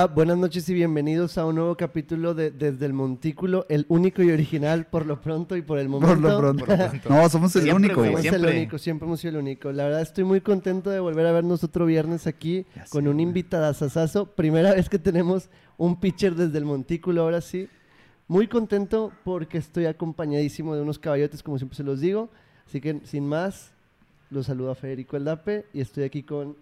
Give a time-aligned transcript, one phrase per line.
[0.00, 4.22] Hola, buenas noches y bienvenidos a un nuevo capítulo de Desde el Montículo, el único
[4.22, 6.14] y original por lo pronto y por el momento.
[6.14, 6.64] Por lo pronto.
[7.10, 8.02] no, somos el Siempre, único.
[8.06, 8.56] Somos el siempre.
[8.56, 9.70] único, siempre hemos sido el único.
[9.72, 13.12] La verdad estoy muy contento de volver a vernos otro viernes aquí Ya con un
[13.16, 13.26] güey.
[13.26, 14.24] invitadazazazo.
[14.24, 17.68] Primera vez que tenemos un pitcher desde el Montículo, ahora sí.
[18.26, 22.30] Muy contento porque estoy acompañadísimo de unos caballotes, como siempre se los digo.
[22.66, 23.72] Así que, sin más,
[24.30, 26.56] los saludo a Federico Eldape y estoy aquí con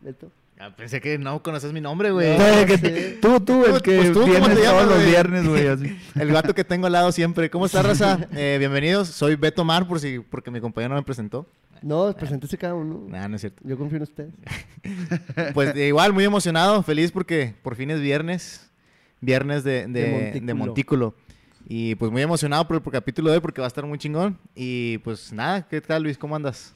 [0.00, 0.30] Beto.
[0.60, 2.36] Ah, pensé que no conoces mi nombre, güey.
[2.36, 2.44] No.
[2.44, 2.82] Tú, que sí.
[2.82, 5.46] te- tú, tú, el Pues, que pues, ¿tú cómo vienes te llamas, todos los viernes,
[5.48, 5.96] güey, así.
[6.20, 7.48] El gato que tengo al lado siempre.
[7.48, 8.26] ¿Cómo está, raza?
[8.34, 9.08] Eh, bienvenidos.
[9.08, 11.46] Soy Beto Mar, por si, porque mi compañero no me presentó.
[11.80, 13.04] No, preséntese cada uno.
[13.08, 13.62] Nah, no es cierto.
[13.64, 14.34] Yo confío en ustedes.
[15.54, 18.68] Pues eh, igual, muy emocionado, feliz porque por fin es viernes.
[19.20, 20.54] Viernes de, de- De de Montículo.
[20.56, 21.14] montículo.
[21.68, 23.98] Y pues muy emocionado por el por capítulo de hoy porque va a estar muy
[23.98, 24.38] chingón.
[24.54, 26.16] Y pues nada, ¿qué tal, Luis?
[26.18, 26.74] ¿Cómo andas?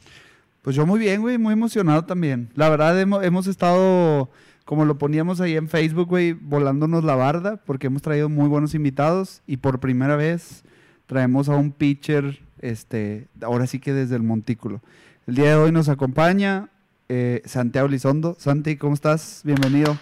[0.62, 2.50] Pues yo muy bien, güey, muy emocionado también.
[2.55, 4.30] La verdad, hemos, estado,
[4.64, 8.74] como lo poníamos ahí en Facebook, güey, volándonos la barda, porque hemos traído muy buenos
[8.74, 10.62] invitados y por primera vez
[11.06, 14.80] traemos a un pitcher, este, ahora sí que desde el Montículo.
[15.27, 16.68] El día de hoy nos acompaña
[17.08, 18.36] eh, Santiago Lizondo.
[18.38, 19.42] Santi, ¿cómo estás?
[19.44, 19.98] Bienvenido.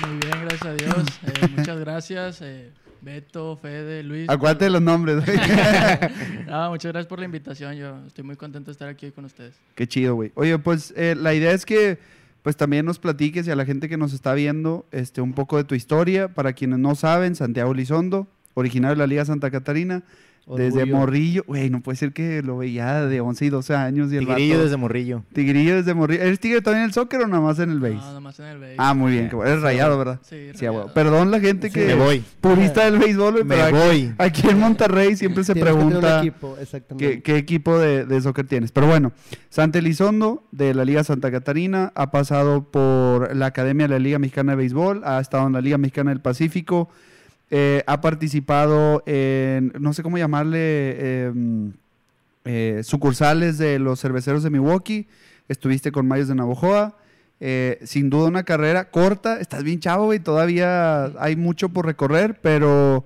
[0.00, 1.20] Muy bien, gracias a Dios.
[1.22, 2.72] Eh, muchas gracias, eh,
[3.04, 4.28] Beto, Fede, Luis.
[4.28, 5.38] Acuérdate los nombres, güey.
[6.48, 7.74] Ah, muchas gracias por la invitación.
[7.74, 9.54] Yo estoy muy contento de estar aquí con ustedes.
[9.74, 10.32] Qué chido, güey.
[10.34, 11.98] Oye, pues eh, la idea es que
[12.42, 15.56] pues también nos platiques y a la gente que nos está viendo este, un poco
[15.56, 16.28] de tu historia.
[16.28, 20.02] Para quienes no saben, Santiago Lizondo, originario de la Liga Santa Catarina,
[20.46, 20.84] desde.
[20.86, 21.44] Morrillo.
[21.46, 24.54] Güey, no puede ser que lo veía de 11 y 12 años y el Tigrillo
[24.56, 25.22] vato- desde Morrillo.
[25.32, 26.22] Tigrillo desde Morrillo.
[26.22, 27.94] ¿Eres tigre también en el soccer o nada más en el base?
[27.94, 28.74] No, nada más en el base.
[28.78, 29.28] ah, muy bien.
[29.28, 29.50] qué bueno.
[29.50, 30.20] Eres rayado, ¿verdad?
[30.22, 30.92] Sí, Sí, rayado.
[30.92, 31.74] Perdón la gente Sí.
[31.74, 31.86] que...
[31.86, 32.24] Me voy.
[32.40, 34.14] Purista del béisbol, güey, Me pero aquí, voy.
[34.18, 36.18] aquí en Monterrey siempre se pregunta...
[36.20, 36.56] equipo.
[36.98, 38.70] ¿Qué, qué equipo de, de soccer tienes?
[38.72, 39.12] Pero bueno,
[39.50, 44.18] Santa Elizondo de la Liga Santa Catarina ha pasado por la Academia de la Liga
[44.18, 46.88] Mexicana de Béisbol, ha estado en la Liga Mexicana del Pacífico,
[47.50, 51.32] eh, ha participado en, no sé cómo llamarle, eh,
[52.44, 55.06] eh, sucursales de los cerveceros de Milwaukee,
[55.48, 56.96] estuviste con Mayos de Navojoa.
[57.40, 62.38] eh, sin duda una carrera corta, estás bien chavo y todavía hay mucho por recorrer,
[62.40, 63.04] pero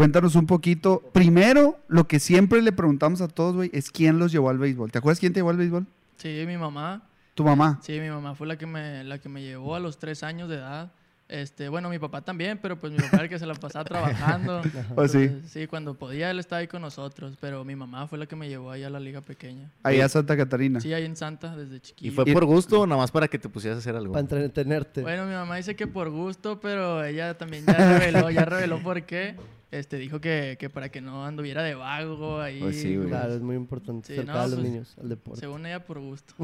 [0.00, 1.02] Cuéntanos un poquito.
[1.12, 4.90] Primero, lo que siempre le preguntamos a todos, güey, es quién los llevó al béisbol.
[4.90, 5.86] ¿Te acuerdas quién te llevó al béisbol?
[6.16, 7.02] Sí, mi mamá.
[7.34, 7.80] Tu mamá.
[7.82, 10.48] Sí, mi mamá fue la que me, la que me llevó a los tres años
[10.48, 10.90] de edad.
[11.30, 13.84] Este, bueno, mi papá también, pero pues mi papá era el que se la pasaba
[13.84, 14.62] trabajando.
[14.96, 15.30] Pues sí.
[15.46, 18.48] Sí, cuando podía él estaba ahí con nosotros, pero mi mamá fue la que me
[18.48, 19.70] llevó ahí a la liga pequeña.
[19.84, 20.80] Allá a Santa Catarina.
[20.80, 22.14] Sí, ahí en Santa desde ¿Y chiquito.
[22.14, 24.12] fue por gusto o nada más para que te pusieras a hacer algo?
[24.12, 25.02] Para entretenerte.
[25.02, 29.02] Bueno, mi mamá dice que por gusto, pero ella también ya reveló, ya reveló por
[29.04, 29.36] qué.
[29.70, 32.58] Este, dijo que, que para que no anduviera de vago ahí.
[32.58, 33.08] Pues sí, güey.
[33.08, 35.40] Claro, es muy importante Sí, acercar no, a los pues, niños al deporte.
[35.40, 36.34] Según ella, por gusto.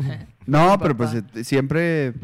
[0.47, 2.14] No, pero pues eh, siempre,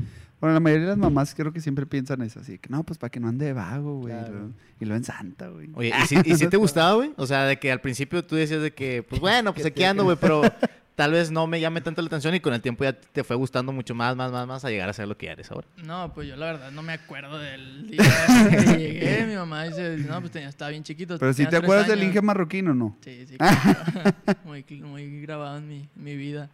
[0.42, 2.98] bueno, la mayoría de las mamás creo que siempre piensan eso, así que no, pues
[2.98, 4.12] para que no ande de vago, güey.
[4.12, 4.34] Claro.
[4.34, 5.70] Y lo- Y lo en Santa, güey.
[5.74, 7.12] Oye, ¿y si, y si te gustaba, güey?
[7.16, 10.02] O sea, de que al principio tú decías de que, pues bueno, pues aquí ando,
[10.04, 10.42] güey, pero
[10.96, 13.36] tal vez no me llame tanto la atención y con el tiempo ya te fue
[13.36, 15.66] gustando mucho más, más, más, más a llegar a ser lo que eres ahora.
[15.86, 18.02] No, pues yo la verdad no me acuerdo del día
[18.50, 19.26] que llegué.
[19.28, 21.18] Mi mamá dice, no, pues tenía, estaba bien chiquito.
[21.18, 22.08] Pero si te acuerdas del años".
[22.10, 22.96] Inge marroquino, ¿no?
[23.04, 23.78] Sí, sí, claro.
[24.44, 26.50] muy, muy grabado en mi, mi vida.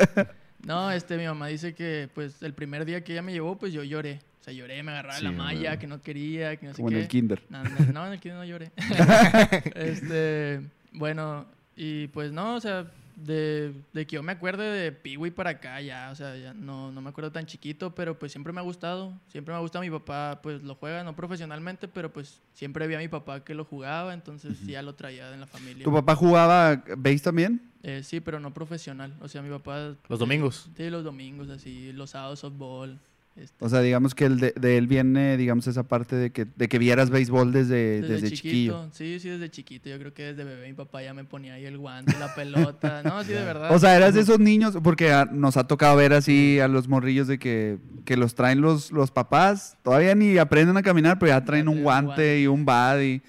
[0.66, 3.72] No, este, mi mamá dice que, pues, el primer día que ella me llevó, pues,
[3.72, 4.20] yo lloré.
[4.41, 5.78] O sea, lloré, me agarraba de la Sí, malla, ¿verdad?
[5.78, 7.00] que no quería, que no sé Como en qué.
[7.02, 7.42] el kinder.
[7.48, 8.70] No, no, no, en el kinder no lloré.
[9.74, 10.60] este,
[10.92, 11.46] bueno,
[11.76, 12.86] y pues no, o sea,
[13.24, 16.92] de, de que yo me acuerde de Piwi para acá ya, o sea, ya no,
[16.92, 19.84] no me acuerdo tan chiquito, pero pues siempre me ha gustado, siempre me ha gustado
[19.84, 23.54] mi papá, pues lo juega, no profesionalmente, pero pues siempre vi a mi papá que
[23.54, 25.84] lo jugaba, entonces sí, ya lo traía en la familia.
[25.84, 27.62] ¿Tu papá jugaba base también?
[27.82, 29.94] Eh, sí, pero no profesional, o sea, mi papá...
[30.08, 30.69] Los domingos.
[30.76, 32.98] Sí, los domingos, así, los sábados softball.
[33.40, 36.44] Este, O sea, digamos que el de, de él viene, digamos, esa parte de que,
[36.44, 38.88] de que vieras béisbol desde, desde, chiquillo.
[38.93, 39.88] Sí, sí, desde chiquito.
[39.88, 43.02] Yo creo que desde bebé mi papá ya me ponía ahí el guante, la pelota.
[43.05, 43.75] No, sí, de verdad.
[43.75, 46.88] O sea, eras de esos niños, porque ah, nos ha tocado ver así a los
[46.88, 51.32] morrillos de que, que los traen los, los papás, todavía ni aprenden a caminar, pero
[51.32, 52.41] ya traen Ya un traen un guante guante.
[52.41, 53.23] y un bad y,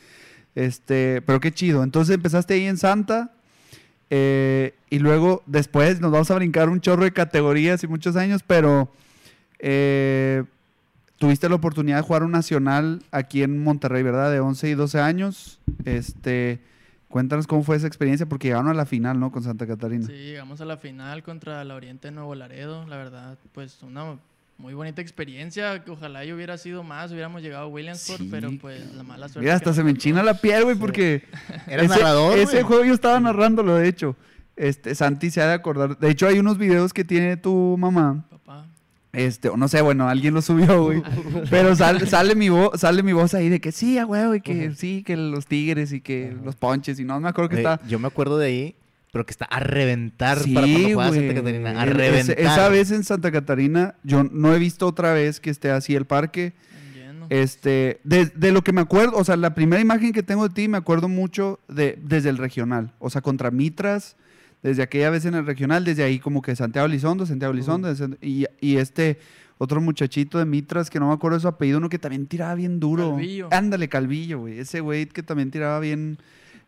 [0.56, 1.84] este, pero qué chido.
[1.84, 3.32] Entonces empezaste ahí en Santa
[4.10, 8.44] eh, y luego después nos vamos a brincar un chorro de categorías y muchos años,
[8.46, 8.92] pero
[9.60, 10.44] eh,
[11.18, 14.32] tuviste la oportunidad de jugar un nacional aquí en Monterrey, ¿verdad?
[14.32, 15.60] De 11 y 12 años.
[15.86, 16.60] Este,
[17.10, 19.32] cuéntanos cómo fue esa experiencia, porque llegaron a la final, ¿no?
[19.32, 20.08] Con Santa Catarina.
[20.08, 22.88] Sí, llegamos a la final contra la Oriente de Nuevo Laredo.
[22.88, 24.18] La verdad, pues una
[24.60, 25.84] muy bonita experiencia.
[25.84, 29.28] que Ojalá yo hubiera sido más, hubiéramos llegado a Williamsport, Sí, pero pues la mala
[29.28, 29.42] suerte.
[29.42, 31.24] Mira, hasta se me enchina la piel, güey, porque
[31.68, 34.16] Eras ese, narrador, ese juego yo estaba narrándolo, de hecho.
[34.56, 35.98] Este, Santi se ha de acordar.
[35.98, 38.26] De hecho, hay unos videos que tiene tu mamá.
[39.12, 41.02] Este, o no sé, bueno, alguien lo subió, güey.
[41.50, 44.74] Pero sale, sale, mi voz, sale mi voz ahí de que sí, güey, y que
[44.76, 47.00] sí, que los tigres y que los ponches.
[47.00, 47.80] Y no, me acuerdo que está.
[47.88, 48.76] Yo me acuerdo de ahí,
[49.12, 51.20] pero que está a reventar Sí, para cuando juega güey.
[51.20, 51.82] Santa Catarina.
[51.82, 52.40] A reventar.
[52.40, 56.06] esa vez en Santa Catarina, yo no he visto otra vez que esté así el
[56.06, 56.54] parque.
[56.94, 57.26] Lleno.
[57.30, 60.54] Este, de, de lo que me acuerdo, o sea, la primera imagen que tengo de
[60.54, 64.16] ti me acuerdo mucho de desde el regional, o sea, contra Mitras,
[64.64, 68.18] desde aquella vez en el regional, desde ahí como que Santiago Elizondo, Santiago Elizondo, desde-
[68.22, 69.20] y, y este
[69.58, 72.56] otro muchachito de Mitras que no me acuerdo de su apellido, uno que también tiraba
[72.56, 73.12] bien duro.
[73.12, 73.48] Calvillo.
[73.52, 76.18] Ándale, Calvillo, güey, ese güey que también tiraba bien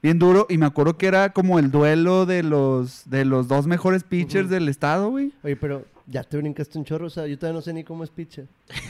[0.04, 3.68] bien duro y me acuerdo que era como el duelo de los de los dos
[3.68, 5.32] mejores pitchers del estado, güey.
[5.44, 8.04] Oye, pero ya te brincaste un chorro, o sea, yo todavía no sé ni cómo
[8.04, 8.48] es pitcher.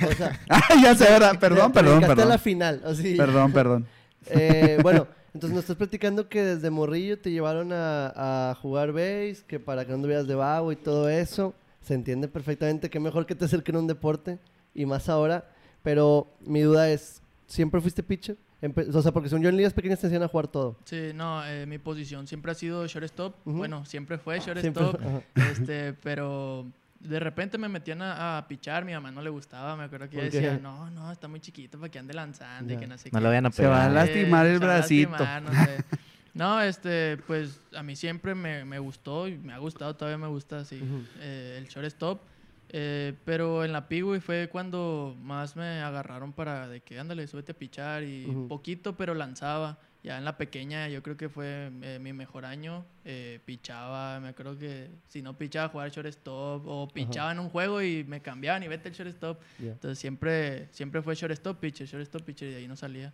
[0.10, 1.38] O sea, Ah, ya sé, ¿verdad?
[1.40, 2.30] Perdón, te perdón, a perdón.
[2.30, 3.16] la final, así.
[3.16, 3.86] Perdón, perdón.
[4.28, 9.38] Eh, bueno, entonces nos estás platicando que desde morrillo te llevaron a, a jugar base,
[9.48, 11.54] que para que no anduvieras de vago y todo eso.
[11.82, 14.38] Se entiende perfectamente que mejor que te acerquen a un deporte
[14.76, 15.46] y más ahora.
[15.84, 18.38] Pero mi duda es, ¿siempre fuiste pitcher?
[18.62, 20.76] Empe- o sea, porque son yo en ligas pequeñas te enseñan a jugar todo.
[20.86, 23.34] Sí, no, eh, mi posición siempre ha sido shortstop.
[23.46, 25.02] Bueno, siempre fue Siempre- shortstop.
[25.36, 26.68] este, pero
[27.04, 30.18] de repente me metían a, a pichar, mi mamá no le gustaba, me acuerdo que
[30.18, 33.10] ella decía, no, no, está muy chiquito para que ande lanzando y que no sé
[33.12, 33.24] No qué.
[33.24, 35.10] lo vayan a Se va a lastimar el se va a bracito.
[35.12, 35.84] lastimar, no, sé.
[36.34, 40.28] No, este, pues a mí siempre me, me gustó y me ha gustado, todavía me
[40.28, 40.82] gusta así,
[41.20, 42.22] eh, el shortstop.
[42.70, 47.52] Eh, pero en la Pigui fue cuando más me agarraron para de que ándale, súbete
[47.52, 49.78] a pichar y poquito, pero lanzaba.
[50.04, 52.84] Ya en la pequeña yo creo que fue eh, mi mejor año.
[53.06, 57.82] eh, pichaba, me acuerdo que si no pichaba jugar shortstop o pichaba en un juego
[57.84, 59.40] y me cambiaban y vete el shortstop.
[59.60, 59.72] Ya.
[59.74, 63.14] Entonces siempre, siempre fue shortstop, pitcher, shortstop, pitcher y de ahí no salía.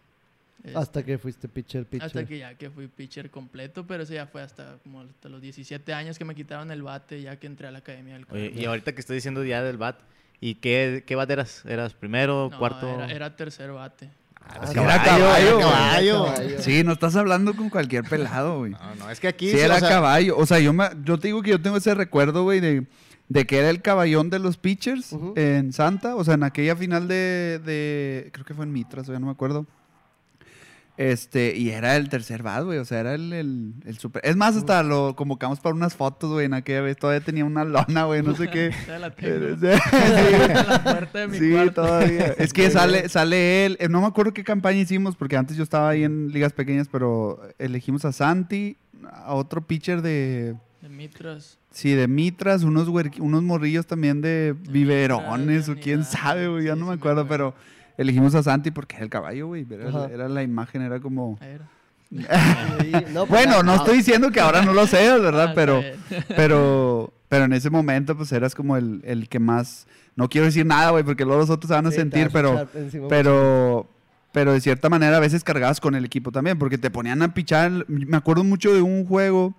[0.64, 2.08] Este, Hasta que fuiste pitcher, pitcher.
[2.08, 5.42] hasta que ya que fui pitcher completo, pero eso ya fue hasta como hasta los
[5.42, 8.54] 17 años que me quitaron el bate ya que entré a la academia del Oye,
[8.56, 10.00] y ahorita que estoy diciendo ya del bat,
[10.40, 11.64] ¿y qué, qué bat eras?
[11.66, 12.88] ¿Eras primero, No, cuarto?
[12.90, 14.10] Era, era tercer bate.
[14.50, 15.66] Ah, sí, era caballo, caballo, era güey.
[15.68, 16.26] caballo.
[16.26, 16.62] Caballo.
[16.62, 18.72] Sí, no estás hablando con cualquier pelado, güey.
[18.72, 19.50] No, no, es que aquí...
[19.50, 20.38] Sí, sí, era o sea, caballo.
[20.38, 22.86] O sea, yo, me, yo te digo que yo tengo ese recuerdo, güey, de,
[23.30, 26.16] de que era el caballón de los pitchers en Santa.
[26.16, 29.32] O sea, en aquella final de, de- Creo que fue en Mitras, ya no me
[29.32, 29.66] acuerdo.
[30.98, 32.80] Este, y era el tercer bat, güey.
[32.80, 34.20] O sea, era el, el, el super.
[34.26, 36.98] Es más, hasta lo convocamos para unas fotos, güey, en aquella vez.
[36.98, 38.72] Todavía tenía una lona, güey, no sé qué.
[39.00, 39.56] La tengo.
[39.60, 41.84] Sí, en la puerta de mi Sí, cuarto.
[41.84, 42.34] todavía.
[42.40, 43.78] Es que sale, sale él.
[43.80, 46.88] Eh, No me acuerdo qué campaña hicimos, porque antes yo estaba ahí en ligas pequeñas,
[46.92, 48.76] pero elegimos a Santi,
[49.14, 50.56] a otro pitcher de.
[50.82, 51.60] De Mitras.
[51.72, 52.88] Sí, de Mitras, unos,
[53.20, 57.28] unos morrillos también de biberones, o de quién sabe, güey, ya sí, no me acuerdo.
[57.28, 57.54] pero
[57.98, 59.66] elegimos a Santi porque era el caballo, güey.
[60.12, 61.38] Era, la imagen, era como.
[61.42, 61.68] Era.
[63.12, 65.50] No, pues, Bueno, ya- no estoy diciendo que ahora no lo seas, ¿verdad?
[65.50, 65.82] Ah, pero,
[66.36, 69.88] pero, pero en ese momento, pues eras como el, el que más.
[70.16, 72.68] No quiero decir nada, güey, porque luego los otros se van a Sí, sentir, pero.
[73.10, 73.90] Pero,
[74.32, 77.34] pero de cierta manera a veces cargabas con el equipo también, porque te ponían a
[77.34, 77.86] pichar.
[77.88, 79.54] Me acuerdo mucho de un juego,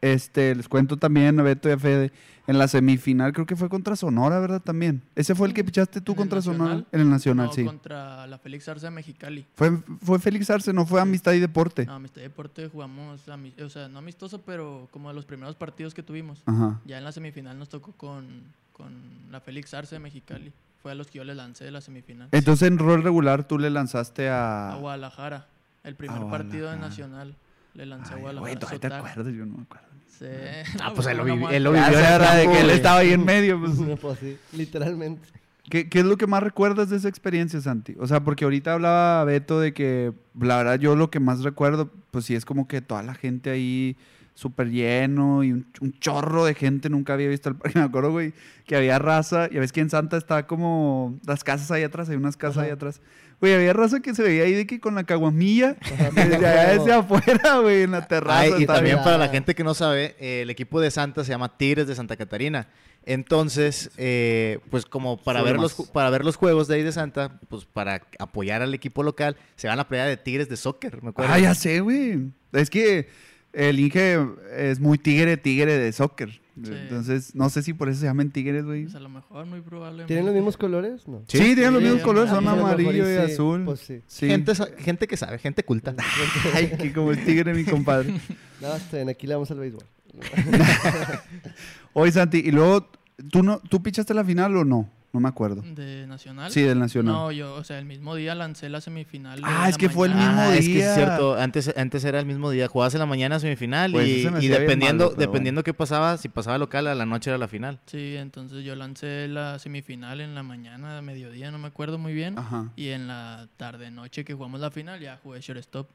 [0.00, 2.12] este, les cuento también a Beto y a Fede,
[2.46, 4.60] en la semifinal, creo que fue contra Sonora, ¿verdad?
[4.60, 5.02] También.
[5.14, 6.84] ¿Ese fue el que pichaste tú ¿En el contra Sonora?
[6.92, 7.64] En el Nacional, No, sí.
[7.64, 9.46] contra la Félix Arce de Mexicali.
[9.54, 11.86] Fue, fue Félix Arce, no fue Amistad y Deporte.
[11.86, 15.94] No, Amistad y Deporte jugamos, o sea, no amistoso, pero como de los primeros partidos
[15.94, 16.42] que tuvimos.
[16.46, 16.80] Ajá.
[16.86, 18.26] Ya en la semifinal nos tocó con,
[18.72, 18.92] con
[19.30, 20.52] la Félix Arce de Mexicali.
[20.82, 22.28] Fue a los que yo le lancé de la semifinal.
[22.30, 24.76] Entonces en rol regular tú le lanzaste A a...
[24.76, 25.46] Guadalajara.
[25.82, 26.76] El primer partido de.
[26.76, 27.34] Nacional.
[27.74, 28.40] Le lancé a Guadalajara.
[28.40, 29.85] Güey, todavía te acuerdas, yo no me acuerdo.
[30.18, 30.24] Sí.
[30.80, 33.12] Ah, pues él lo, ¿cómo no vivi- me él lo Ya vivió él estaba ahí
[33.12, 33.72] en medio, pues.
[34.00, 35.28] Pues sí, literalmente.
[35.68, 37.96] ¿Qué, qué es lo que más recuerdas de esa experiencia, Santi?
[37.98, 41.90] O sea, porque ahorita hablaba Beto de que, la verdad, yo lo que más recuerdo,
[42.12, 43.96] pues sí es como que toda la gente ahí
[44.34, 46.88] súper lleno y un, un chorro de gente.
[46.88, 47.78] Nunca había visto el parque.
[47.80, 48.32] Me acuerdo, güey,
[48.64, 49.50] que había raza.
[49.50, 52.66] Ya ves que en Santa está como las casas ahí atrás, hay unas casas Ajá.
[52.66, 53.00] ahí atrás.
[53.40, 55.76] Güey, había raza que se veía ahí de que con la caguamilla,
[56.14, 58.40] desde allá desde afuera, güey, en la terraza.
[58.40, 61.22] Ay, y también bien- para la gente que no sabe, eh, el equipo de Santa
[61.24, 62.68] se llama Tigres de Santa Catarina.
[63.04, 65.88] Entonces, eh, pues como para ver, los, más.
[65.90, 69.68] para ver los juegos de ahí de Santa, pues para apoyar al equipo local, se
[69.68, 71.32] van a la playa de Tigres de soccer, me acuerdo.
[71.32, 72.32] Ah, ya sé, güey.
[72.52, 73.08] Es que
[73.56, 74.18] el Inge
[74.54, 76.30] es muy tigre, tigre de soccer.
[76.62, 76.72] Sí.
[76.72, 78.84] Entonces, no sé si por eso se llaman tigres, güey.
[78.84, 80.06] Pues a lo mejor, muy probablemente.
[80.06, 81.06] ¿Tienen los mismos colores?
[81.08, 81.22] No.
[81.26, 83.64] Sí, tienen los Sí, mismos colores, son amarillo y azul.
[83.64, 84.00] Pues sí.
[84.06, 84.26] Sí.
[84.26, 85.94] Gente, gente que sabe, gente culta.
[86.54, 88.14] Ay, que como es tigre, mi compadre.
[88.60, 89.84] No, está bien, aquí le vamos al béisbol.
[91.92, 92.88] Oye, Santi, y luego,
[93.30, 94.90] ¿tú, no, ¿tú pichaste la final o no?
[95.16, 95.62] No me acuerdo.
[95.62, 96.50] de Nacional.
[96.50, 97.14] Sí, del Nacional.
[97.14, 99.40] No, yo, o sea, el mismo día lancé la semifinal.
[99.44, 100.90] Ah, es que fue el mismo Ah, es que día.
[100.90, 101.36] es cierto.
[101.36, 102.68] Antes, antes era el mismo día.
[102.68, 106.86] Jugabas en la mañana semifinal Pues y, dependiendo, malo, dependiendo qué pasaba, si pasaba local,
[106.86, 107.80] a la noche era la final.
[107.86, 112.12] Sí, entonces yo lancé la semifinal en la mañana, a mediodía, no me acuerdo muy
[112.12, 112.38] bien.
[112.38, 112.70] Ajá.
[112.76, 115.88] Y en la tarde-noche que jugamos la final ya jugué shortstop.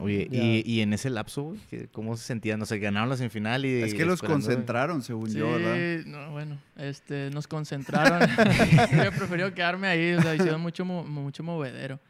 [0.00, 2.58] Oye, y, y en ese lapso, güey, ¿qué- ¿cómo se sentían?
[2.58, 3.82] No sé, ganaron la semifinal y...
[3.82, 6.04] Es que los concentraron, según Sí, yo, ¿verdad?
[6.06, 8.20] no, bueno, este, nos concentraron.
[9.04, 12.00] yo prefiero quedarme ahí, o sea, hicieron mucho, mucho movedero.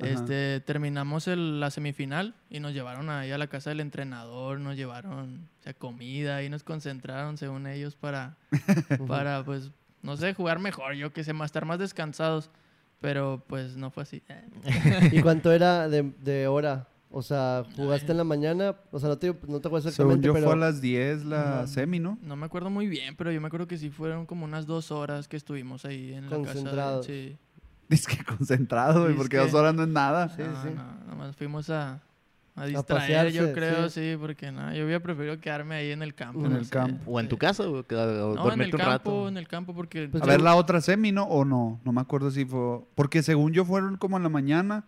[0.00, 0.10] Ajá.
[0.12, 4.76] Este, terminamos el- la semifinal y nos llevaron ahí a la casa del entrenador, nos
[4.76, 8.36] llevaron o sea, comida y nos concentraron, según ellos, para,
[9.06, 9.70] para, pues,
[10.02, 12.50] no sé, jugar mejor, yo que sé, más, estar más descansados.
[13.02, 14.22] Pero, pues, no fue así.
[15.12, 16.86] ¿Y cuánto era de, de hora?
[17.12, 20.26] O sea, jugaste en la mañana, o sea, no te, no te acuerdo Según exactamente,
[20.28, 20.46] yo pero...
[20.46, 21.66] fue a las 10 la Ajá.
[21.66, 22.18] semi, ¿no?
[22.22, 24.92] No me acuerdo muy bien, pero yo me acuerdo que sí fueron como unas dos
[24.92, 26.38] horas que estuvimos ahí en la casa.
[26.38, 27.06] de- Concentrados.
[27.06, 27.36] Sí.
[27.88, 30.28] Dice que concentrado, güey, Es porque que- dos horas no es nada.
[30.28, 30.68] Sí, no, sí.
[30.72, 32.00] no, nomás fuimos a,
[32.54, 34.12] a distraer, pasearse, yo creo, sí.
[34.12, 36.44] sí, porque no, yo hubiera preferido quedarme ahí en el campo.
[36.46, 37.10] En no el sé, campo.
[37.10, 39.28] O en tu casa, que- o No, en dormirte el un campo, rato.
[39.28, 40.08] en el campo, porque...
[40.08, 41.24] Pues A yo- ver la otra semi, ¿no?
[41.24, 42.82] O no, no me acuerdo si fue...
[42.94, 44.84] Porque según yo fueron como en la mañana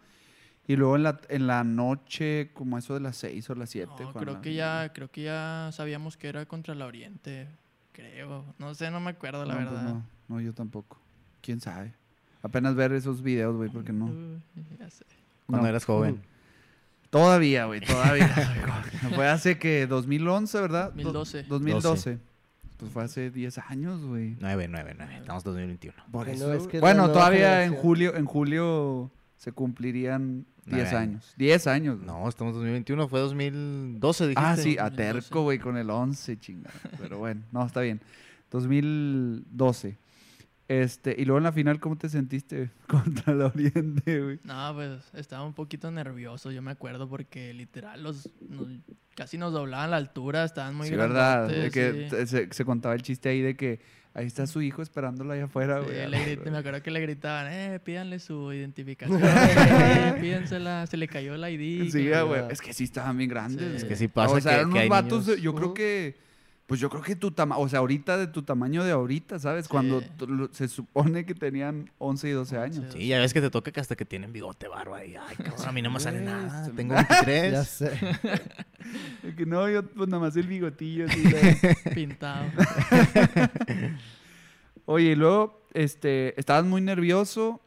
[0.66, 3.92] y luego en la, en la noche, como eso de las 6 o las 7.
[3.98, 7.48] no, creo que ya, creo que ya sabíamos que era contra la Oriente,
[7.92, 8.44] creo.
[8.58, 9.82] No sé, no me acuerdo, la verdad.
[9.82, 10.98] no, no, yo tampoco.
[11.40, 11.92] ¿Quién sabe?
[12.42, 14.40] Apenas ver esos videos, güey, porque no.
[14.78, 15.04] Ya sé.
[15.46, 15.68] Cuando no.
[15.68, 16.22] eras joven.
[17.10, 18.28] Todavía, güey, todavía.
[19.14, 20.92] fue hace que 2011, ¿verdad?
[20.92, 21.42] Do- 2012.
[21.44, 22.18] 2012.
[22.78, 24.36] Pues fue hace 10 años, güey.
[24.40, 25.18] Nueve, nueve, nueve.
[25.18, 25.94] Estamos 2021.
[26.10, 29.10] Por no, eso, es que la bueno, todavía en julio, en julio
[29.42, 30.94] se cumplirían 10 Nueve años.
[30.94, 31.34] años.
[31.36, 31.96] 10 años.
[31.96, 32.06] güey.
[32.06, 33.08] No, estamos 2021.
[33.08, 34.40] Fue 2012, dijiste.
[34.40, 34.96] Ah, sí, a 2012.
[34.96, 36.72] terco, güey, con el 11, chingada.
[37.00, 38.00] Pero bueno, no, está bien.
[38.52, 39.98] 2012.
[40.68, 44.38] Este, y luego en la final, ¿cómo te sentiste contra el Oriente, güey?
[44.44, 48.68] No, pues estaba un poquito nervioso, yo me acuerdo, porque literal los nos-
[49.16, 51.48] casi nos doblaban la altura, estaban muy sí, ¿verdad?
[51.48, 52.16] De que sí.
[52.16, 53.80] te- se, se contaba el chiste ahí de que
[54.14, 56.08] ahí está su hijo esperándolo allá afuera, Sí, güey.
[56.10, 61.08] le grité- me acuerdo que le gritaban, eh, pídanle su identificación, eh, pídensela, se le
[61.08, 61.90] cayó la ID.
[61.90, 62.42] Sí, güey.
[62.50, 63.60] Es que sí estaban bien grandes.
[63.70, 63.76] Sí.
[63.76, 65.66] Es que sí pasa O sea, que- eran que unos hay vatos, niños- yo creo
[65.68, 65.74] Ujú.
[65.74, 66.16] que...
[66.66, 69.68] Pues yo creo que tu tamaño, o sea, ahorita de tu tamaño de ahorita, ¿sabes?
[69.68, 70.08] Cuando Sí.
[70.52, 72.92] se supone que tenían 11 y 12 años.
[72.92, 73.08] Sí.
[73.08, 75.04] Ya ves que te toca que hasta que tienen bigote, barba.
[75.04, 76.70] Y, ay, cabrón, a mí no me sale nada.
[76.74, 77.68] Tengo Ya 23.
[77.68, 77.90] sé.
[79.22, 81.06] De que no, yo pues nada más el bigotillo.
[81.06, 81.60] así, ¿sabes?
[81.94, 82.46] Pintado.
[84.86, 87.60] Oye, y luego, este, estabas muy nervioso.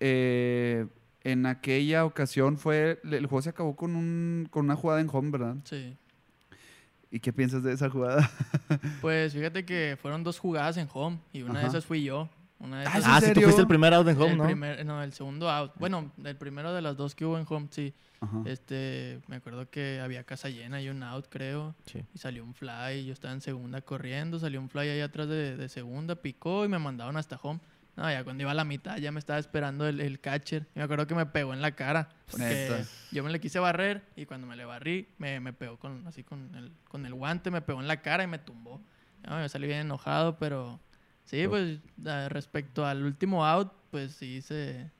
[0.00, 0.86] eh,
[1.22, 5.30] en aquella ocasión fue, el juego se acabó con, un, con una jugada en home,
[5.30, 5.56] ¿verdad?
[5.64, 5.96] Sí.
[7.14, 8.28] ¿Y qué piensas de esa jugada?
[9.00, 11.60] Pues fíjate que fueron dos jugadas en home y una Ajá.
[11.62, 12.28] de esas fui yo.
[12.58, 14.30] Una de Ah, esas ¿es en Ah, si tú fuiste el primer out en home,
[14.32, 14.44] el ¿no?
[14.46, 15.72] primer- no, el segundo out.
[15.78, 17.92] Bueno, el primero de las dos que hubo en home, sí.
[18.20, 18.42] Ajá.
[18.46, 21.74] Este, me acuerdo que había casa llena y un out, creo.
[21.86, 22.02] Sí.
[22.14, 25.56] Y salió un fly, yo estaba en segunda corriendo, salió un fly ahí atrás de,
[25.56, 27.60] de segunda, picó y me mandaron hasta home.
[27.96, 30.66] No, ya cuando iba a la mitad ya me estaba esperando el, el catcher.
[30.74, 32.08] Y me acuerdo que me pegó en la cara.
[32.30, 32.88] Porque Neta.
[33.12, 36.24] yo me le quise barrer y cuando me le barrí, me, me pegó con, así
[36.24, 38.80] con el, con el guante, me pegó en la cara y me tumbó.
[39.26, 40.80] No, me salí bien enojado, pero
[41.24, 41.78] sí, pues
[42.28, 44.90] respecto al último out, pues sí se...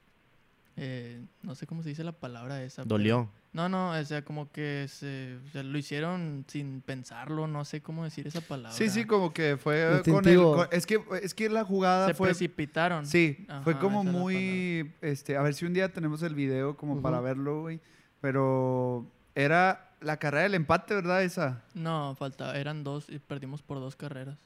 [0.76, 2.82] eh, no sé cómo se dice la palabra esa.
[2.82, 3.30] pero- Dolió.
[3.54, 7.80] No, no, o sea, como que se, o sea, lo hicieron sin pensarlo, no sé
[7.80, 8.76] cómo decir esa palabra.
[8.76, 10.42] Sí, sí, como que fue con el...
[10.42, 12.30] Con- es, que, es que la jugada Se fue...
[12.30, 13.06] precipitaron.
[13.06, 14.92] Sí, fue como muy...
[15.00, 17.80] Este, a ver si un día tenemos el video como para verlo, güey.
[18.20, 19.06] Pero
[19.36, 21.22] era la carrera del empate, ¿verdad?
[21.22, 21.62] Esa.
[21.74, 24.36] No, faltaba, eran dos y perdimos por dos carreras.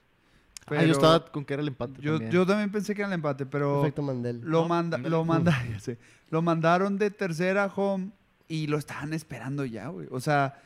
[0.67, 2.31] Ah, yo Pero estaba con que era el empate Yo, también.
[2.31, 3.81] yo también pensé que era el empate, pero...
[3.81, 4.43] Efecto Mandel.
[4.43, 5.97] Lo, manda, lo, manda, ya sé.
[6.29, 8.11] lo mandaron de tercera a home
[8.49, 10.09] y lo estaban esperando ya, güey.
[10.11, 10.61] O sea,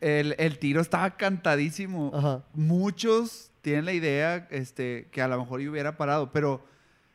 [0.00, 2.12] el, el tiro estaba cantadísimo.
[2.14, 2.44] Ajá.
[2.54, 6.64] Muchos tienen la idea este, que a lo mejor yo hubiera parado, pero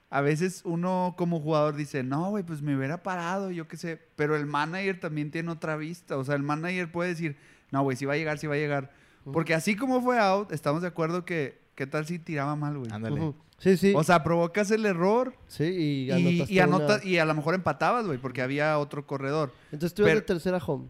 [0.09, 3.99] a veces uno como jugador dice, no, güey, pues me hubiera parado, yo qué sé.
[4.15, 6.17] Pero el manager también tiene otra vista.
[6.17, 7.35] O sea, el manager puede decir,
[7.71, 8.91] no, güey, si va a llegar, si va a llegar.
[9.31, 12.91] Porque así como fue out, estamos de acuerdo que, ¿qué tal si tiraba mal, güey?
[12.91, 13.33] Ándale.
[13.59, 13.93] Sí, sí.
[13.95, 17.33] O sea, provocas el error sí, y y, anotaste y, anota- una- y a lo
[17.33, 19.53] mejor empatabas, güey, porque había otro corredor.
[19.71, 20.89] Entonces tú eres pero- de tercera home.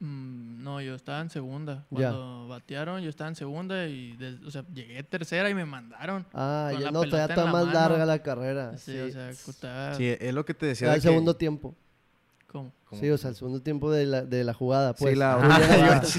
[0.00, 1.86] Mm, no, yo estaba en segunda.
[1.90, 2.10] Ya.
[2.10, 6.26] Cuando batearon, yo estaba en segunda y, o sea, llegué tercera y me mandaron.
[6.34, 7.74] Ah, ya la no, todavía está la más mano.
[7.78, 8.76] larga la carrera.
[8.76, 9.94] Sí, Sí, o sea, estaba...
[9.94, 10.86] Sí, es lo que te decía.
[10.86, 11.74] Era de el que- segundo tiempo.
[12.54, 12.72] ¿Cómo?
[12.88, 13.00] ¿Cómo?
[13.02, 15.12] Sí, o sea, el segundo tiempo de la, de la jugada, pues.
[15.14, 15.60] sí, la Tú llegas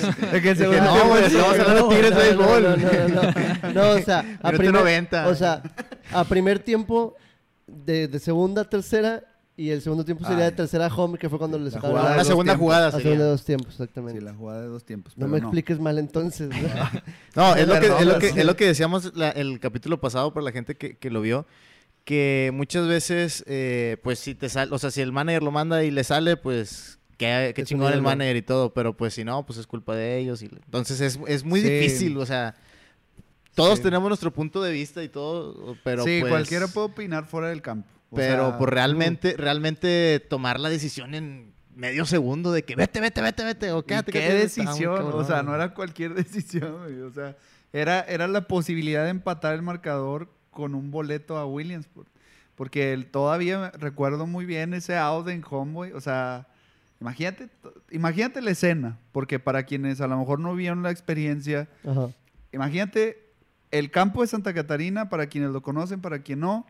[0.04, 2.64] Ah, a- yo- de que el segundo no, tiempo estamos hablando de Tigres no, béisbol.
[2.64, 3.32] No, no, no,
[3.64, 3.74] no.
[3.74, 5.28] No, o sea, a Minuto primer- 90.
[5.30, 5.64] O sea,
[6.12, 7.16] a primer tiempo
[7.68, 9.24] de, de segunda a tercera
[9.58, 10.52] y el segundo tiempo sería Ay.
[10.52, 12.64] de tercera a home, que fue cuando le La sacaron jugada la, dos segunda tiempos.
[12.66, 13.04] jugada la sería.
[13.06, 14.20] segunda de dos tiempos, exactamente.
[14.20, 15.14] Sí, la jugada de dos tiempos.
[15.18, 16.50] no pero me expliques mal entonces.
[17.36, 20.34] No, es lo, que, es lo, que, es lo que decíamos la- el capítulo pasado
[20.34, 21.46] para la gente que, que lo vio.
[22.06, 25.84] Que muchas veces, eh, pues si te sale, o sea, si el manager lo manda
[25.84, 28.74] y le sale, pues qué, chingón el manager y todo.
[28.74, 30.42] Pero pues si no, pues es culpa de ellos.
[30.44, 31.70] Y, entonces es, es muy Sí.
[31.70, 32.56] difícil, o sea,
[33.56, 33.84] todos Sí.
[33.84, 37.62] tenemos nuestro punto de vista y todo, pero sí, pues, cualquiera puede opinar fuera del
[37.62, 37.90] campo.
[38.12, 43.02] O Pero sea, pues realmente, realmente tomar la decisión en medio segundo de que vete,
[43.02, 45.02] vete, vete, vete, o ¿Y quédate, qué quédate, decisión?
[45.12, 47.04] O sea, no era cualquier decisión.
[47.04, 47.36] O sea,
[47.74, 52.08] era, era la posibilidad de empatar el marcador con un boleto a Williamsport.
[52.56, 55.92] Porque él, todavía recuerdo muy bien ese out en Homeboy.
[55.92, 56.48] O sea,
[57.02, 57.50] imagínate,
[57.92, 58.98] imagínate la escena.
[59.12, 62.10] Porque para quienes a lo mejor no vieron la experiencia, Ajá.
[62.54, 63.26] imagínate
[63.72, 66.66] el campo de Santa Catarina, para quienes lo conocen, para quien no,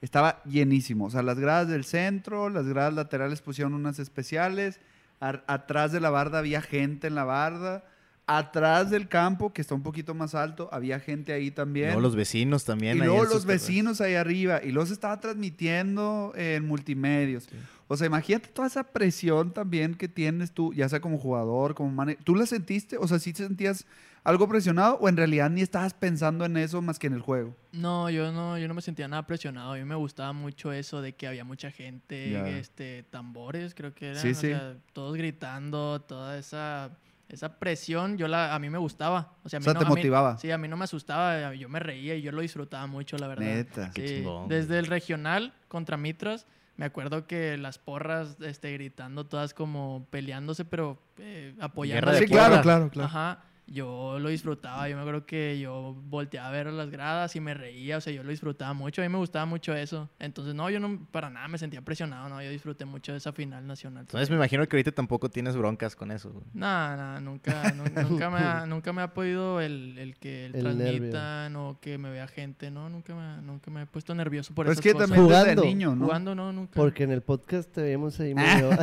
[0.00, 1.04] estaba llenísimo.
[1.04, 4.80] O sea, las gradas del centro, las gradas laterales pusieron unas especiales.
[5.20, 7.84] atrás de la barda había gente en la barda.
[8.30, 11.86] Atrás del campo, que está un poquito más alto, había gente ahí también.
[11.86, 12.96] luego los vecinos también.
[12.98, 14.60] y luego los vecinos ahí arriba.
[14.62, 17.48] Y luego se estaba transmitiendo en multimedios.
[17.86, 21.90] O sea, imagínate toda esa presión también que tienes tú, ya sea como jugador, como
[21.90, 22.22] manager.
[22.22, 22.98] ¿Tú la sentiste?
[22.98, 23.86] O sea, ¿sí te sentías
[24.24, 27.56] algo presionado o en realidad ni estabas pensando en eso más que en el juego?
[27.72, 29.72] No, yo no, yo no me sentía nada presionado.
[29.72, 34.08] A mí me gustaba mucho eso de que había mucha gente, este, tambores, creo que
[34.10, 34.48] eran, Sí, o sí.
[34.48, 36.90] sea, todos gritando, toda esa,
[37.28, 39.34] esa presión, yo la, a mí me gustaba.
[39.44, 40.38] O sea, a O mí sea, no, te a mí- motivaba.
[40.38, 43.28] sí, a mí no me asustaba, yo me reía y yo lo disfrutaba mucho, la
[43.28, 43.44] verdad.
[43.44, 43.90] Neta.
[43.94, 44.78] Qué chingón, Desde güey.
[44.80, 50.98] el regional contra Mitras, me acuerdo que las porras este, gritando todas como peleándose, pero
[51.18, 52.14] eh, apoyando.
[52.14, 53.08] Sí, claro, claro, claro.
[53.08, 53.44] Ajá.
[53.70, 57.52] Yo lo disfrutaba, yo me acuerdo que yo volteaba a ver las gradas y me
[57.52, 60.08] reía, o sea, yo lo disfrutaba mucho, a mí me gustaba mucho eso.
[60.18, 63.32] Entonces, no, yo no para nada me sentía presionado, no, yo disfruté mucho de esa
[63.32, 64.02] final nacional.
[64.02, 66.42] Entonces me imagino que ahorita tampoco tienes broncas con eso.
[66.54, 70.54] No, no, nunca, nu- nunca, me ha, nunca me ha podido el, el que el
[70.54, 74.54] El transmitan o que me vea gente, no, nunca me, nunca me he puesto nervioso
[74.54, 75.08] por Pero es que cosas.
[75.10, 75.64] también desde Jugando.
[75.64, 76.06] niño, ¿no?
[76.06, 76.72] Jugando, no, nunca.
[76.74, 78.70] Porque en el podcast te vemos ahí medio...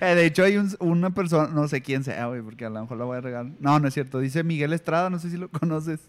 [0.00, 2.80] Eh, de hecho, hay un- una persona, no sé quién sea, güey, porque a lo
[2.80, 3.52] mejor la voy a regalar.
[3.60, 4.18] No, no es cierto.
[4.24, 6.00] Dice Miguel Estrada, no sé si lo conoces.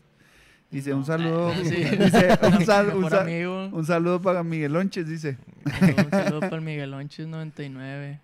[0.72, 1.06] Dice, un No.
[1.06, 1.54] saludo.
[1.64, 1.76] Sí.
[1.76, 3.68] Dice, un, sal- un sal- amigo.
[3.72, 5.38] un saludo para Miguel Lonches, dice.
[5.64, 8.20] Un saludo para el Miguelonchis 99.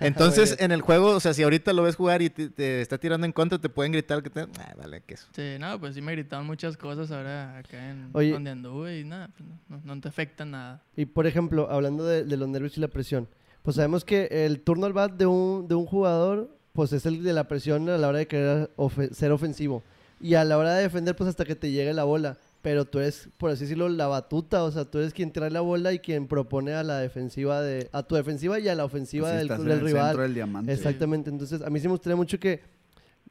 [0.00, 2.98] Entonces, en el juego, o sea, si ahorita lo ves jugar y te, te está
[2.98, 4.40] tirando en contra, te pueden gritar que te...
[4.40, 5.26] Ah, vale, que eso.
[5.34, 8.32] Sí, no, pues sí me gritaron muchas cosas ahora acá en Oye.
[8.32, 10.82] donde anduve y nada, pues no, no- no te afecta nada.
[10.96, 13.28] Y por ejemplo, hablando de, de los nervios y la presión,
[13.62, 17.22] pues sabemos que el turno al bat de un, de un jugador, pues es el
[17.22, 19.82] de la presión a la hora de querer ofe- ser ofensivo.
[20.20, 22.38] Y a la hora de defender, pues hasta que te llegue la bola.
[22.62, 25.60] Pero tú eres, por así decirlo, la batuta, o sea, tú eres quien trae la
[25.62, 29.26] bola y quien propone a la defensiva de, a tu defensiva y a la ofensiva
[29.28, 30.04] Pues del, estás en del el rival.
[30.06, 30.72] centro del diamante.
[30.72, 32.60] Exactamente, entonces a mí sí me gustaría mucho que,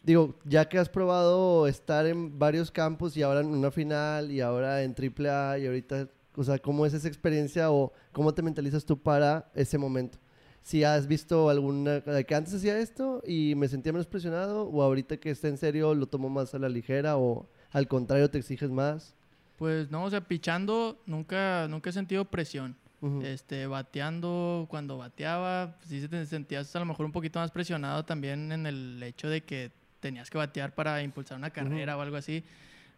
[0.03, 4.41] digo, ya que has probado estar en varios campos y ahora en una final y
[4.41, 8.83] ahora en AAA y ahorita, o sea, ¿cómo es esa experiencia o cómo te mentalizas
[8.83, 10.17] tú para ese momento?
[10.63, 15.17] Si has visto alguna, que antes hacía esto y me sentía menos presionado o ahorita
[15.17, 18.69] que está en serio lo tomo más a la ligera o al contrario te exiges
[18.69, 19.15] más.
[19.57, 22.75] Pues no, o sea, pichando nunca, nunca he sentido presión.
[23.01, 23.21] Ujú.
[23.23, 28.05] Este, bateando, cuando bateaba, pues sí te sentías a lo mejor un poquito más presionado
[28.05, 32.17] también en el hecho de que tenías que batear para impulsar una carrera o algo
[32.17, 32.43] así.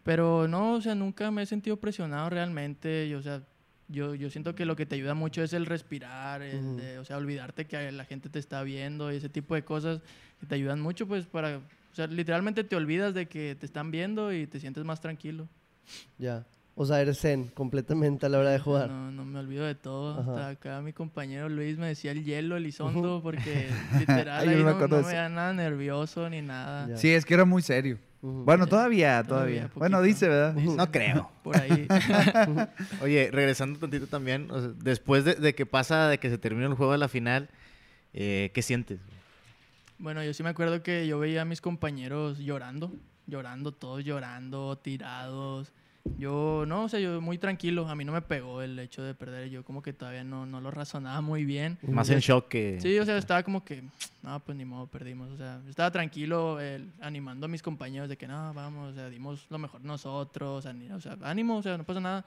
[0.04, 3.08] Pero no, o sea, nunca me he sentido presionado realmente.
[3.08, 3.42] Yo, o sea,
[3.94, 6.76] yo, yo siento que lo que te ayuda mucho es el respirar, el Ujú.
[6.78, 10.02] de, o sea, olvidarte que la gente te está viendo y ese tipo de cosas
[10.40, 13.92] que te ayudan mucho, pues, para, o sea, literalmente te olvidas de que te están
[13.92, 15.48] viendo y te sientes más tranquilo.
[16.18, 16.46] Ya.
[16.76, 18.90] O sea, eres zen completamente a la hora de jugar.
[18.90, 20.20] No, no me olvido de todo.
[20.20, 20.32] Ajá.
[20.32, 24.76] Hasta acá mi compañero Luis me decía el hielo, Elizondo, porque literal Ay, ahí no
[24.76, 26.88] me no, me da nada nervioso ni nada.
[26.88, 26.98] Ya.
[26.98, 28.00] Sí, es que era muy serio.
[28.26, 29.72] Bueno, todavía, todavía, todavía.
[29.76, 30.54] Bueno, dice, ¿verdad?
[30.56, 31.30] No creo.
[31.44, 31.88] Por ahí.
[33.02, 36.68] Oye, regresando tantito también, o sea, después de, de que pasa, de que se termina
[36.68, 37.50] el juego de la final,
[38.14, 39.02] eh, ¿qué sientes?
[40.00, 42.94] bueno, yo sí me acuerdo que yo veía a mis compañeros llorando,
[43.28, 45.74] llorando, todos llorando, tirados.
[46.18, 47.88] Yo, no, o sea, yo muy tranquilo.
[47.88, 49.50] A mí no me pegó el hecho de perder.
[49.50, 51.78] Yo como que todavía no, no lo razonaba muy bien.
[51.82, 52.78] Más en shock que...
[52.82, 53.84] Sí, o sea, estaba como que,
[54.22, 55.32] no, pues ni modo, perdimos.
[55.32, 59.10] O sea, estaba tranquilo, el- animando a mis compañeros de que, no, vamos, o sea,
[59.10, 62.26] dimos lo mejor nosotros, o sea, ni- o sea, ánimo, o sea, no pasa nada.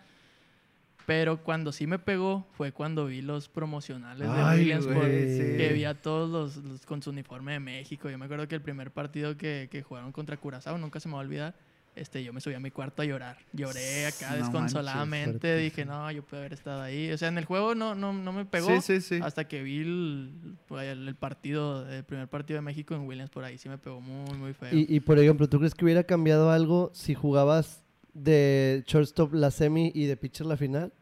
[1.04, 5.56] Pero cuando sí me pegó fue cuando vi los promocionales de Ay, Williamsport, sí.
[5.56, 8.10] que vi a todos los, los con su uniforme de México.
[8.10, 11.14] Yo me acuerdo que el primer partido que, que jugaron contra Curazao, nunca se me
[11.14, 11.54] va a olvidar,
[11.96, 13.38] este, yo me subí a mi cuarto a llorar.
[13.52, 15.32] Lloré acá No desconsoladamente.
[15.48, 17.10] manches, Dije, no, yo pude haber estado ahí.
[17.10, 18.68] O sea, en el juego no, no, no me pegó.
[18.68, 19.20] Sí, sí, sí.
[19.22, 20.32] Hasta que vi el,
[20.68, 23.78] pues, el- el partido, el primer partido de México en Williams, por ahí sí me
[23.78, 24.68] pegó muy, muy feo.
[24.72, 27.82] Y, y, por ejemplo, ¿tú crees que hubiera cambiado algo si jugabas
[28.14, 30.92] de shortstop la semi y de pitcher la final?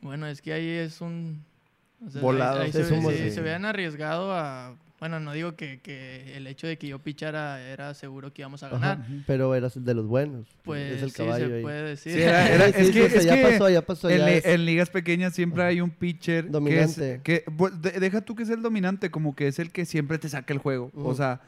[0.00, 1.44] Bueno, es que ahí es un...
[2.04, 2.58] o sea, Volado.
[2.60, 4.76] ahí- ahí Es se, un se habían arriesgado a...
[5.02, 8.62] Bueno, no digo que, que el hecho de que yo pichara era seguro que íbamos
[8.62, 8.98] a ganar.
[9.00, 10.46] Ajá, Pero eras el de los buenos.
[10.62, 11.62] Pues es el sí, caballo se ahí.
[11.62, 12.12] puede decir.
[12.12, 14.08] Sí, era- era- Sí, es sí, que, o sea, es ya que pasó, ya pasó.
[14.10, 17.20] en, ya li- es- en ligas pequeñas siempre hay un pitcher que es- Dominante.
[17.24, 17.44] que,
[17.80, 20.52] de- deja tú que es el dominante, como que es el que siempre te saca
[20.54, 20.92] el juego.
[20.94, 21.40] O sea,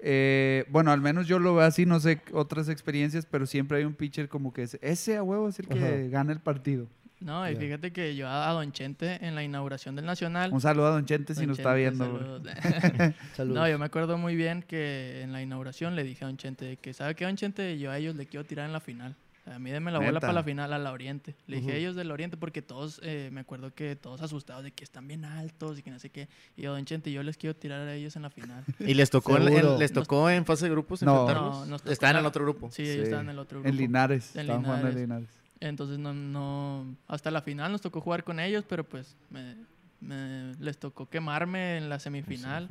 [0.00, 3.84] eh, bueno, al menos yo lo veo así, no sé otras experiencias, pero siempre hay
[3.84, 5.90] un pitcher como que es, ese a huevo es el que Ajá.
[6.08, 6.86] gana el partido.
[7.20, 10.52] No, y fíjate que yo a, Don Chente en la inauguración del Nacional...
[10.52, 12.04] Un saludo a Don Chente si Don nos está viendo.
[13.34, 13.56] saludos.
[13.56, 16.64] No, yo me acuerdo muy bien que en la inauguración le dije a Don Chente
[16.66, 17.78] de que, ¿sabe qué, Don Chente?
[17.78, 19.14] Yo a ellos le quiero tirar en la final.
[19.46, 21.36] A mí denme la bola para la final a la Oriente.
[21.46, 21.76] Le dije Ujú.
[21.76, 25.06] a ellos del Oriente porque todos, eh, me acuerdo que todos asustados de que están
[25.06, 26.28] bien altos y que no sé qué.
[26.56, 28.64] Y yo, Don Chente, yo les quiero tirar a ellos en la final.
[28.80, 31.20] ¿Y les tocó, en, en- les tocó en fase de grupos No.
[31.20, 31.54] enfrentarlos?
[31.60, 32.70] No, nos tocó Estaban en el otro grupo.
[32.72, 32.90] Sí, Sí.
[32.90, 33.68] ellos estaban en el otro grupo.
[33.70, 34.34] En Linares.
[34.34, 35.28] En estaban jugando en Linares.
[35.60, 39.54] Entonces no, no, hasta la final nos tocó jugar con ellos, pero pues me,
[40.00, 42.68] me- les tocó quemarme en la semifinal.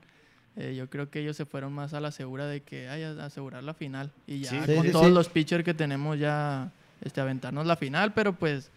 [0.58, 3.26] Eh, yo creo que ellos se fueron más a la segura de que ay, a
[3.26, 4.74] asegurar la final y ya Sí.
[4.74, 6.72] Con sí, todos los pitchers que tenemos ya
[7.02, 8.70] este aventarnos la final, pero pues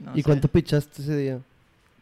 [0.00, 1.40] no ¿Y sé, cuánto pichaste ese día?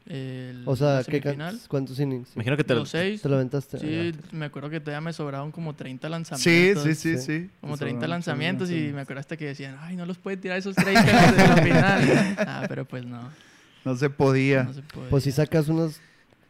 [0.07, 1.21] El- O sea, ¿qué
[1.69, 2.31] ¿cuántos innings?
[2.35, 2.81] Imagino que te lo...
[2.81, 3.23] los seis.
[3.23, 3.79] ¿Te lo aventaste?
[3.79, 6.85] Sí, Ah, me acuerdo que todavía me sobraron como 30 Sí, lanzamientos.
[6.85, 7.23] sí, sí, sí.
[7.43, 7.51] sí.
[7.61, 10.59] Como Eso, 30 muchos lanzamientos y me hasta que decían, ay, no los puede tirar
[10.59, 12.37] esos 30 en la final.
[12.39, 13.31] Ah, pero pues no,
[13.85, 14.63] No se podía.
[14.65, 15.09] no se puede.
[15.11, 16.01] Pues si sacas unos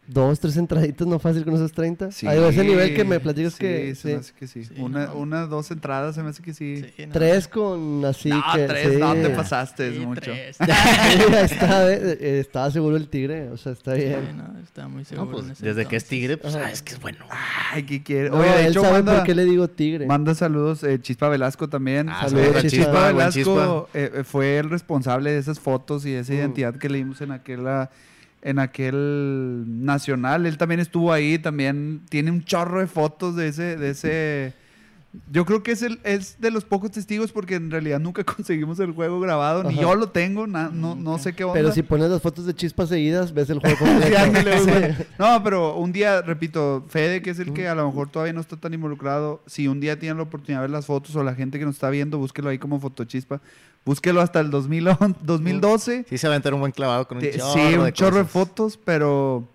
[0.09, 2.13] dos, tres entraditas, no fácil con esos 30.
[2.13, 3.95] Sí, a ese nivel que me platicas sí, que...
[3.95, 4.65] se me hace que sí.
[4.65, 5.15] Sí, una, no.
[5.17, 6.85] una, dos entradas se me hace que sí.
[6.97, 7.13] Sí, no.
[7.13, 8.67] Tres con así no, que...
[8.67, 8.99] tres, sí.
[9.01, 10.21] no te pasaste, es mucho.
[10.21, 10.57] tres.
[10.61, 14.37] Ahí está, eh, eh, estaba seguro el tigre, o sea, está Sí, bien.
[14.37, 15.31] no, estaba muy No, seguro.
[15.33, 16.09] pues, en ese desde que es entonces.
[16.09, 16.67] tigre, pues, Ajá.
[16.67, 17.25] ah, es que es bueno.
[17.73, 18.31] Ay, ¿qué quiere?
[18.31, 20.07] No, Oye, de él hecho, sabe manda, por qué le digo tigre.
[20.07, 22.09] manda saludos eh, Chispa Velasco también.
[22.09, 22.85] Ah, Saludos, saludos, Chispa.
[22.85, 26.37] Chispa Velasco eh, eh, fue el responsable de esas fotos y de esa Mm.
[26.37, 27.91] identidad que leímos en aquella
[28.47, 30.47] en aquel nacional.
[30.47, 34.55] Él también estuvo ahí, también tiene un chorro de fotos de ese, de ese.
[35.33, 38.79] Yo creo que es el, es de los pocos testigos porque en realidad nunca conseguimos
[38.81, 41.55] el juego grabado, ni yo lo tengo, na- no, no sé qué onda.
[41.55, 44.07] Pero si pones las fotos de chispas seguidas, ves el juego completo.
[44.09, 44.71] Sí, ándale, Sí.
[44.71, 44.95] güey.
[45.19, 48.41] No, pero un día, repito, Fede, que es el que a lo mejor todavía no
[48.41, 51.35] está tan involucrado, si un día tiene la oportunidad de ver las fotos o la
[51.35, 53.41] gente que nos está viendo, búsquelo ahí como fotochispa.
[53.85, 56.07] Búsquelo hasta el 2011 2012.
[56.09, 58.17] Sí se va a aventar un buen clavado con un chorro sí, un de chorro
[58.19, 59.47] de fotos, pero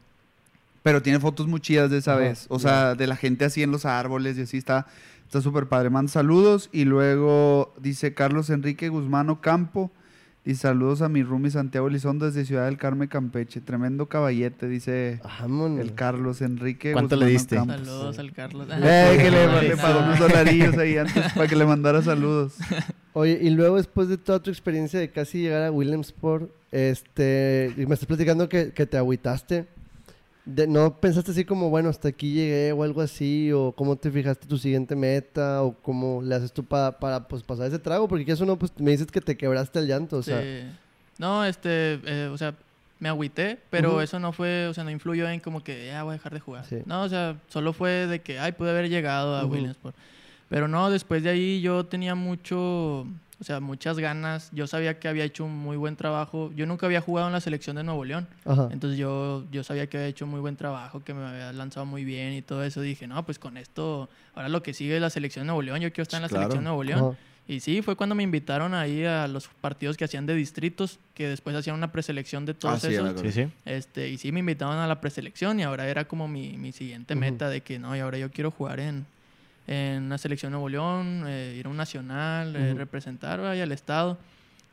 [0.83, 2.45] pero tiene fotos muy chidas de esa Ajá, vez.
[2.49, 4.87] O sea, de la gente así en los árboles y así está
[5.31, 5.89] está súper padre.
[5.89, 9.89] Manda saludos y luego dice Carlos Enrique Guzmán Ocampo
[10.43, 13.61] y saludos a mi roomie Santiago Elizondo desde Ciudad del Carmen, Campeche.
[13.61, 15.79] Tremendo caballete, dice Vámonos.
[15.79, 17.55] el Carlos Enrique ¿Cuánto le Guzmán diste?
[17.57, 17.73] Ocampo.
[17.85, 18.67] Saludos al Carlos.
[18.73, 22.55] Eh, que le, le pagó unos dolarillos ahí antes para que le mandara saludos.
[23.13, 27.85] Oye, y luego después de toda tu experiencia de casi llegar a Williamsport, este, y
[27.85, 29.65] me estás platicando que, que te agüitaste.
[30.43, 33.51] De, ¿No pensaste así como, bueno, hasta aquí llegué o algo así?
[33.51, 35.61] ¿O cómo te fijaste tu siguiente meta?
[35.63, 38.07] ¿O cómo le haces tú pa- para pues, pasar ese trago?
[38.07, 40.41] Porque ya eso no, pues me dices que te quebraste el llanto, o sea...
[40.41, 40.63] Sí.
[41.19, 42.55] No, este, eh, o sea,
[42.99, 46.11] me agüité, pero eso no fue, o sea, no influyó en como que ya voy
[46.11, 46.65] a dejar de jugar.
[46.65, 46.77] Sí.
[46.85, 49.45] No, o sea, solo fue de que, ay, pude haber llegado a.
[49.45, 49.95] Williamsport.
[50.49, 53.05] Pero no, después de ahí yo tenía mucho,
[53.41, 54.49] o sea, muchas ganas.
[54.53, 56.51] Yo sabía que había hecho un muy buen trabajo.
[56.55, 58.27] Yo nunca había jugado en la selección de Nuevo León.
[58.45, 58.69] Ajá.
[58.71, 62.05] Entonces yo, yo sabía que había hecho muy buen trabajo, que me había lanzado muy
[62.05, 62.81] bien y todo eso.
[62.81, 65.79] Dije, no, pues con esto, ahora lo que sigue es la selección de Nuevo León.
[65.81, 66.43] Yo quiero estar en la Claro.
[66.43, 66.99] selección de Nuevo León.
[67.13, 67.17] Ajá.
[67.47, 71.27] Y sí, fue cuando me invitaron ahí a los partidos que hacían de distritos, que
[71.27, 73.09] después hacían una preselección de todos Ah, sí, esos.
[73.09, 73.29] acuerdo.
[73.31, 73.51] Sí, sí.
[73.65, 77.15] Este, y sí, me invitaron a la preselección y ahora era como mi, mi siguiente
[77.15, 79.05] meta de que no, y ahora yo quiero jugar en,
[79.67, 82.77] en una selección de Nuevo León, eh, ir a un nacional, eh, Ujú.
[82.79, 84.17] representar ahí al estado.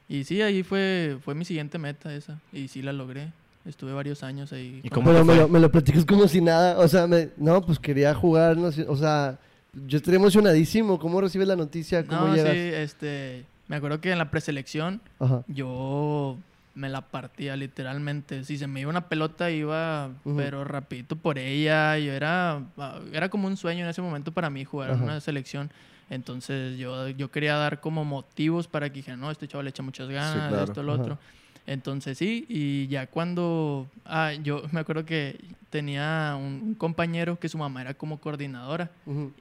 [0.08, 2.38] Y sí, ahí fue, fue mi siguiente meta esa.
[2.52, 3.32] Y sí la logré.
[3.66, 4.80] Estuve varios años ahí.
[4.82, 7.78] ¿Y cómo me lo, me lo platicas como si nada, o sea, me- no, pues
[7.78, 9.38] quería jugar, no o sea,
[9.86, 10.98] yo estaría emocionadísimo.
[10.98, 12.06] ¿Cómo recibes la noticia?
[12.06, 12.54] ¿Cómo No, llegas?
[12.54, 15.44] sí, este, me acuerdo que en la preselección Ajá.
[15.48, 16.38] yo
[16.78, 18.44] me la partía literalmente.
[18.44, 20.36] Si se me iba una pelota iba, Ujú.
[20.36, 21.98] pero rapidito por ella.
[21.98, 25.20] Yo era, ah, era como un sueño en ese momento para mí jugar en una
[25.20, 25.70] selección.
[26.08, 29.82] Entonces yo, yo quería dar como motivos para que dijeran, no, este chaval le echa
[29.82, 30.64] muchas ganas, claro.
[30.64, 31.18] esto, lo otro.
[31.66, 33.88] Entonces sí, y ya cuando...
[34.06, 35.38] Ah, yo me acuerdo que
[35.68, 38.90] tenía un, un compañero que su mamá era como coordinadora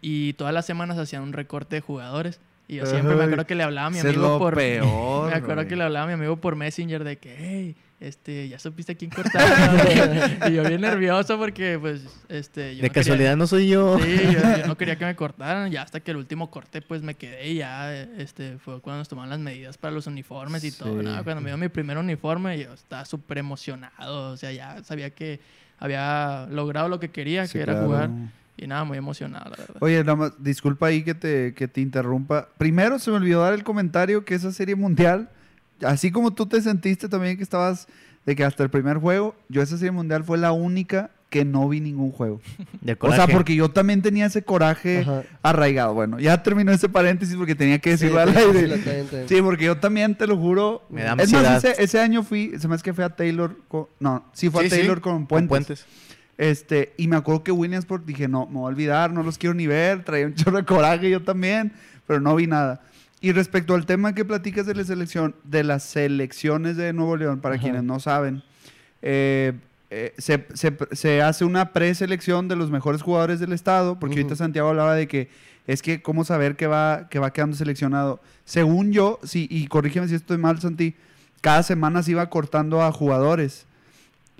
[0.01, 2.41] y todas las semanas hacían un recorte de jugadores.
[2.67, 4.55] Y yo siempre me acuerdo que le hablaba a mi amigo por...
[4.55, 8.49] peor, me acuerdo que le hablaba a mi amigo por Messenger de que, hey, este,
[8.49, 9.41] ya supiste a quién cortar.
[10.49, 12.75] y yo bien nervioso porque, pues, este...
[12.75, 13.97] Yo De no quería- casualidad no soy yo.
[13.99, 17.01] Sí, yo, yo no quería que me cortaran, ya hasta que el último corte pues
[17.01, 20.71] me quedé y ya este, fue cuando nos tomaron las medidas para los uniformes y
[20.73, 21.01] todo.
[21.23, 25.39] Cuando me dio mi primer uniforme yo estaba súper emocionado, o sea, ya sabía que
[25.79, 27.87] había logrado lo que quería, Sí, que era claro.
[27.87, 28.09] jugar
[28.57, 29.75] y nada, muy emocionado, la verdad.
[29.79, 32.49] Oye, nada más, disculpa ahí que te, que te interrumpa.
[32.57, 35.29] Primero se me olvidó dar el comentario que esa serie mundial,
[35.83, 37.87] así como tú te sentiste también que estabas
[38.25, 41.67] de que hasta el primer juego, yo esa serie mundial fue la única que no
[41.67, 42.41] vi ningún juego.
[42.81, 45.23] De O sea, porque yo también tenía ese coraje Ajá.
[45.43, 45.93] arraigado.
[45.93, 49.25] Bueno, ya terminó ese paréntesis porque tenía que decirlo Sí, al aire.
[49.27, 50.85] sí, porque yo también, te lo juro.
[50.89, 51.57] Me da es más, ansiedad.
[51.57, 53.57] ese, ese año fui, se me hace que fue a Taylor.
[53.67, 55.85] con- no, sí fue Sí, a sí, Taylor con con Puentes.
[56.37, 59.53] Este, y me acuerdo que Williamsport dije, no, me voy a olvidar, no los quiero
[59.55, 60.03] ni ver.
[60.03, 61.73] Traía un chorro de coraje yo también,
[62.05, 62.81] pero no vi nada.
[63.21, 67.39] Y respecto al tema que platicas de la selección, de las selecciones de Nuevo León,
[67.39, 67.63] para Ajá.
[67.63, 68.43] quienes no saben,
[69.01, 69.53] eh,
[69.89, 74.33] eh, se, se- se hace una preselección de los mejores jugadores del estado, porque ahorita
[74.33, 74.43] Ujú.
[74.43, 75.29] Santiago hablaba de que
[75.65, 78.21] es que cómo saber que va, que va quedando seleccionado.
[78.45, 80.95] Según yo, sí, y corrígeme si estoy mal, Santi,
[81.41, 83.65] cada semana se iba cortando a jugadores.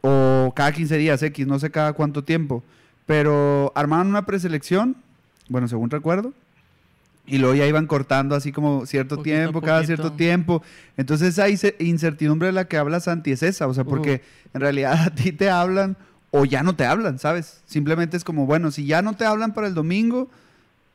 [0.01, 2.63] O cada 15 días, X, no sé cada cuánto tiempo.
[3.05, 4.95] Pero armaban una preselección,
[5.49, 6.33] bueno, según recuerdo.
[7.25, 9.95] Y luego ya iban cortando así como cierto Poquito tiempo, cada poquito.
[9.95, 10.63] cierto tiempo.
[10.95, 13.67] Entonces esa ince- incertidumbre de la que habla Santi es esa.
[13.67, 14.21] O sea, porque
[14.53, 15.97] en realidad a ti te hablan
[16.31, 17.61] o ya no te hablan, ¿sabes?
[17.65, 20.29] Simplemente es como, bueno, si ya no te hablan para el domingo,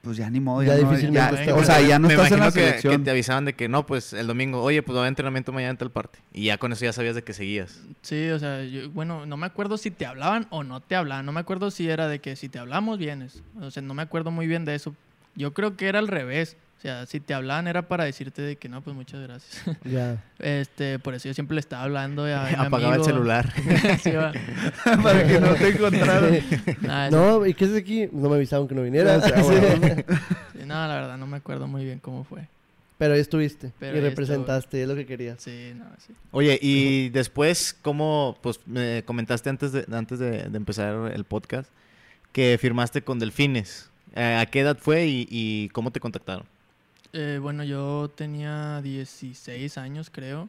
[0.03, 0.63] pues ya ni modo.
[0.63, 2.53] Ya Ya, no- difícilmente ya- está- o sea, ya no Me estás en la imagino
[2.63, 2.97] que- selección.
[2.99, 5.53] Que, te avisaban de que no, pues el domingo, oye, pues va a haber entrenamiento
[5.53, 6.19] mañana en tal parte.
[6.33, 7.81] Y ya con eso ya sabías de que seguías.
[8.03, 11.25] Sí, o sea, yo- bueno, no me acuerdo si te hablaban o no te hablaban.
[11.25, 13.43] No me acuerdo si era de que si te hablamos, vienes.
[13.61, 14.95] O sea, no me acuerdo muy bien de eso.
[15.37, 16.57] Yo creo que era al revés.
[16.83, 19.63] O sea, si te hablaban era para decirte de que no, pues muchas gracias.
[19.85, 20.21] Ya.
[20.41, 23.53] Este, por eso yo siempre le estaba hablando a, mi Apagaba el celular.
[24.03, 24.11] Sí,
[25.01, 26.41] para que no te encontraran.
[27.13, 28.09] No, ¿y qué es aquí?
[28.11, 29.19] No me avisaron que no viniera.
[29.19, 29.65] O sea, bueno.
[30.55, 32.49] Sí, no, la verdad no me acuerdo muy bien cómo fue.
[32.99, 35.41] Pero ahí estuviste Pero y ahí representaste, es lo que querías.
[35.41, 36.13] Sí, no, sí.
[36.33, 38.37] Oye, y después, ¿cómo?
[38.43, 41.71] Pues me comentaste antes de, antes de, de empezar el podcast
[42.33, 43.89] que firmaste con Delfines.
[44.17, 46.45] Eh, ¿A qué edad fue y, y cómo te contactaron?
[47.13, 50.49] Eh, bueno, yo tenía 16 años, creo.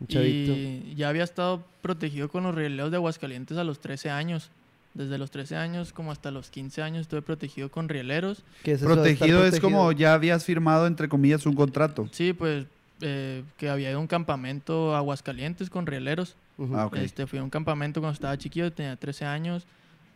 [0.00, 0.52] Un chavito.
[0.52, 4.50] Y ya había estado protegido con los rieleros de Aguascalientes a los 13 años.
[4.94, 8.44] Desde los 13 años como hasta los 15 años estuve protegido con rieleros.
[8.62, 12.08] ¿Qué es eso de estar protegido es como ya habías firmado, entre comillas, un contrato.
[12.12, 12.66] Sí, pues
[13.00, 16.36] eh, que había ido a un campamento a Aguascalientes con rieleros.
[16.72, 16.88] Ah.
[16.94, 19.66] Este, fui a un campamento cuando estaba chiquillo, tenía 13 años.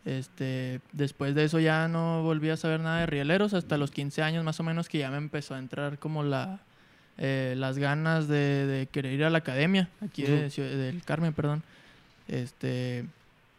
[0.05, 4.23] Este, después de eso ya no volví a saber nada de rieleros hasta los 15
[4.23, 6.59] años más o menos que ya me empezó a entrar como la
[7.17, 11.63] eh, las ganas de, de querer ir a la academia aquí del Carmen, perdón.
[12.29, 13.05] Este,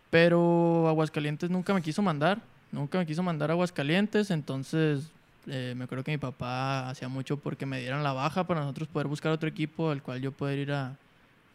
[0.09, 2.41] pero Aguascalientes nunca me quiso mandar,
[2.73, 5.11] nunca me quiso mandar a Aguascalientes, entonces
[5.47, 8.89] eh, me acuerdo que mi papá hacía mucho porque me dieran la baja para nosotros
[8.89, 10.97] poder buscar otro equipo al cual yo poder ir a,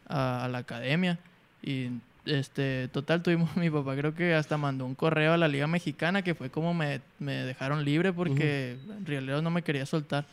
[0.08, 1.18] a, a la academia.
[1.60, 1.90] Y
[2.26, 6.22] este, total, tuvimos, mi papá creo que hasta mandó un correo a la Liga Mexicana
[6.22, 10.24] que fue como me, me dejaron libre porque Rieleros no me quería soltar,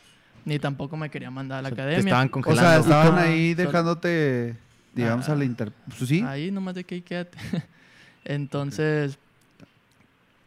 [0.44, 2.02] ni tampoco me quería mandar a la O sea, academia.
[2.02, 2.70] Te estaban O congelando.
[2.70, 4.56] sea, estaban ahí dejándote,
[4.94, 5.32] digamos, Ah.
[5.32, 5.72] a la inter...
[5.96, 6.22] Pues sí.
[6.26, 7.38] Ahí nomás de que ahí quédate.
[8.24, 9.18] Entonces,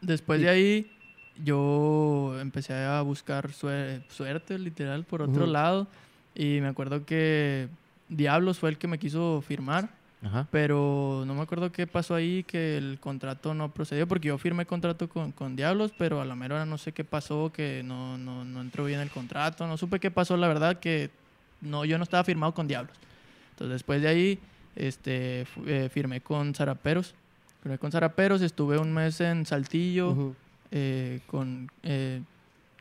[0.01, 0.91] después de ahí,
[1.43, 5.87] yo empecé a buscar sue- suerte, literal, por otro lado.
[6.35, 7.67] Y me acuerdo que
[8.09, 9.89] Diablos fue el que me quiso firmar,
[10.23, 10.47] Ajá.
[10.49, 14.65] pero no me acuerdo qué pasó ahí, que el contrato no procedió, porque yo firmé
[14.65, 18.17] contrato con, con Diablos, pero a la mera hora no sé qué pasó, que no,
[18.17, 21.11] no, no entró bien el contrato, no supe qué pasó, la verdad, que
[21.61, 22.97] no, yo no estaba firmado con Diablos.
[23.51, 24.39] Entonces después de ahí
[24.75, 27.13] este, eh, firmé con Zaraperos.
[27.61, 30.35] Firmé con Zaraperos, estuve un mes en Saltillo Ujú.
[30.71, 32.21] eh, con, eh,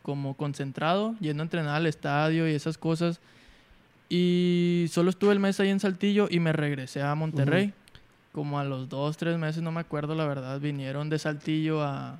[0.02, 3.20] como concentrado, yendo a entrenar al estadio y esas cosas.
[4.08, 7.72] Y solo estuve el mes ahí en Saltillo y me regresé a Monterrey.
[8.32, 12.18] Como a los dos, tres meses, no me acuerdo la verdad, vinieron de Saltillo a,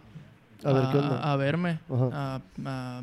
[0.64, 1.33] A ver onda.
[1.33, 2.11] a verme, Ajá.
[2.12, 3.03] a, a,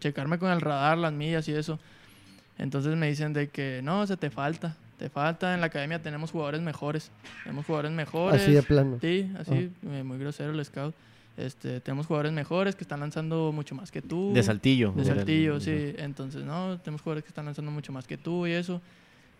[0.00, 1.78] checarme con el radar, las millas y eso.
[2.58, 6.30] Entonces me dicen de que no, se te falta, te falta, en la academia tenemos
[6.30, 7.10] jugadores mejores,
[7.44, 8.42] tenemos jugadores mejores.
[8.42, 8.98] Así de plano.
[9.02, 10.94] Sí, así, eh, muy grosero el scout.
[11.36, 14.32] Este, tenemos jugadores mejores que están lanzando mucho más que tú.
[14.32, 14.92] De Saltillo.
[14.92, 15.94] De el- Saltillo, sí.
[15.98, 18.80] Entonces, no, tenemos jugadores que están lanzando mucho más que tú y eso.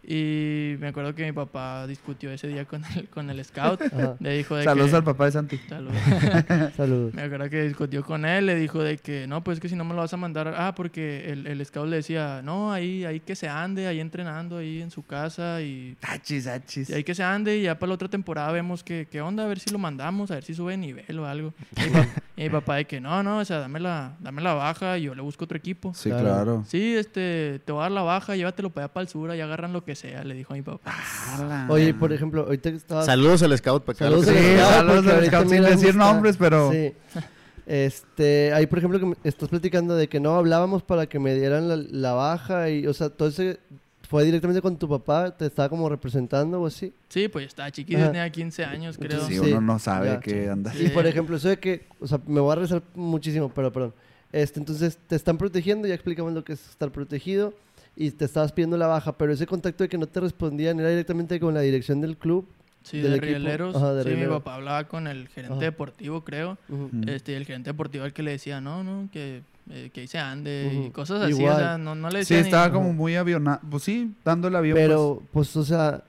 [0.08, 3.82] Y me acuerdo que mi papá discutió ese día con el, con el scout.
[3.82, 4.14] Ajá.
[4.20, 4.96] Le dijo de Saludos que...
[4.96, 5.58] al papá de Santi.
[5.68, 5.96] Saludos.
[6.76, 7.14] Saludos.
[7.14, 9.84] Me acuerdo que discutió con él, le dijo de que no, pues que si no
[9.84, 13.18] me lo vas a mandar, ah, porque el, el scout le decía, no, ahí, ahí
[13.18, 16.88] que se ande, ahí entrenando, ahí en su casa y, Achis, achis.
[16.90, 19.42] y ahí que se ande y ya para la otra temporada vemos que, qué onda,
[19.44, 21.52] a ver si lo mandamos, a ver si sube de nivel o algo.
[21.76, 22.06] Y mi, pa-
[22.36, 25.02] y mi papá de que no, no, o sea, dame la, dame la baja y
[25.04, 25.92] yo le busco otro equipo.
[25.94, 26.22] Sí, Claro.
[26.24, 26.64] claro.
[26.68, 29.40] Sí, este, te voy a dar la baja, llévatelo para allá para el sur, ahí
[29.40, 30.94] agarran lo que sea, le dijo a mi papá.
[31.70, 33.06] Oye, por ejemplo, ahorita que estabas...
[33.06, 34.04] Saludos al scout para acá.
[34.04, 36.92] Saludos Sí, al scout, saludos al scout, sin decir nombres, pero- Sí.
[37.66, 41.34] Este, ahí por ejemplo que me estás platicando de que no hablábamos para que me
[41.34, 43.58] dieran la, la baja y, o sea, todo ese
[44.08, 46.92] fue directamente con tu papá, te estaba como representando o así.
[47.08, 48.12] Sí, pues estaba chiquito, Ajá.
[48.12, 49.20] tenía 15 años, creo.
[49.26, 50.20] Sí, Sí, uno no sabe ya.
[50.20, 50.72] qué anda.
[50.72, 50.84] Sí.
[50.84, 53.92] Y por ejemplo, eso de que, o sea, me voy a rezar muchísimo, pero perdón.
[54.32, 57.52] Este, entonces te están protegiendo, ya explicamos lo que es estar protegido
[57.96, 60.90] y te estabas pidiendo la baja, pero ese contacto de que no te respondían era
[60.90, 62.46] directamente con la dirección del club.
[62.82, 63.32] Sí, del de equipo.
[63.32, 63.74] rieleros.
[63.74, 64.38] Ajá, de sí, mi rieleros.
[64.38, 65.64] papá hablaba con el gerente Ajá.
[65.64, 66.56] deportivo, creo.
[66.68, 66.88] Ujú.
[66.92, 67.08] Mm.
[67.08, 70.06] Este, y el gerente deportivo al que le decía, no, no, que, eh, que ahí
[70.06, 71.32] se ande y cosas así.
[71.32, 71.54] Igual.
[71.54, 73.58] O sea, no, no le Sí, decía ni- estaba como muy avionado.
[73.68, 74.76] Pues sí, dando el avión.
[74.76, 76.04] Pero, pues, o sea,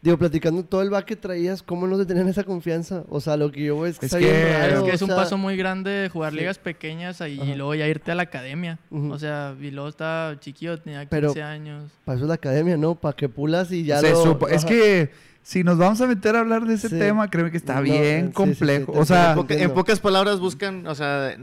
[0.00, 3.04] digo, platicando todo el back que traías, ¿cómo no te tenían esa confianza?
[3.08, 4.94] O sea, lo que yo veo es que Es está que- raro, Es que o
[4.94, 6.38] es un sea, paso muy grande jugar sí.
[6.38, 8.78] ligas pequeñas ahí, y luego ya irte a la academia.
[8.90, 11.90] O sea, y luego estaba chiquillo, tenía 15 Pero- años.
[12.04, 12.94] Para eso es la academia, ¿no?
[12.94, 14.24] Para que pulas y ya Se lo...
[14.24, 15.10] supo- Es que
[15.42, 16.98] si nos vamos a meter a hablar de ese Sí.
[16.98, 18.92] tema, creo que está No, bien sí, sí, sí, complejo.
[18.92, 19.74] o sea, En, poca- en Entiendo.
[19.74, 21.34] pocas palabras buscan, o sea,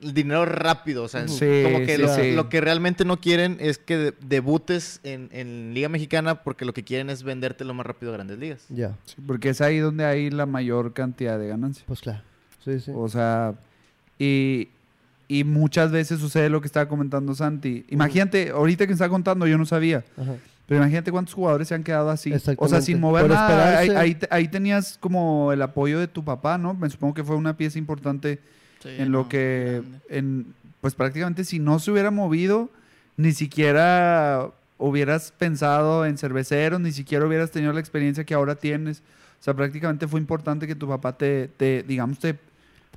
[0.00, 1.04] dinero rápido.
[1.04, 2.32] O sea, Sí, como que sí, lo, sí.
[2.34, 6.72] lo que realmente no quieren es que de- debutes en, en Liga Mexicana porque lo
[6.74, 8.64] que quieren es venderte lo más rápido a grandes ligas.
[8.68, 11.84] Ya, sí, porque es ahí donde hay la mayor cantidad de ganancias.
[11.86, 12.22] pues claro.
[12.64, 12.90] Sí, sí.
[12.94, 13.54] O sea,
[14.18, 14.68] y,
[15.28, 17.84] y muchas veces sucede lo que estaba comentando Santi.
[17.90, 20.04] Imagínate, ahorita que me está contando, yo no sabía.
[20.16, 20.34] Ajá.
[20.66, 22.32] Pero imagínate cuántos jugadores se han quedado así.
[22.58, 23.78] O sea, sin mover Por nada.
[23.78, 26.74] Ahí, ahí te- ahí tenías como el apoyo de tu papá, ¿no?
[26.74, 28.40] Me supongo que fue una pieza importante
[28.86, 30.46] Sí, en lo no, que, en,
[30.80, 32.70] pues prácticamente si no se hubiera movido,
[33.16, 39.02] ni siquiera hubieras pensado en cerveceros, ni siquiera hubieras tenido la experiencia que ahora tienes.
[39.40, 42.36] O sea, prácticamente fue importante que tu papá te, te digamos, te,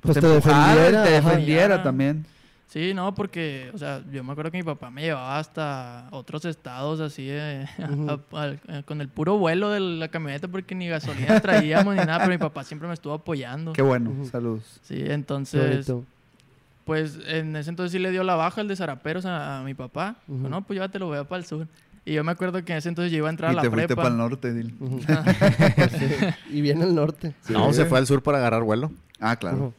[0.00, 1.28] Pues te empujara, defendiera, te ajá.
[1.30, 1.82] defendiera Ya.
[1.82, 2.26] también.
[2.70, 6.44] Sí, no, porque, o sea, yo me acuerdo que mi papá me llevaba hasta otros
[6.44, 7.66] estados así, eh,
[8.32, 12.18] a- eh, con el puro vuelo de la camioneta, porque ni gasolina traíamos ni nada,
[12.20, 13.72] pero mi papá siempre me estuvo apoyando.
[13.72, 14.78] Qué bueno, saludos.
[14.84, 15.92] Sí, entonces,
[16.84, 19.74] pues en ese entonces sí le dio la baja el de Zaraperos a, a mi
[19.74, 20.16] papá.
[20.28, 20.48] Dijo, Ujú.
[20.48, 21.66] no, pues llévatelo, voy a para el sur.
[22.04, 23.62] Y yo me acuerdo que en ese entonces yo iba a entrar Y a la
[23.62, 24.02] te fuiste prepa.
[24.02, 24.52] para el norte.
[25.98, 26.56] Sí.
[26.56, 27.34] Y viene al norte.
[27.48, 28.90] No, se fue al sur para agarrar vuelo.
[29.18, 29.74] Ah, claro.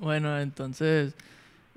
[0.00, 1.14] Bueno, entonces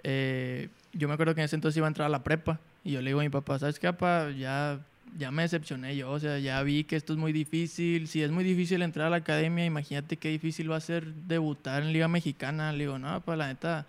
[0.03, 2.91] eh, yo me acuerdo que en ese entonces iba a entrar a la prepa y
[2.91, 4.31] yo le digo a mi papá, ¿sabes qué, papá?
[4.31, 4.79] Ya,
[5.17, 8.07] ya me decepcioné yo, o sea, ya vi que esto es muy difícil.
[8.07, 11.83] Si es muy difícil entrar a la academia, imagínate qué difícil va a ser debutar
[11.83, 12.71] en Liga Mexicana.
[12.71, 13.85] Le digo, no, pues la neta,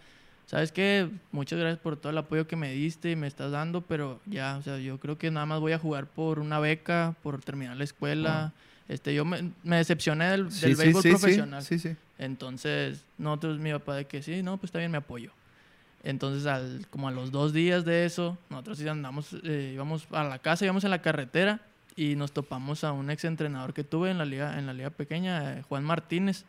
[0.47, 1.09] ¿sabes qué?
[1.31, 4.57] Muchas gracias por todo el apoyo que me diste y me estás dando, pero ya,
[4.57, 7.77] o sea, yo creo que nada más voy a jugar por una beca, por terminar
[7.77, 8.53] la escuela.
[8.89, 11.65] Este, yo me, me decepcioné del, del Sí, sí, béisbol sí, profesional.
[12.19, 15.33] Entonces, nosotros, mi papá, de que sí, no, pues está bien, me apoyo.
[16.05, 20.39] Entonces, al, como a los dos días de eso, nosotros andamos, eh, íbamos a la
[20.39, 21.61] casa, íbamos en la carretera
[21.95, 24.91] y nos topamos a un ex entrenador que tuve en la liga, en la liga
[24.91, 26.45] pequeña, eh, Juan Martínez,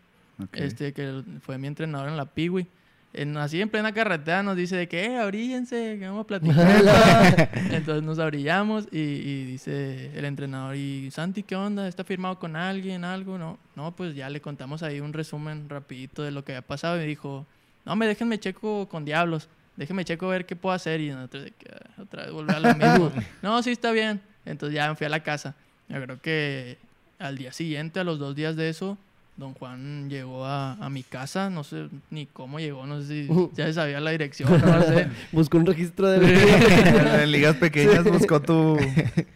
[0.54, 2.68] este que fue mi entrenador en la Piwi.
[3.16, 7.50] En, así en plena carretera nos dice de que, eh, abríllense, que vamos a platicar.
[7.72, 11.88] Entonces nos abrillamos y, y dice el entrenador, ¿y Santi qué onda?
[11.88, 13.38] ¿Está firmado con alguien, algo?
[13.38, 17.00] No, no, pues ya le contamos ahí un resumen rapidito de lo que había pasado
[17.00, 17.46] y dijo,
[17.86, 21.48] no, me déjenme checo con Diablos, déjenme checo a ver qué puedo hacer y nosotros
[21.72, 23.12] "Ah, otra vez volver a lo mismo.
[23.42, 24.22] no, sí está bien.
[24.46, 25.56] Entonces ya me fui a la casa.
[25.90, 26.78] Yo creo que
[27.20, 28.98] al día siguiente, a los dos días de eso,
[29.36, 33.28] don Juan llegó a, a mi casa, no sé ni cómo llegó, no sé si
[33.56, 35.08] ya se sabía la dirección, no sé.
[35.32, 36.18] Buscó un registro de...
[37.24, 38.78] en ligas pequeñas buscó tu,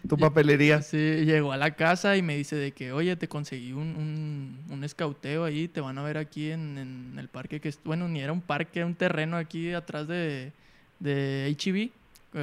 [0.08, 0.82] tu papelería.
[0.82, 4.60] Sí, llegó a la casa y me dice de que, oye, te conseguí un, un,
[4.70, 8.08] un escauteo ahí, te van a ver aquí en, en el parque que es, bueno,
[8.08, 10.52] ni era un parque, era un terreno aquí atrás de,
[11.00, 11.89] de HEB.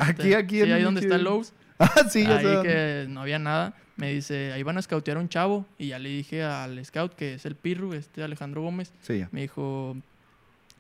[0.01, 1.31] Aquí, aquí Sí, en ahí donde está el H-E-B.
[1.31, 1.53] Lowe's.
[1.77, 3.75] Ah, sí, ya ahí que no había nada.
[3.97, 5.67] Me dice, ahí van a escautear a un chavo.
[5.79, 8.93] Y ya le dije al scout, que es el Pirru, este Alejandro Gómez.
[9.03, 9.25] Sí.
[9.31, 9.97] Me dijo,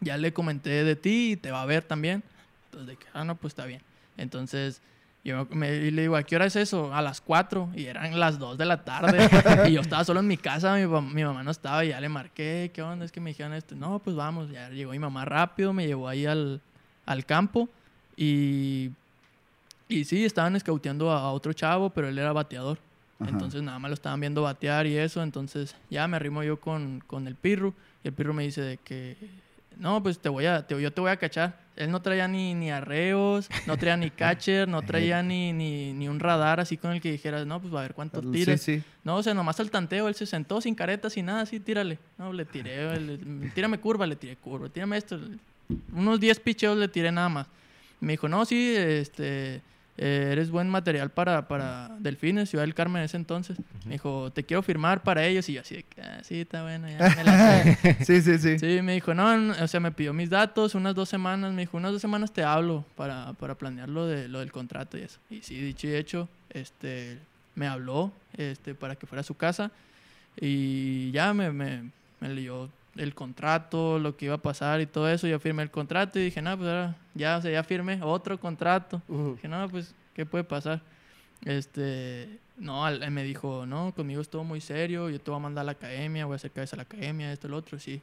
[0.01, 2.23] ya le comenté de ti y te va a ver también.
[2.67, 3.83] Entonces, de que, ah, no, pues está bien.
[4.17, 4.81] Entonces,
[5.25, 6.93] yo me, y le digo, ¿a qué hora es eso?
[6.93, 7.71] A las 4.
[7.77, 9.29] Y eran las 2 de la tarde.
[9.69, 11.85] y yo estaba solo en mi casa, mi mamá no estaba.
[11.85, 13.05] Y ya le marqué, ¿qué onda?
[13.05, 13.77] Es que me dijeron esto.
[13.77, 14.51] No, pues vamos.
[14.51, 16.61] Ya llegó mi mamá rápido, me llevó ahí al,
[17.07, 17.69] al campo.
[18.17, 18.91] Y,
[19.89, 22.79] y sí, estaban escauteando a, a otro chavo, pero él era bateador.
[23.21, 23.31] Ajá.
[23.31, 25.23] Entonces nada más lo estaban viendo batear y eso.
[25.23, 27.75] Entonces ya me arrimo yo con, con el Pirru.
[28.03, 29.17] Y el Pirru me dice de que,
[29.79, 31.63] no, pues te voy a, te- yo te voy a cachar.
[31.77, 36.07] Él no traía ni, ni arreos, no traía ni catcher, no traía ni, ni, ni
[36.09, 38.63] un radar así con el que dijeras, no, pues va a ver cuánto Sí, tires.
[38.63, 38.83] sí.
[39.03, 41.99] No, o sea, nomás al tanteo, él se sentó sin caretas, sin nada, así, tírale.
[42.19, 43.19] No, le tiré, le-
[43.55, 45.19] tírame curva, le tiré curva, tírame esto.
[45.93, 47.47] Unos 10 picheos le tiré nada más.
[48.01, 49.61] Me dijo, no, sí, este,
[49.97, 53.57] eh, eres buen material para, para Delfines, Ciudad del Carmen en ese entonces.
[53.85, 55.49] Me dijo, te quiero firmar para ellos.
[55.49, 57.79] Y yo así, de "Ah, sí, está bueno, ya me la sé".
[58.05, 58.59] Sí, sí, sí.
[58.59, 61.63] Sí, me dijo, no, no", o sea, me pidió mis datos, unas dos semanas, me
[61.63, 65.03] dijo, unas dos semanas te hablo para, para planear lo, de, lo del contrato y
[65.03, 65.19] eso.
[65.31, 67.19] Y sí, dicho y hecho, este,
[67.55, 69.71] me habló este, para que fuera a su casa
[70.41, 71.91] y ya me, me,
[72.21, 75.27] me leyó el contrato, lo que iba a pasar y todo eso.
[75.27, 78.39] Yo firmé el contrato y dije, no, pues ahora ya, o sea, ya firmé otro
[78.39, 79.03] contrato.
[79.09, 80.81] Dije, no, pues, ¿qué puede pasar?
[81.45, 85.39] Este, no, al- él me dijo, no, conmigo es todo muy serio, yo te voy
[85.39, 87.79] a mandar a la academia, voy a hacer cabeza a la academia, esto, lo otro,
[87.79, 88.01] sí.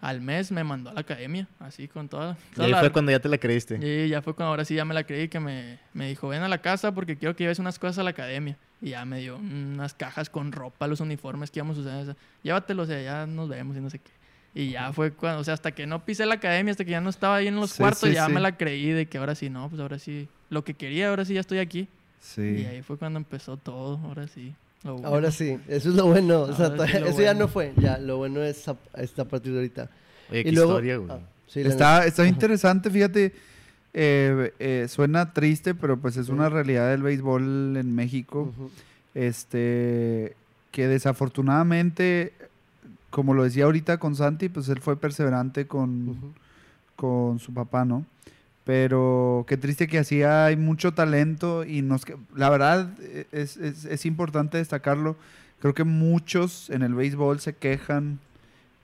[0.00, 2.36] Al mes me mandó a la academia, así con toda.
[2.52, 3.78] Y toda ahí la- fue cuando ya te la creíste.
[3.82, 6.42] Y ya fue cuando ahora sí ya me la creí que me, me dijo, ven
[6.42, 8.56] a la casa porque quiero que lleves unas cosas a la academia.
[8.80, 12.16] Y ya me dio unas cajas con ropa, los uniformes que íbamos a usar.
[12.42, 14.10] Llévatelos, o sea, ya nos vemos y no sé qué.
[14.54, 17.00] Y ya fue cuando, o sea, hasta que no pisé la academia, hasta que ya
[17.00, 18.32] no estaba ahí en los Sí, cuartos, sí, ya sí.
[18.32, 21.24] me la creí de que ahora sí, no, pues ahora sí, lo que quería, ahora
[21.24, 21.86] sí ya estoy aquí.
[22.20, 22.42] Sí.
[22.62, 24.52] Y ahí fue cuando empezó todo, ahora sí.
[24.82, 25.08] lo bueno.
[25.08, 26.42] Ahora sí, eso es lo bueno.
[26.42, 27.72] O sea, lo eso ya no fue.
[27.76, 29.88] Ya, lo bueno es a, es a partir de ahorita.
[30.30, 31.10] Oye, qué y luego, historia, güey.
[31.12, 31.20] ah,
[31.54, 33.32] Está, está interesante, fíjate.
[33.94, 37.94] eh, eh, suena triste, pero pues es una realidad del béisbol en.
[37.94, 38.52] México.
[39.14, 40.34] Este,
[40.72, 42.32] que desafortunadamente,
[43.10, 46.34] como lo decía ahorita con Santi, pues él fue perseverante con,
[46.96, 48.04] con su papá, ¿no?
[48.64, 52.02] Pero qué triste que así hay mucho talento y nos,
[52.36, 55.16] la verdad eh, es, es- es importante destacarlo.
[55.60, 58.18] Creo que muchos en el béisbol se quejan,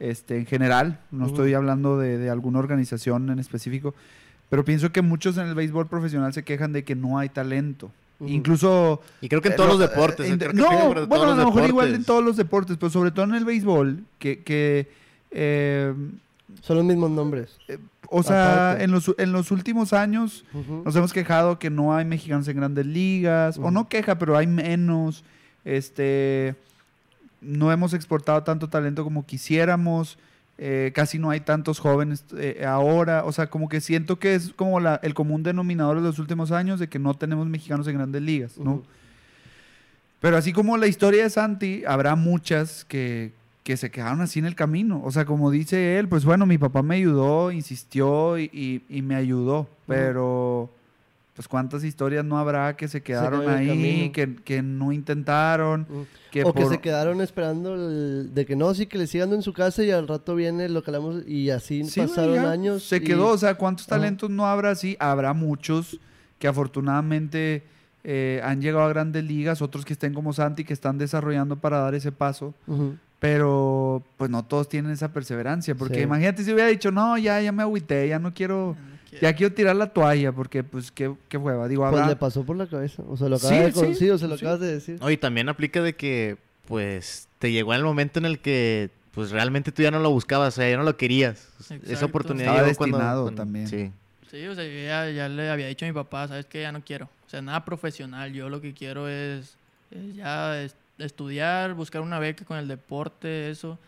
[0.00, 3.94] este, en general, no estoy hablando de, de alguna organización en específico,
[4.50, 7.90] pero pienso que muchos en el béisbol profesional se quejan de que no hay talento.
[8.24, 10.26] Incluso Y creo que en eh, todos no, los deportes.
[10.26, 12.36] eh, eh, en- creo que no, bueno, todos a lo mejor igual en todos los
[12.36, 14.88] deportes, pero sobre todo en el béisbol, que, que
[15.32, 15.92] eh,
[16.62, 17.58] Son los mismos nombres.
[18.08, 20.44] o sea, en los, en los últimos años
[20.84, 24.46] nos hemos quejado que no hay mexicanos en grandes ligas, o no queja, pero hay
[24.46, 25.22] menos,
[25.66, 26.54] este,
[27.42, 30.16] no hemos exportado tanto talento como quisiéramos,
[30.58, 34.52] eh, casi no hay tantos jóvenes eh, ahora, o sea, como que siento que es
[34.54, 37.96] como la, el común denominador de los últimos años de que no tenemos mexicanos en
[37.96, 38.82] grandes ligas, ¿no?
[40.20, 43.32] Pero así como la historia de Santi, habrá muchas que,
[43.64, 45.02] que se quedaron así en el camino.
[45.04, 49.02] O sea, como dice él, pues bueno, mi papá me ayudó, insistió y, y- y
[49.02, 49.68] me ayudó.
[49.86, 50.70] Pero,
[51.36, 55.86] pues cuántas historias no habrá que se quedaron ahí, que, que no intentaron.
[56.32, 59.42] Que o que se quedaron esperando el- de que no, sí, que le sigan en
[59.42, 62.82] su casa y al rato viene lo que hablamos y así Sí, pasaron ya, años.
[62.84, 64.74] Se y- quedó, o sea, ¿cuántos talentos no habrá?
[64.74, 66.00] Sí, habrá muchos
[66.38, 67.64] que afortunadamente
[68.04, 71.78] eh, han llegado a grandes ligas, otros que estén como Santi, que están desarrollando para
[71.80, 72.54] dar ese paso.
[73.18, 76.00] Pero pues no todos tienen esa perseverancia, porque Sí.
[76.02, 78.95] imagínate si hubiera dicho, no, ya, ya me agüité, ya no quiero, Ya no quiero.
[79.20, 81.68] Ya quiero tirar la toalla, porque pues qué, qué hueva.
[81.68, 83.02] Digo, Pues habrá- le pasó por la cabeza.
[83.08, 84.44] O sea, lo Sí, acabas de sí, sí, o sea, lo sí.
[84.44, 84.98] acabas de decir.
[85.02, 86.36] Oye, también aplica de que,
[86.66, 90.54] pues, te llegó el momento en el que, pues, realmente tú ya no lo buscabas,
[90.54, 91.48] o sea, ya no lo querías.
[91.86, 93.68] Esa oportunidad Estaba llegó cuando- destinado cuando- también.
[93.68, 93.90] Sí.
[94.30, 96.62] Sí, o sea, yo ya, ya le había dicho a mi papá, ¿sabes qué?
[96.62, 97.06] Ya no quiero.
[97.26, 98.32] O sea, nada profesional.
[98.32, 99.56] Yo lo que quiero es,
[99.90, 103.78] es ya es- estudiar, buscar una beca con el deporte, eso.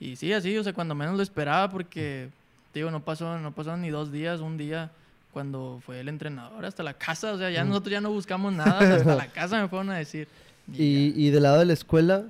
[0.00, 2.28] Y sí, así, o sea, cuando menos lo esperaba, porque,
[2.74, 4.90] digo, no pasó, no pasaron ni dos días, un día,
[5.32, 7.32] cuando fue el entrenador hasta la casa.
[7.32, 10.28] O sea, ya nosotros ya no buscamos nada, hasta la casa me fueron a decir.
[10.72, 12.24] Y, y del lado de la escuela,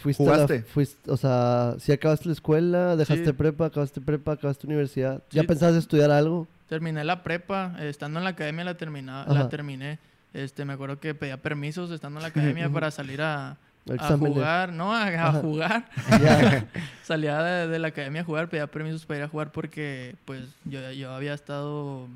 [0.00, 0.62] fuiste a la- ¿Jugaste?
[0.62, 3.32] fuiste, o sea, si acabaste la escuela, dejaste Sí.
[3.32, 5.22] prepa, acabaste prepa, acabaste universidad.
[5.30, 5.46] ¿Ya Sí.
[5.46, 6.46] pensabas estudiar algo?
[6.68, 9.98] Terminé la prepa, eh, estando en la academia la, termina, la terminé.
[10.34, 12.28] Este, me acuerdo que pedía permisos estando en la
[12.62, 13.56] academia para salir a,
[13.98, 15.88] a de- jugar, no, a, jugar.
[17.02, 20.44] Salía de, de la academia a jugar, pedía permisos para ir a jugar porque pues
[20.64, 22.06] yo, yo había estado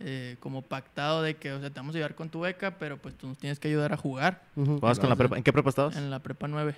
[0.00, 2.96] eh, como pactado de que, o sea, te vamos a ayudar con tu beca, pero
[2.96, 4.42] pues tú nos tienes que ayudar a jugar.
[4.54, 5.36] ¿Jugabas con la prepa?
[5.36, 5.96] ¿En qué prepa estabas?
[5.96, 6.74] en la prepa 9.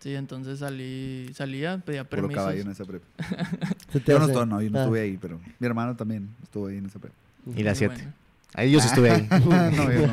[0.00, 2.42] Sí, entonces salí, salía, pedía Puro permisos.
[2.42, 3.06] caballo en esa prepa.
[4.06, 4.82] Yo no, estuve, no, yo no Ah.
[4.82, 7.14] estuve ahí, pero mi hermano también estuvo ahí en esa prepa.
[7.54, 7.94] Y la Muy 7.
[7.94, 8.12] bueno.
[8.54, 9.28] Ahí yo sí estuve ahí.
[9.30, 10.12] no, yo no.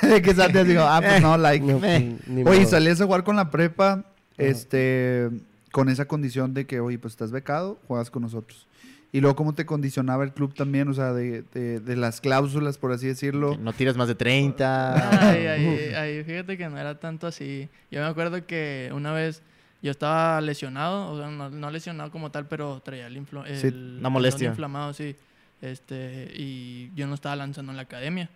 [0.22, 1.64] que Santi dijo, ah, pues no, like.
[1.64, 2.70] No, pues, ni Oye, modo.
[2.70, 4.04] salías a jugar con la prepa,
[4.36, 5.28] este,
[5.72, 8.66] con esa condición de que, oye, pues estás becado, juegas con nosotros.
[9.10, 12.76] Y luego cómo te condicionaba el club también, o sea, de, de- de las cláusulas,
[12.76, 13.56] por así decirlo.
[13.58, 15.30] No tiras más de 30.
[15.30, 17.68] Ay, ay, ay, fíjate que no era tanto así.
[17.90, 19.40] Yo me acuerdo que una vez
[19.80, 23.56] yo estaba lesionado, o sea, no, no lesionado como tal, pero traía el, influ- el
[23.56, 23.68] Sí,
[23.98, 24.48] una molestia.
[24.48, 25.16] inflamado, sí.
[25.62, 28.28] Este, y yo no estaba lanzando en la academia,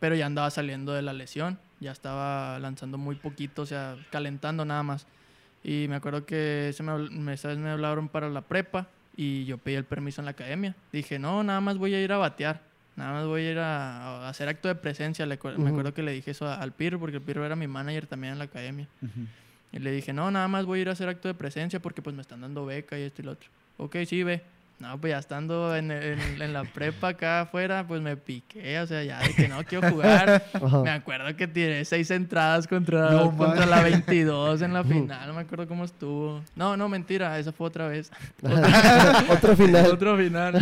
[0.00, 4.64] pero ya andaba saliendo de la lesión, ya estaba lanzando muy poquito, o sea, calentando
[4.64, 5.06] nada más.
[5.62, 9.58] Y me acuerdo que se me, esa vez me hablaron para la prepa y yo
[9.58, 10.74] pedí el permiso en la academia.
[10.92, 12.62] Dije, no, nada más voy a ir a batear.
[12.96, 15.24] Nada más voy a ir a, a hacer acto de presencia.
[15.26, 17.66] Le Me acuerdo que le dije eso a- al Pirro, porque el Pirro era mi
[17.66, 18.88] manager también en la academia.
[19.72, 22.02] Y le dije, no, nada más voy a ir a hacer acto de presencia porque
[22.02, 23.48] pues me están dando beca y esto y lo otro.
[23.76, 24.42] Ok, sí, ve.
[24.80, 28.86] No, pues ya estando en, en- en la prepa acá afuera, pues me piqué, o
[28.86, 30.42] sea, ya de que no quiero jugar.
[30.54, 30.82] Ajá.
[30.82, 35.34] Me acuerdo que tiré seis entradas contra, No contra la 22 en la final, no
[35.34, 36.42] me acuerdo cómo estuvo.
[36.56, 38.10] No, no, mentira, esa fue otra vez.
[39.30, 39.86] Otro final.
[39.86, 40.52] Otro final.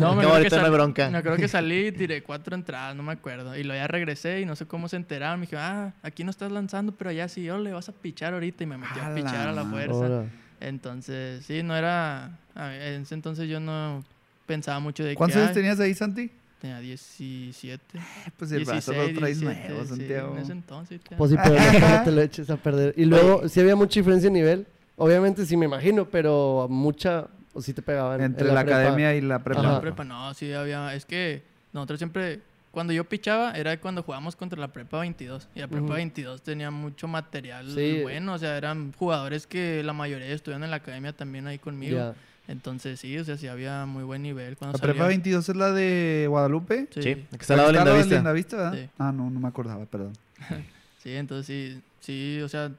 [0.00, 1.10] No, me acuerdo que, ahorita no hay sal- bronca.
[1.10, 3.56] me acuerdo que salí y tiré cuatro entradas, no me acuerdo.
[3.56, 5.38] Y luego ya regresé y no sé cómo se enteraron.
[5.40, 8.32] Me dijeron, ah, aquí no estás lanzando, pero allá sí, yo le vas a pichar
[8.32, 8.64] ahorita.
[8.64, 10.24] Y me metí A a la pichar a la fuerza.
[10.60, 12.38] Entonces, sí, no era.
[12.54, 14.02] En ese entonces yo no
[14.46, 15.40] pensaba mucho de ¿Cuántos que.
[15.40, 16.30] años "Ay, tenías ahí, Santi?
[16.60, 18.00] Tenía 17.
[18.38, 20.34] Pues el brazo 16, lo traes 17, nuevo, sí, Santiago.
[20.36, 21.00] en ese entonces.
[21.10, 21.16] ya.
[21.16, 22.94] Pues sí, pero no, te lo eches a perder.
[22.96, 24.66] Y luego, sí había mucha diferencia de nivel.
[24.96, 28.20] Obviamente sí me imagino, pero mucha, o sí te pegaban.
[28.20, 29.60] en Entre la, academia y la prepa.
[29.60, 29.80] En la Ajá.
[29.82, 30.94] prepa, no, sí había.
[30.94, 31.42] Es que
[31.74, 32.40] nosotros siempre.
[32.76, 35.48] Cuando yo pichaba era cuando jugábamos contra la prepa 22.
[35.54, 35.94] Y la prepa Ujú.
[35.94, 38.00] 22 tenía mucho material Sí.
[38.02, 38.34] bueno.
[38.34, 42.14] O sea, eran jugadores que la mayoría estudian en la academia también ahí conmigo.
[42.48, 44.58] Entonces sí, o sea, sí había muy buen nivel.
[44.58, 45.08] Cuando ¿La prepa salía.
[45.08, 46.86] 22 es la de Guadalupe?
[46.90, 47.26] Sí, Sí, sí.
[47.30, 48.72] que está al lado de ¿Está la al lado vista.
[48.74, 48.88] Sí.
[48.98, 50.12] Ah, no, no me acordaba, perdón.
[51.04, 52.72] entonces sí, sí, o sea,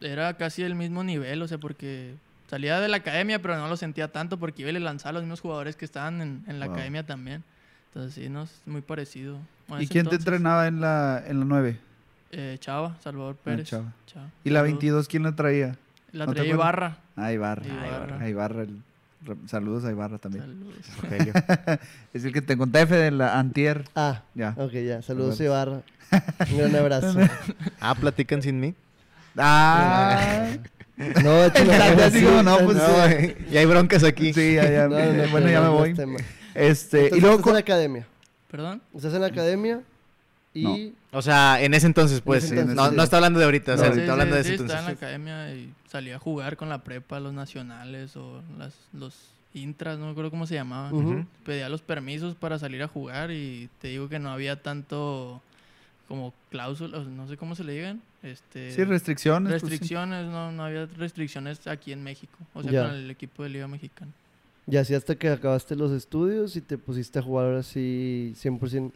[0.00, 2.14] era casi el mismo nivel, o sea, porque
[2.48, 5.12] salía de la academia, pero no lo sentía tanto porque iba y le lanzaba a
[5.14, 6.74] los mismos jugadores que estaban en, en la Wow.
[6.76, 7.42] academia también.
[7.94, 9.36] Entonces sí, no, es muy parecido.
[9.78, 11.78] ¿Y quién te entrenaba en la, en la 9?
[12.32, 13.68] Eh, Chava, Salvador Ah, Pérez.
[13.68, 13.92] Chava.
[14.06, 14.26] Chava.
[14.44, 14.78] ¿Y la Saludos.
[14.80, 15.76] 22 quién la traía?
[16.12, 16.52] La ¿No traía?
[16.52, 16.96] Ibarra.
[17.16, 17.66] Ah, Ibarra.
[17.66, 18.18] Ibarra.
[18.20, 18.62] Ah, Ibarra.
[18.62, 18.78] el-
[19.46, 20.44] saludos a Ibarra también.
[20.44, 20.74] Saludos.
[21.02, 21.32] Rogelio.
[22.14, 23.84] Es el que te conté, F, de la Antier.
[23.94, 24.54] Ah, Ya.
[24.56, 25.02] ok, ya.
[25.02, 25.52] Saludos, Bueno.
[25.52, 25.82] Ibarra.
[26.50, 27.18] Un gran abrazo.
[27.80, 28.74] Ah, platican sin mí.
[29.36, 30.48] Ah.
[30.96, 32.76] No, sí, no, pues.
[32.76, 34.32] No, güey, y hay broncas aquí.
[34.32, 34.88] Sí, ya, ya.
[34.88, 35.94] No, no, no, bueno, ya me voy.
[36.54, 38.06] Este, Entonces, y luego estás en la academia.
[38.50, 38.82] ¿Perdón?
[38.94, 39.80] Estás en la academia
[40.54, 40.92] y...
[41.12, 42.44] O sea, en ese entonces, pues.
[42.44, 42.96] ese entonces, no, sí.
[42.96, 44.62] no está hablando de ahorita, o sea, No, Sí, está hablando sí, de ese sí,
[44.62, 45.08] estaba en la entonces.
[45.08, 49.14] academia y salía a jugar con la prepa, los nacionales o las, los
[49.54, 50.92] intras, no me acuerdo cómo se llamaban.
[50.94, 51.26] Ujú.
[51.44, 55.40] Pedía los permisos para salir a jugar y te digo que no había tanto
[56.08, 58.02] como cláusulas, no sé cómo se le digan.
[58.22, 59.50] Este, Sí, restricciones.
[59.50, 59.68] pues, sí.
[59.68, 62.82] restricciones, no, no había restricciones aquí en México, o sea, Ya.
[62.86, 64.10] con el equipo de Liga Mexicana.
[64.66, 68.92] Y así hasta que acabaste los estudios y te pusiste a jugar ahora sí 100%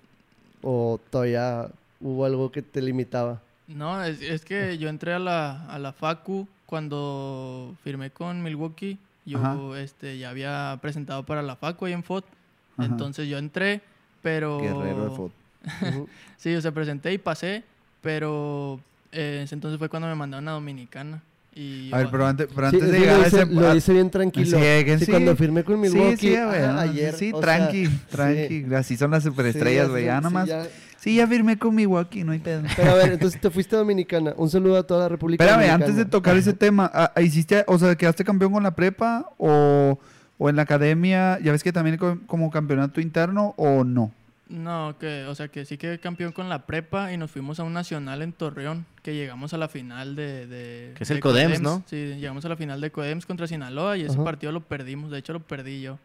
[0.62, 1.68] o todavía
[2.00, 3.42] hubo algo que te limitaba.
[3.66, 8.98] No, es, es que yo entré a la, a la Facu cuando firmé con Milwaukee.
[9.24, 9.80] Yo Ajá.
[9.80, 12.24] este, ya había presentado para la Facu ahí en FOT.
[12.76, 12.86] Ajá.
[12.86, 13.80] Entonces yo entré,
[14.22, 14.60] pero...
[14.60, 15.88] Guerrero de.
[15.88, 16.08] Ujú.
[16.36, 17.64] Sí, o sea, presenté y pasé,
[18.02, 18.78] pero
[19.10, 21.22] eh, ese entonces fue cuando me mandaron a Dominicana.
[21.58, 23.46] Y A ver, pero antes, pero Sí, antes de llegar lo a ese...
[23.46, 24.58] lo hice bien tranquilo.
[24.58, 25.10] Sí, que Sí, sí.
[25.10, 27.14] cuando firmé con Milwaukee Sí, sí, güey, ah, ayer.
[27.14, 28.64] Sí, tranqui, sea, tranqui.
[28.68, 28.74] sí.
[28.74, 30.04] Así son las superestrellas, Sí, güey.
[30.04, 30.44] ya nomás.
[30.44, 30.66] sí, ya.
[30.98, 32.62] Sí, ya firmé con Milwaukee, no hay pedo.
[32.76, 34.34] Pero a ver, entonces te fuiste a Dominicana.
[34.36, 35.84] Un saludo a toda la República Espérame, Dominicana.
[35.86, 36.90] antes de tocar ese tema,
[37.22, 39.98] ¿hiciste, o sea, quedaste campeón con la prepa o,
[40.36, 41.38] o en la academia?
[41.42, 44.12] ¿Ya ves que también co- como campeonato interno o no?
[44.48, 47.64] No, que, o sea, que sí quedé campeón con la prepa y nos fuimos a
[47.64, 50.46] un nacional en Torreón, que llegamos a la final de...
[50.46, 51.82] de Que es el de Codems, ¿no?
[51.86, 54.22] Sí, llegamos a la final de Codems contra Sinaloa y ese Ajá.
[54.24, 55.98] partido lo perdimos, de hecho lo perdí yo,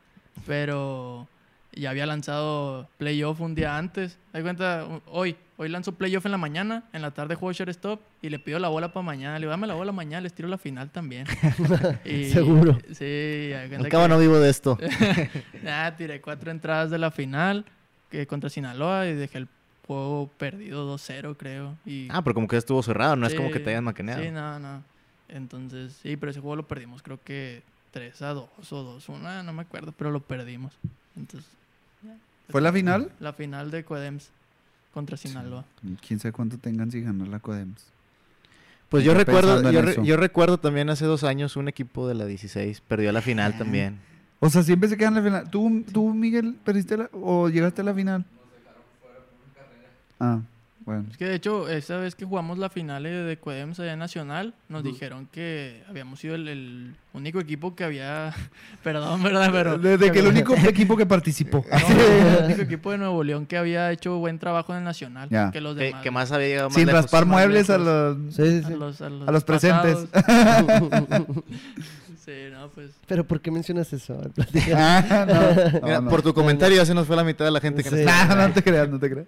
[0.48, 1.28] pero
[1.74, 4.18] ya había lanzado playoff un día antes.
[4.34, 8.30] Hay cuenta, hoy, hoy lanzo playoff en la mañana, en la tarde juego shortstop y
[8.30, 9.36] le pido la bola para mañana.
[9.36, 11.28] Le digo, dame la bola mañana, les tiro la final también.
[12.06, 12.78] Y- Seguro.
[12.92, 14.78] Sí, Al cabo que- no vivo de esto.
[15.64, 17.66] Nada, tiré cuatro entradas de la final
[18.12, 19.48] que contra Sinaloa y dejé el
[19.88, 21.76] juego perdido 2-0, creo.
[21.86, 23.84] Y, Ah, pero como que ya estuvo cerrado, no es como que Sí, te hayan
[23.86, 24.22] maquineado.
[24.24, 24.84] Sí, no, no.
[25.30, 29.28] Entonces, sí, pero ese juego lo perdimos, creo que 3 a 2 o 2 1,
[29.28, 30.74] ah, no me acuerdo, pero lo perdimos.
[31.18, 31.50] Entonces,
[32.04, 32.16] ya.
[32.50, 33.10] ¿Fue la final?
[33.20, 34.30] La final de Codems
[34.94, 35.64] contra Sinaloa.
[36.06, 37.86] Quién sabe cuánto tengan si ganar la Codems.
[38.90, 42.26] Pues yo recuerdo, yo, re- yo recuerdo también hace dos años un equipo de la
[42.26, 43.98] 16 perdió la final también.
[44.44, 45.50] O sea, siempre se quedan en la final.
[45.52, 48.26] ¿Tú, tú Miguel, perdiste la, o llegaste a la final?
[50.20, 50.40] Ah,
[50.84, 51.06] Bueno.
[51.12, 54.00] Es que de hecho, esa vez que jugamos la final eh, de Cuedems allá en
[54.00, 58.34] Nacional, nos dijeron que habíamos sido el, el único equipo que había.
[58.84, 59.50] Perdón, ¿verdad?
[59.52, 59.78] Pero.
[59.78, 61.64] Desde que el único equipo que participó.
[61.72, 65.30] No, el único equipo de Nuevo León que había hecho buen trabajo en el Nacional.
[65.30, 65.52] Ya.
[65.52, 66.02] Que los Que, demás.
[66.02, 67.02] que más había llegado más Sin lejos.
[67.04, 68.18] raspar más muebles a los...
[68.36, 70.08] Sí, sí, a los, a los, A los presentes.
[72.26, 72.92] sí, no, pues.
[73.08, 74.20] Pero ¿por qué mencionas eso?
[74.76, 75.36] Ah, no,
[75.80, 76.10] no, Mira, no.
[76.10, 78.06] por tu comentario ya se nos fue la mitad de la gente que nos Sí.
[78.06, 79.28] está- Nah, no te creas, no te creas.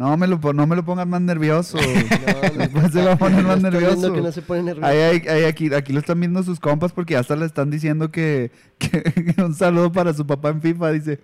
[0.00, 1.76] No me lo, no me lo pongas más nervioso.
[2.30, 4.12] No, no, Después se va a poner más nervioso.
[4.14, 4.86] que no se pone nervioso.
[4.86, 8.10] Ahí, ahí- ahí- aquí, aquí lo están viendo sus compas porque hasta le están diciendo
[8.10, 11.20] que, que un saludo para su papá en FIFA, dice.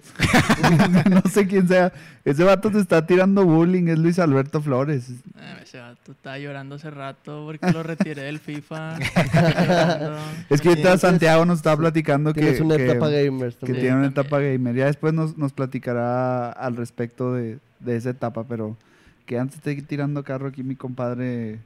[1.10, 1.90] no sé quién sea.
[2.24, 5.08] Ese vato te está tirando bullying, es Luis Alberto Flores.
[5.10, 8.98] eh, ese vato estaba llorando hace rato porque lo retiré del FIFA.
[10.50, 13.96] Es que ahorita Santiago nos estaba platicando que, Tienes una que- etapa gamers que tiene
[13.96, 14.74] una etapa gamer.
[14.74, 18.76] Ya después nos, nos platicará al respecto de, de esa etapa, pero
[19.26, 21.58] que antes esté tirando carro aquí mi compadre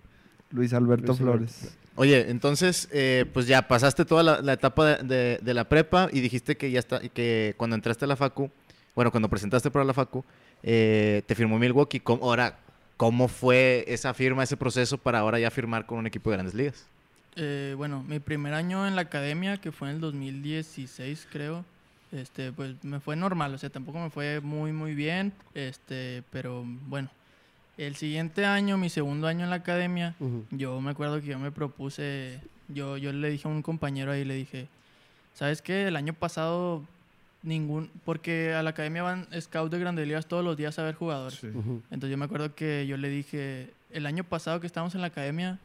[0.51, 1.39] Luis Alberto Luis Alberto.
[1.47, 1.77] Flores.
[1.97, 6.09] Oye, entonces, eh, pues ya pasaste toda la, la etapa de, de- de la prepa
[6.13, 8.51] y dijiste que ya está, que cuando entraste a la facu,
[8.95, 10.25] bueno, cuando presentaste para la facu,
[10.63, 12.01] eh, te firmó Milwaukee.
[12.01, 12.59] ¿Cómo- ahora,
[12.97, 16.55] ¿cómo fue esa firma, ese proceso para ahora ya firmar con un equipo de grandes
[16.55, 16.87] ligas?
[17.37, 21.65] Eh, bueno, mi primer año en la academia, que fue en el 2016, creo,
[22.13, 26.65] este, pues me fue normal, o sea, tampoco me fue muy, muy bien, este, pero
[26.87, 27.09] bueno.
[27.79, 30.45] El siguiente año, mi segundo año en la academia, Ujú.
[30.51, 34.25] yo me acuerdo que yo me propuse, yo, yo le dije a un compañero ahí,
[34.25, 34.69] le dije,
[35.35, 35.87] ¿sabes qué?
[35.87, 36.85] El año pasado
[37.43, 40.95] ningún, porque a la academia van scouts de grandes ligas todos los días a ver
[40.95, 41.43] jugadores.
[41.43, 41.81] Ujú.
[41.91, 45.07] Entonces yo me acuerdo que yo le dije, el año pasado que estábamos en la
[45.07, 45.59] academia,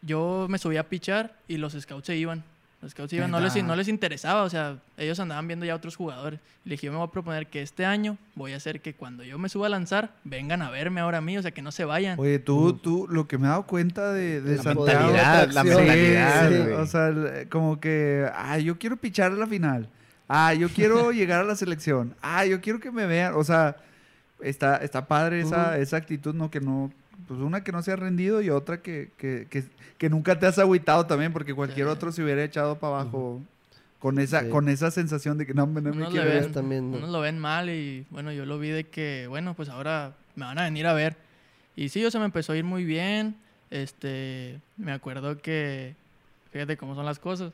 [0.00, 2.44] yo me subía a pichar y los scouts se iban.
[2.84, 5.74] Los scouts se iban, no les, no les interesaba, o sea, ellos andaban viendo ya
[5.74, 6.38] otros jugadores.
[6.64, 9.24] Le dije, yo me voy a proponer que este año voy a hacer que cuando
[9.24, 11.72] yo me suba a lanzar, vengan a verme ahora a mí, o sea, que no
[11.72, 12.20] se vayan.
[12.20, 15.12] Oye, tú, tú, lo que me he dado cuenta de, de La Santiago.
[15.12, 19.88] mentalidad, la mentalidad, Sí, o sea, como que, ah, yo quiero pichar a la final.
[20.28, 22.14] Ah, yo quiero llegar a la selección.
[22.20, 23.32] Ah, yo quiero que me vean.
[23.34, 23.76] O sea,
[24.42, 26.50] está, está padre esa, esa actitud, ¿no?
[26.50, 26.92] Que no,
[27.28, 29.64] pues una que no se ha rendido y otra que, que, que,
[29.98, 31.92] que nunca te has agüitado también, porque cualquier Sí.
[31.92, 33.40] otro se hubiera echado para abajo
[33.98, 34.50] con esa, Sí.
[34.50, 36.98] con esa sensación de que no, no me Unos quiero ven, también, ¿no?
[36.98, 40.44] unos lo ven mal y bueno, yo lo vi de que, bueno, pues ahora me
[40.44, 41.16] van a venir a ver.
[41.76, 43.36] Y sí, o sea, me empezó a ir muy bien.
[43.70, 45.94] Este, me acuerdo que,
[46.52, 47.52] fíjate cómo son las cosas.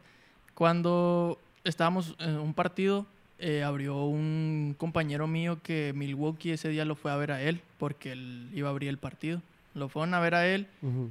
[0.55, 3.07] Cuando estábamos en un partido,
[3.39, 7.61] eh, abrió un compañero mío que Milwaukee ese día lo fue a ver a él
[7.79, 9.41] porque él iba a abrir el partido.
[9.75, 10.67] Lo fueron a ver a él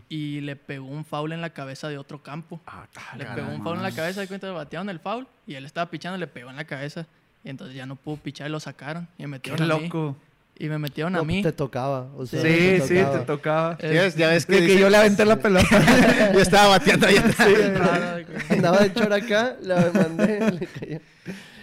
[0.09, 2.59] y le pegó un foul en la cabeza de otro campo.
[2.67, 2.85] Ah,
[3.17, 5.89] Le pegó un foul en la cabeza, de cuenta, batearon el foul y él estaba
[5.89, 7.05] pichando y le pegó en la cabeza.
[7.43, 9.07] Y entonces ya no pudo pichar y lo sacaron.
[9.17, 9.83] Y me Qué metieron mí.
[9.87, 10.17] loco.
[10.61, 11.41] Y me metieron No, a mí.
[11.41, 12.07] Te tocaba.
[12.17, 13.77] O sea, Sí, sí, te tocaba.
[13.79, 15.65] Eh, Ya ves, ya ves que, De que dice- yo le aventé la pelota.
[16.33, 17.15] yo estaba bateando ahí
[18.49, 20.99] Andaba de chor acá, la mandé, le cayó.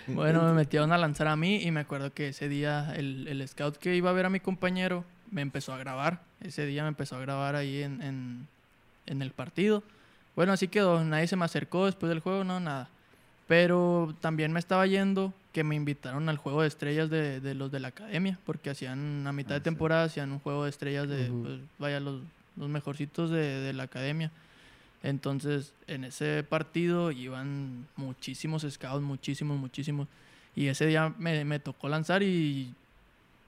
[0.06, 3.46] Bueno, me metieron a lanzar a mí y me acuerdo que ese día el, el
[3.46, 6.22] scout que iba a ver a mi compañero me empezó a grabar.
[6.40, 8.46] Ese día me empezó a grabar ahí en, en,
[9.06, 9.82] en el partido.
[10.34, 11.02] Bueno, así quedó.
[11.04, 12.88] Nadie se me acercó después del juego, no, nada.
[13.48, 17.70] Pero también me estaba yendo que me invitaron al juego de estrellas de, de los
[17.72, 19.64] de la academia, porque hacían a mitad Ah, de sí.
[19.64, 22.20] temporada, hacían un juego de estrellas de, pues, vaya, los,
[22.56, 24.30] los mejorcitos de, de la academia.
[25.02, 30.08] Entonces, en ese partido iban muchísimos scouts, muchísimos, muchísimos.
[30.56, 32.74] Y ese día me, me tocó lanzar y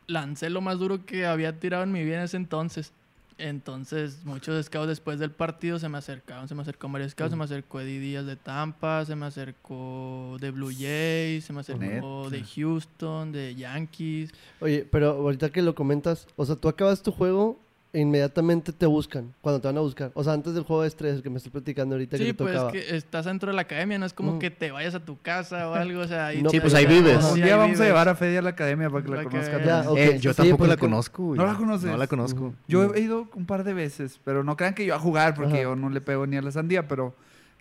[0.09, 2.93] lancé lo más duro que había tirado en mi vida en ese entonces.
[3.39, 7.37] Entonces, muchos scouts después del partido se me acercaron, se me acercó varios scouts, se
[7.37, 12.31] me acercó Eddie Díaz de Tampa, se me acercó de Blue Jays, se me acercó
[12.31, 12.43] de.
[12.43, 14.33] Houston, de Yankees.
[14.59, 17.61] Oye, pero ahorita que lo comentas, o sea, tú acabas tu juego
[17.93, 20.11] inmediatamente te buscan, cuando te van a buscar.
[20.15, 22.35] O sea, antes del juego de estrés, que me estoy platicando ahorita que Sí, te
[22.35, 22.73] pues tocaba.
[22.73, 24.39] que estás dentro de la academia, no es como Mm.
[24.39, 26.87] que te vayas a tu casa o algo, o sea, ahí No, Sí, pues ahí
[26.87, 27.25] vives.
[27.25, 29.29] sí, Un día vamos a llevar a Fede a la academia para que la Para
[29.29, 29.65] que conozcan.
[29.65, 29.83] vean.
[29.85, 31.39] Ya, ok, Eh, yo sí, tampoco la conozco, güey.
[31.39, 31.91] ¿No la conoces?
[31.91, 32.55] No la conozco.
[32.69, 35.55] Yo he ido un par de veces, pero no crean que yo a jugar porque
[35.55, 35.63] Ajá.
[35.63, 37.15] yo no le pego ni a la sandía, pero,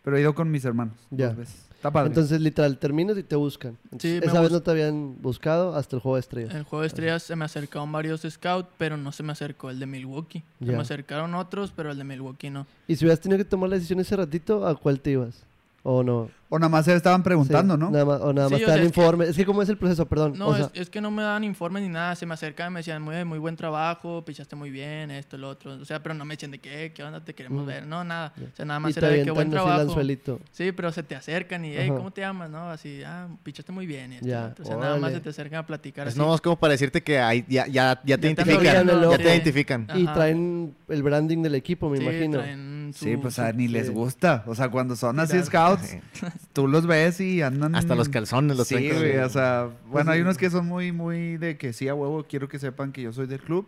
[0.04, 0.96] pero he ido con mis hermanos.
[1.10, 1.28] Ya.
[1.28, 1.67] Dos veces.
[1.88, 2.08] Está padre.
[2.10, 3.78] Entonces, literal, terminas y te buscan.
[3.86, 6.54] Entonces, Sí, esa vez no te habían buscado hasta el juego de estrellas.
[6.54, 9.80] El juego de estrellas se me acercaron varios scouts, pero no se me acercó el
[9.80, 10.44] de Milwaukee.
[10.60, 12.68] Se me acercaron otros, pero el de Milwaukee no.
[12.88, 15.47] Y si hubieras tenido que tomar la decisión ese ratito, ¿a cuál te ibas?
[15.90, 16.30] ¿O no?
[16.50, 17.90] O nada más se estaban preguntando, Sí, ¿no?
[17.92, 19.30] Nada más, o nada Sí, más o te dan sea, es que-.
[19.32, 20.06] Es que, ¿cómo es el proceso?
[20.06, 20.34] Perdón.
[20.38, 22.16] No, o sea, es, es que no me daban informes ni nada.
[22.16, 25.50] Se me acercaban y me decían, muy, muy buen trabajo, pichaste muy bien, esto, lo
[25.50, 25.74] otro.
[25.74, 27.68] O sea, pero no me decían de qué, qué onda, te queremos Mm.
[27.68, 27.88] ver.
[27.88, 28.34] No, nada.
[28.38, 29.80] O sea, nada y más te era de que buen trabajo.
[29.82, 30.40] anzuelito.
[30.52, 31.98] Sí, pero se te acercan y, hey, Ajá.
[31.98, 32.50] ¿cómo te llamas?
[32.50, 32.70] ¿No?
[32.70, 34.12] Así, ah, pichaste muy bien.
[34.14, 34.64] y esto.
[34.64, 36.20] O sea, nada más se te acercan a platicar Es así.
[36.20, 38.64] no, es como para decirte que ahí ya, ya, ya te Ya identifican.
[38.88, 39.18] Ya sí.
[39.18, 39.88] te identifican.
[39.96, 42.38] Y traen el branding del equipo, me Sí, imagino.
[42.40, 44.44] traen su- Sí, pues su- a ni les gusta.
[44.48, 45.98] O sea, cuando son así scouts,
[46.54, 47.76] tú los ves y andan...
[47.76, 50.24] Hasta los calzones los Sí, güey, o sea, bueno, hay sí.
[50.24, 53.14] unos que son muy, muy de que sí, a huevo, quiero que sepan que yo
[53.14, 53.68] soy del club.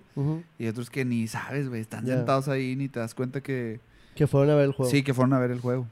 [0.57, 3.79] Y otros que ni sabes, güey, están sentados ahí ni te das cuenta que...
[4.15, 4.91] Que fueron a ver el juego.
[4.91, 5.87] Sí, que fueron a ver el juego.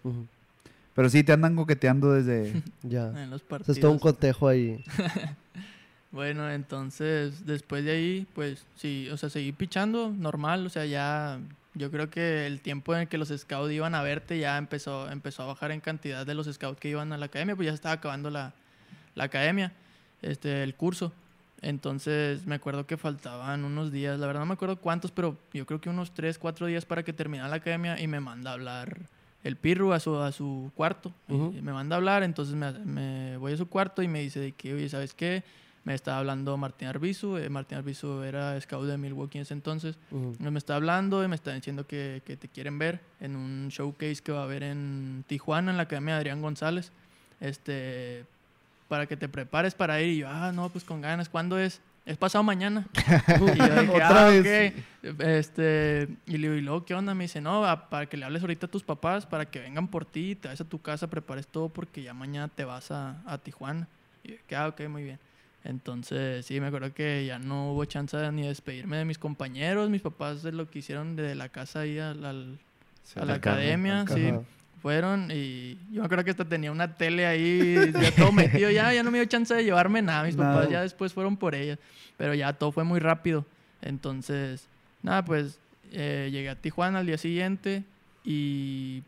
[0.96, 2.62] Pero sí, te andan coqueteando desde...
[2.84, 3.08] Ya.
[3.24, 3.78] en los O sea, partidos.
[3.78, 4.84] es todo un cotejo ahí.
[6.12, 11.38] Bueno, entonces, después de ahí, pues sí, o sea, seguí pichando normal, o sea, ya
[11.78, 15.10] yo creo que el tiempo en el que los scouts iban a verte ya empezó,
[15.10, 17.74] empezó a bajar en cantidad de los scouts que iban a la academia, pues ya
[17.74, 18.54] estaba acabando la,
[19.16, 19.72] la academia,
[20.22, 21.14] este, el curso.
[21.62, 25.66] Entonces me acuerdo que faltaban unos días, la verdad no me acuerdo cuántos, pero yo
[25.66, 28.54] creo que unos 3, 4 días para que terminara la academia y me manda a
[28.54, 28.98] hablar
[29.44, 31.14] el Pirru a su, a su cuarto.
[31.30, 31.54] Y Ujú.
[31.62, 34.52] me manda a hablar, entonces me, me voy a su cuarto y me dice de
[34.52, 35.44] que, oye, ¿sabes qué?
[35.88, 39.96] Me estaba hablando Martín Arbizu, eh, Martín Arbizu era scout de Milwaukee en ese entonces.
[40.40, 44.18] Me está hablando y me está diciendo que, que te quieren ver en un showcase
[44.22, 46.92] que va a haber en Tijuana, en la Academia de Adrián González.
[47.40, 48.26] Este,
[48.90, 50.10] para que te prepares para ir.
[50.16, 51.30] Y yo, ah, no, pues con ganas.
[51.30, 51.80] ¿Cuándo es?
[52.06, 52.86] Es pasado mañana.
[53.28, 54.74] y yo dije, Otra ah, vez.
[55.04, 55.20] ok.
[55.22, 57.14] Este, y le digo, ¿y luego qué onda?
[57.16, 59.88] Me dice, no, a- para que le hables ahorita a tus papás, para que vengan
[59.88, 63.22] por ti, te vayas a tu casa, prepares todo, porque ya mañana te vas a,
[63.26, 63.88] a Tijuana.
[64.24, 65.20] Y yo, ah, ok, muy bien.
[65.68, 69.90] Entonces, sí, me acuerdo que ya no hubo chance de ni despedirme de mis compañeros.
[69.90, 72.58] Mis papás de lo que hicieron de la casa ahí al- al-
[73.16, 74.32] a la academia, sí.
[74.82, 78.94] Fueron y yo me acuerdo que hasta tenía una tele ahí, ya todo metido, ya,
[78.94, 80.24] ya no me dio chance de llevarme nada.
[80.24, 80.54] Mis Nada.
[80.54, 81.78] papás ya después fueron por ella,
[82.16, 83.44] pero ya todo fue muy rápido.
[83.82, 84.68] Entonces,
[85.02, 85.60] nada, pues
[85.92, 87.84] eh, llegué a Tijuana al día siguiente
[88.24, 89.02] y,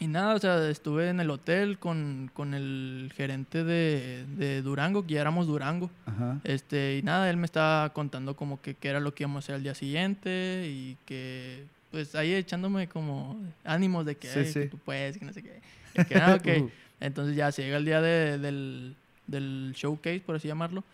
[0.00, 5.06] y nada, o sea, estuve en el hotel con, con el gerente de, de Durango,
[5.06, 5.90] que ya éramos Durango.
[6.06, 6.38] Ajá.
[6.44, 9.40] Este, y nada, él me estaba contando como que qué era lo que íbamos a
[9.44, 14.46] hacer al día siguiente y que, pues ahí echándome como ánimos de que, Sí, "Ay,
[14.46, 14.60] sí.
[14.60, 15.60] que tú puedes, que no sé qué.
[15.94, 16.38] Y que, ah.
[16.58, 16.70] Ujú.
[17.00, 18.94] Entonces ya se llega el día de- del,
[19.26, 20.84] del showcase, por así llamarlo.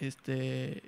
[0.00, 0.82] Este,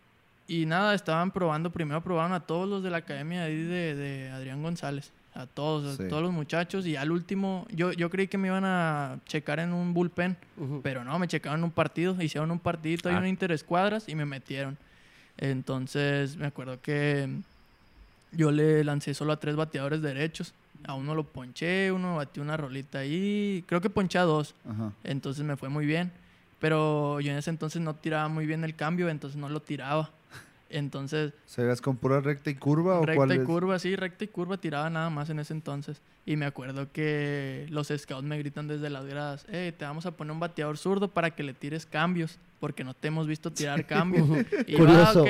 [0.46, 4.30] y nada, estaban probando, primero probaron a todos los de la academia ahí de, de
[4.30, 5.12] Adrián González.
[5.38, 6.84] A todos, a todos los muchachos.
[6.84, 10.36] Y al último, yo, yo creí que me iban a checar en un bullpen.
[10.82, 13.18] Pero no, me checaron un partido, hicieron un partidito ahí Ah.
[13.20, 14.76] en interescuadras y me metieron.
[15.36, 17.28] Entonces me acuerdo que
[18.32, 20.52] yo le lancé solo a tres bateadores derechos.
[20.84, 23.64] A uno lo ponché, uno batió una rolita ahí.
[23.66, 24.54] Creo que ponché a dos.
[24.68, 24.92] Ajá.
[25.04, 26.10] Entonces me fue muy bien.
[26.60, 30.10] Pero yo en ese entonces no tiraba muy bien el cambio, entonces no lo tiraba.
[30.70, 33.44] Entonces, ¿Se veas con pura recta y curva o cuál recta y es?
[33.44, 36.02] curva, sí, recta y curva tiraba nada más en ese entonces.
[36.26, 40.10] Y me acuerdo que los scouts me gritan desde las gradas, hey, te vamos a
[40.10, 43.86] poner un bateador zurdo para que le tires cambios, porque no te hemos visto tirar
[43.86, 44.28] cambios.
[44.66, 45.22] y yo, ah, Curioso.
[45.22, 45.28] ok,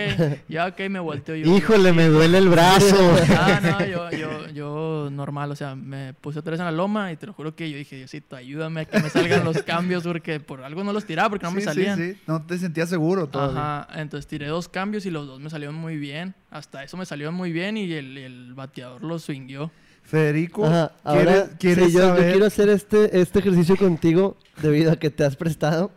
[0.48, 1.56] ya, ok, me volteo yo.
[1.56, 2.96] Híjole, me duele el brazo.
[3.40, 7.12] Ah, no, yo, yo, yo normal, o sea, me puse otra vez en la loma
[7.12, 10.02] y te lo juro que yo dije, Diosito, ayúdame a que me salgan los cambios
[10.02, 11.98] porque por algo no los tiraba, porque no me salían.
[11.98, 13.82] Sí, sí, no te sentías seguro todavía.
[13.82, 16.34] Ajá, entonces tiré dos cambios y los dos me salieron muy bien.
[16.50, 19.70] Hasta eso me salieron muy bien y el, el bateador lo swingueó.
[20.08, 24.96] Federico, Ajá, ¿quieres, ahora quieres sí, yo, quiero hacer este, este ejercicio contigo debido a
[24.96, 25.92] que te has prestado.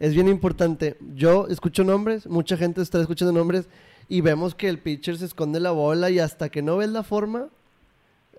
[0.00, 0.96] Es bien importante.
[1.14, 3.68] Yo escucho nombres, mucha gente está escuchando nombres
[4.08, 7.02] y vemos que el pitcher se esconde la bola y hasta que no ves la
[7.02, 7.48] forma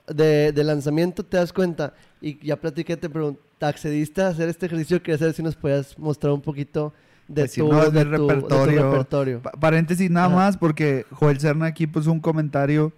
[0.08, 1.94] de, de lanzamiento te das cuenta.
[2.22, 5.02] Y ya platiqué, te pregunté, ¿accediste a hacer este ejercicio?
[5.02, 6.94] Quería saber si nos podías mostrar un poquito
[7.28, 8.92] de, Pues tu, de de repertorio.
[8.92, 9.42] repertorio.
[9.42, 10.36] Pa- Paréntesis nada Ajá.
[10.36, 12.94] más porque Joel Serna aquí puso un comentario.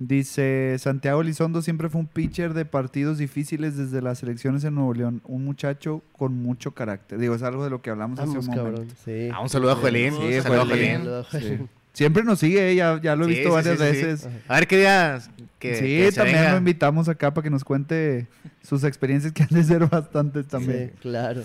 [0.00, 4.94] Dice, Santiago Elizondo siempre fue un pitcher de partidos difíciles desde las elecciones en Nuevo
[4.94, 5.22] León.
[5.24, 7.18] Un muchacho con mucho carácter.
[7.18, 8.84] Digo, es algo de lo que hablamos hace un momento.
[9.04, 9.28] Sí.
[9.32, 10.12] Ah, un saludo a Joelín.
[10.14, 11.00] Sí, un saludo a Joelín.
[11.32, 11.58] Sí.
[11.94, 14.06] Siempre nos sigue, eh, ya, ya lo he Sí, visto sí, varias sí, sí, sí.
[14.06, 14.28] veces.
[14.46, 15.18] A ver qué día
[15.58, 16.52] que, Sí, que también venga.
[16.52, 18.28] lo invitamos acá para que nos cuente
[18.62, 20.92] sus experiencias que han de ser bastantes también.
[20.94, 21.42] Sí, claro.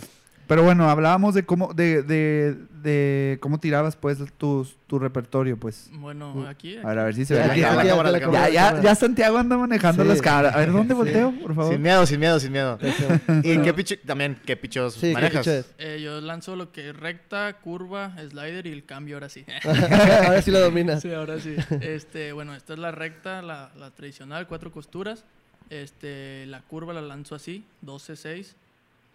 [0.47, 5.89] Pero bueno, hablábamos de cómo, de, de, de cómo tirabas pues tu, tu repertorio, pues.
[5.93, 6.45] Bueno, Mm.
[6.47, 7.59] aquí, A ver, a ver si se Ya, ve.
[7.59, 10.09] Ya, ya, ya, Santiago anda manejando Sí.
[10.09, 10.53] las cámaras.
[10.55, 10.97] A ver, ¿dónde Sí.
[10.97, 11.71] volteo, por favor?
[11.73, 12.77] Sin miedo, sin miedo, sin miedo.
[12.81, 13.07] Eso.
[13.43, 15.47] ¿Y qué picho, también qué pichos Sí, ¿qué manejas?
[15.77, 19.45] Eh, yo lanzo lo que es recta, curva, slider y el cambio ahora sí.
[19.63, 21.01] Ahora sí lo dominas.
[21.01, 21.55] Sí, ahora sí.
[21.81, 25.23] Este, bueno, esta es la recta, la, la tradicional, cuatro costuras.
[25.69, 28.55] Este, la curva la lanzo así, 12-6.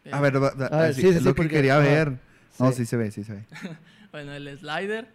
[0.05, 2.12] Eh, A ver, va- va- A ver, sí, sí, es sí, lo que quería ver.
[2.59, 2.78] No, Sí.
[2.78, 3.44] sí se ve, sí se ve.
[4.11, 5.07] Bueno, el slider,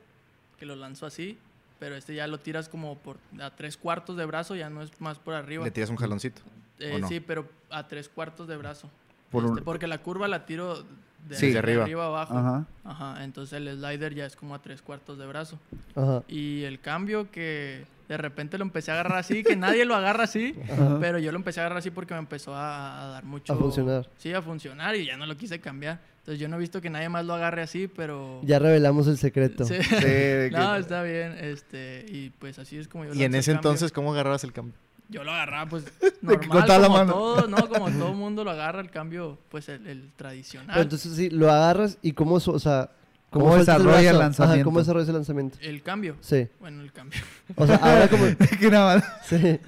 [0.59, 1.37] que lo lanzo así,
[1.79, 4.91] pero este ya lo tiras como por a tres cuartos de brazo, ya no es
[5.01, 5.63] más por arriba.
[5.63, 6.41] Le tiras un jaloncito.
[6.79, 7.01] Eh.
[7.07, 8.89] Sí, pero a tres cuartos de brazo.
[9.31, 10.83] Por Este, un- Porque la curva la tiro
[11.27, 11.47] de, Sí.
[11.47, 11.83] de De arriba.
[11.83, 12.05] arriba.
[12.05, 12.37] abajo.
[12.37, 12.65] Ajá.
[12.83, 15.57] Ajá, entonces el slider ya es como a tres cuartos de brazo.
[15.95, 16.21] Ajá.
[16.27, 20.25] Y el cambio que de repente lo empecé a agarrar así, que nadie lo agarra
[20.25, 20.97] así, Ajá.
[20.99, 23.53] pero yo lo empecé a agarrar así porque me empezó a, a dar mucho...
[23.53, 24.09] A funcionar.
[24.17, 25.99] Sí, a funcionar y ya no lo quise cambiar.
[26.19, 28.39] Entonces yo no he visto que nadie más lo agarre así, pero...
[28.43, 29.65] Ya revelamos el secreto.
[29.65, 29.75] Sí.
[29.83, 31.35] Sí, de que- no, está bien.
[31.39, 34.73] Este, y pues así es como yo Y en ese entonces, ¿cómo agarrabas el cambio?
[35.09, 35.83] Yo lo agarraba, pues,
[36.21, 37.13] normal, la como mano.
[37.13, 37.67] todo, ¿no?
[37.67, 40.69] Como todo mundo lo agarra, el cambio, pues, el, el tradicional.
[40.69, 42.89] Pero entonces sí, lo agarras y cómo, o sea,
[43.33, 44.53] ¿Cómo desarrolla el lanzamiento?
[44.55, 45.57] Ajá, ¿cómo desarrolla ese lanzamiento?
[45.61, 46.15] El cambio.
[46.21, 46.47] Sí.
[46.59, 47.19] Bueno, el cambio.
[47.55, 48.25] O sea, ahora como...
[48.59, 49.03] que nada más.
[49.27, 49.59] Sí.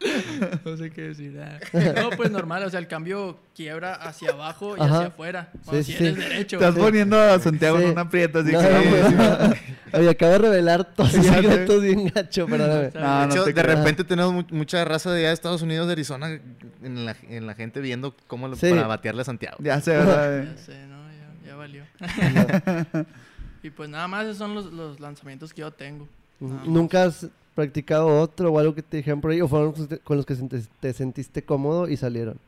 [0.64, 1.38] no sé qué decir.
[1.42, 1.58] ah.
[2.00, 4.94] No, pues normal, o sea, el cambio quiebra hacia abajo y Ajá.
[4.96, 5.50] hacia afuera.
[5.66, 6.04] Bueno, Sí, si sí.
[6.06, 6.56] eres derecho.
[6.56, 7.84] Estás poniendo a Santiago Sí.
[7.84, 8.70] en un aprieto, así No, que...
[8.70, 9.98] no, pues, no.
[9.98, 12.90] Oye, acabo de revelar todos los secretos bien gacho, perdóname.
[12.94, 15.92] No, de hecho, de repente tenemos mu- mucha raza de allá de Estados Unidos, de
[15.92, 16.28] Arizona,
[16.82, 18.70] en la, en la gente viendo cómo lo, Sí.
[18.70, 19.58] para batearle a Santiago.
[19.60, 20.44] Ya sé, ¿verdad?
[20.44, 20.99] Ya sé, ¿no?
[21.60, 21.84] Valió.
[23.62, 26.08] y pues nada más esos son los, los lanzamientos que yo tengo.
[26.40, 29.72] ¿Nunca has practicado otro o algo que te dijeron por ahí o fueron
[30.04, 30.36] con los que-
[30.80, 32.38] te sentiste cómodo y salieron?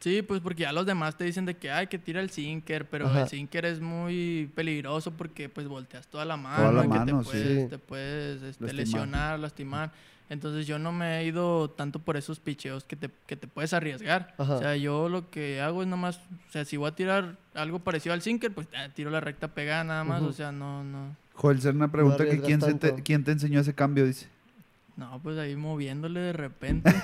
[0.00, 2.84] Sí, pues porque ya los demás te dicen de que hay que tira el sinker,
[2.88, 3.22] pero Ajá.
[3.22, 6.88] el sinker es muy peligroso porque pues volteas toda la mano, Toda la y que
[6.98, 7.68] mano, te puedes, Sí.
[7.70, 8.74] te puedes este, Lastimar.
[8.74, 9.92] lesionar, lastimar.
[10.30, 13.72] Entonces yo no me he ido tanto por esos picheos que te, que te puedes
[13.72, 14.34] arriesgar.
[14.38, 14.54] Ajá.
[14.54, 16.18] O sea, yo lo que hago es nomás,
[16.48, 19.48] o sea, si voy a tirar algo parecido al sinker, pues ah, tiro la recta
[19.48, 21.16] pegada nada más, o sea, no, no.
[21.34, 24.26] Joel, ser una pregunta que quién, se te, quién te enseñó ese cambio, dice.
[24.96, 26.92] No, pues ahí moviéndole de repente.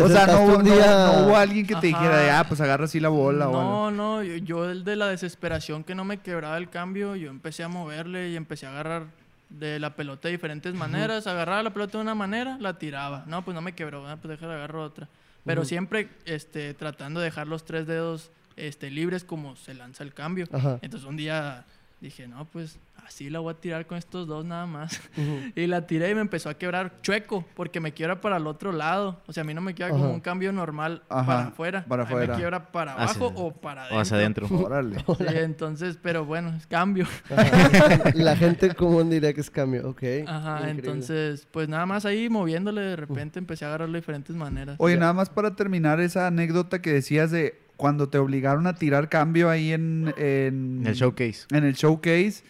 [0.00, 0.86] O sea, O no, hubo- un no- día...
[1.06, 1.98] no hubo alguien que te Ajá.
[1.98, 3.62] dijera, de, ah, pues agarra así la bola o algo.
[3.62, 7.28] No, no, yo, yo el de la desesperación que no me quebraba el cambio, yo
[7.30, 9.06] empecé a moverle y empecé a agarrar
[9.48, 13.24] de la pelota de diferentes maneras, agarraba la pelota de una manera, la tiraba.
[13.26, 15.08] No, pues no me quebró, ah, pues déjala agarro otra.
[15.44, 15.68] Pero Ujú.
[15.68, 20.46] siempre este, tratando de dejar los tres dedos este, libres como se lanza el cambio.
[20.52, 20.78] Ajá.
[20.82, 21.64] Entonces un día
[22.00, 25.00] dije, no, pues así la voy a tirar con estos dos nada más.
[25.56, 28.72] Y la tiré y me empezó a quebrar chueco, porque me quiebra para el otro
[28.72, 29.20] lado.
[29.26, 31.84] O sea, a mí no me queda como un cambio normal Ajá, para afuera.
[31.88, 32.32] para A mí afuera.
[32.34, 33.96] me quiebra para Hacia- abajo o para adentro.
[33.96, 34.48] O hacia adentro.
[34.50, 34.96] Órale.
[35.18, 37.06] Sí, entonces, pero bueno, es cambio.
[37.34, 38.10] Ajá.
[38.14, 40.02] La gente común diría que es cambio, ok.
[40.26, 40.68] Ajá, Increíble.
[40.90, 44.76] entonces, pues nada más ahí moviéndole, de repente empecé a agarrarlo de diferentes maneras.
[44.78, 45.00] Oye, Ya.
[45.00, 49.50] nada más para terminar esa anécdota que decías de cuando te obligaron a tirar cambio
[49.50, 50.12] ahí en...
[50.16, 51.46] En, En el showcase.
[51.50, 52.42] En el showcase.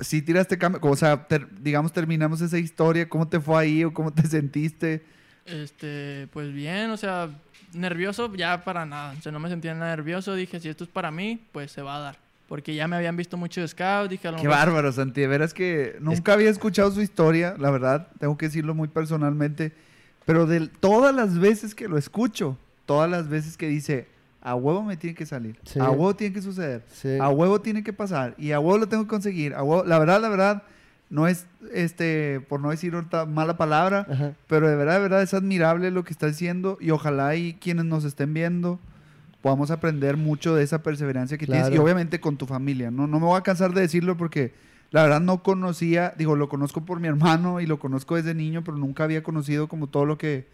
[0.00, 3.94] Si tiraste cambio, o sea, ter- digamos, terminamos esa historia, ¿cómo te fue ahí o
[3.94, 5.02] cómo te sentiste?
[5.46, 7.30] Este, pues bien, o sea,
[7.72, 9.14] nervioso ya para nada.
[9.18, 10.34] O sea, no me sentía nada nervioso.
[10.34, 12.18] Dije, si esto es para mí, pues se va a dar.
[12.48, 14.10] Porque ya me habían visto mucho de scout.
[14.10, 15.20] Dije, a lo Qué mejor- bárbaro, Santi.
[15.20, 18.08] De veras que nunca había escuchado su historia, la verdad.
[18.18, 19.72] Tengo que decirlo muy personalmente.
[20.26, 24.08] Pero de todas las veces que lo escucho, todas las veces que dice,
[24.46, 25.80] a huevo me tiene que salir, Sí.
[25.80, 27.18] a huevo tiene que suceder, Sí.
[27.20, 29.54] a huevo tiene que pasar y a huevo lo tengo que conseguir.
[29.54, 30.62] A huevo- La verdad, la verdad,
[31.10, 34.32] no es, este, por no decir otra mala palabra, Ajá.
[34.48, 37.84] pero de verdad, de verdad es admirable lo que está haciendo y ojalá y quienes
[37.86, 38.78] nos estén viendo
[39.42, 42.90] podamos aprender mucho de esa perseverancia que tienes y obviamente con tu familia.
[42.90, 44.52] No, no me voy a cansar de decirlo porque
[44.90, 48.62] la verdad no conocía, digo, lo conozco por mi hermano y lo conozco desde niño,
[48.64, 50.46] pero nunca había conocido como todo lo que.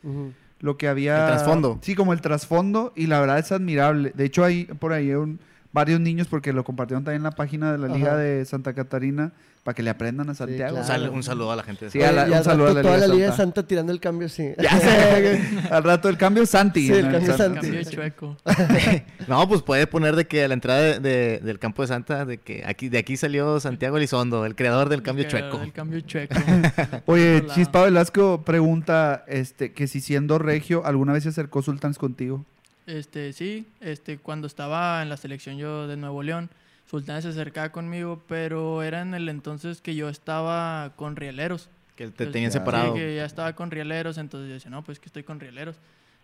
[0.62, 1.26] Lo que había...
[1.28, 1.78] El trasfondo.
[1.82, 4.12] Sí, como el trasfondo y la verdad es admirable.
[4.14, 5.38] De hecho hay por ahí un-
[5.72, 8.16] varios niños porque lo compartieron también en la página de la Liga Ajá.
[8.18, 9.32] de Santa Catarina
[9.62, 10.76] para que le aprendan a Santiago.
[10.76, 11.02] Un, claro.
[11.04, 12.82] sal- un saludo a la gente de Sí, a la- y un al saludo a
[12.82, 13.36] toda la Liga de Santa.
[13.36, 14.48] Santa tirando el cambio, sí.
[14.60, 16.86] Ya sé, al rato el cambio Santi.
[16.88, 17.12] Sí, el ¿no?
[17.12, 17.36] cambio.
[17.36, 17.60] Santi.
[17.60, 18.36] Cambio chueco.
[19.28, 22.24] No, pues puede poner de que a la entrada de- de- del campo de Santa,
[22.24, 25.60] de que aquí, de aquí salió Santiago Elizondo, el creador del cambio Que- chueco.
[25.62, 26.34] El cambio chueco.
[27.06, 27.44] Oye.
[27.54, 32.44] Chispa Velasco pregunta este, que si siendo regio, ¿alguna vez se acercó Sultans contigo?
[32.86, 36.50] Este, sí, este, cuando estaba en la selección yo de Nuevo León,
[36.92, 41.70] Sultán se acercaba conmigo, pero era en el entonces que yo estaba con rieleros.
[41.96, 42.92] Que te Pues, tenían separado.
[42.92, 45.76] Sí, que ya estaba con rieleros, entonces yo decía, no, pues que estoy con rieleros.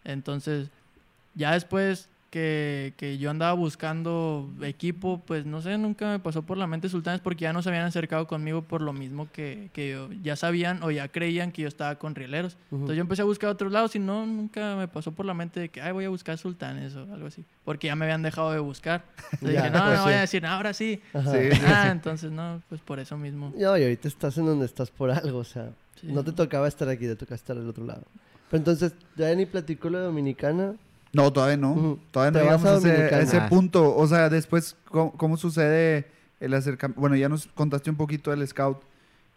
[0.05, 0.69] Entonces,
[1.35, 6.59] ya después que, que yo andaba buscando equipo, pues no sé, nunca me pasó por
[6.59, 9.91] la mente Sultanes porque ya no se habían acercado conmigo por lo mismo que, que
[9.93, 12.57] yo- ya sabían o ya creían que yo estaba con rieleros.
[12.71, 15.61] Entonces yo empecé a buscar otros lados y no, nunca me pasó por la mente
[15.61, 17.45] de que, ay, voy a buscar sultanes o algo así.
[17.65, 19.05] Porque ya me habían dejado de buscar.
[19.33, 21.01] Entonces Ya, dije, no, pues no voy a decir, "No, ahora sí.
[21.15, 21.33] Ajá.
[21.33, 21.39] Sí.
[21.67, 23.53] Ah, entonces no, pues por eso mismo.
[23.57, 25.71] No, y ahorita estás en donde estás por algo, o sea,
[26.01, 26.09] Sí.
[26.13, 28.03] no te tocaba estar aquí, te tocaba estar al otro lado.
[28.51, 30.75] Pero entonces, ya ni platicó lo de Dominicana,
[31.13, 31.99] No, todavía no.
[32.11, 33.49] Todavía no llegamos a ese, a ese Ah.
[33.49, 33.95] punto.
[33.97, 36.07] O sea, después, ¿cómo, cómo sucede
[36.41, 37.01] el acercamiento?
[37.01, 38.83] Bueno, ya nos contaste un poquito del scout.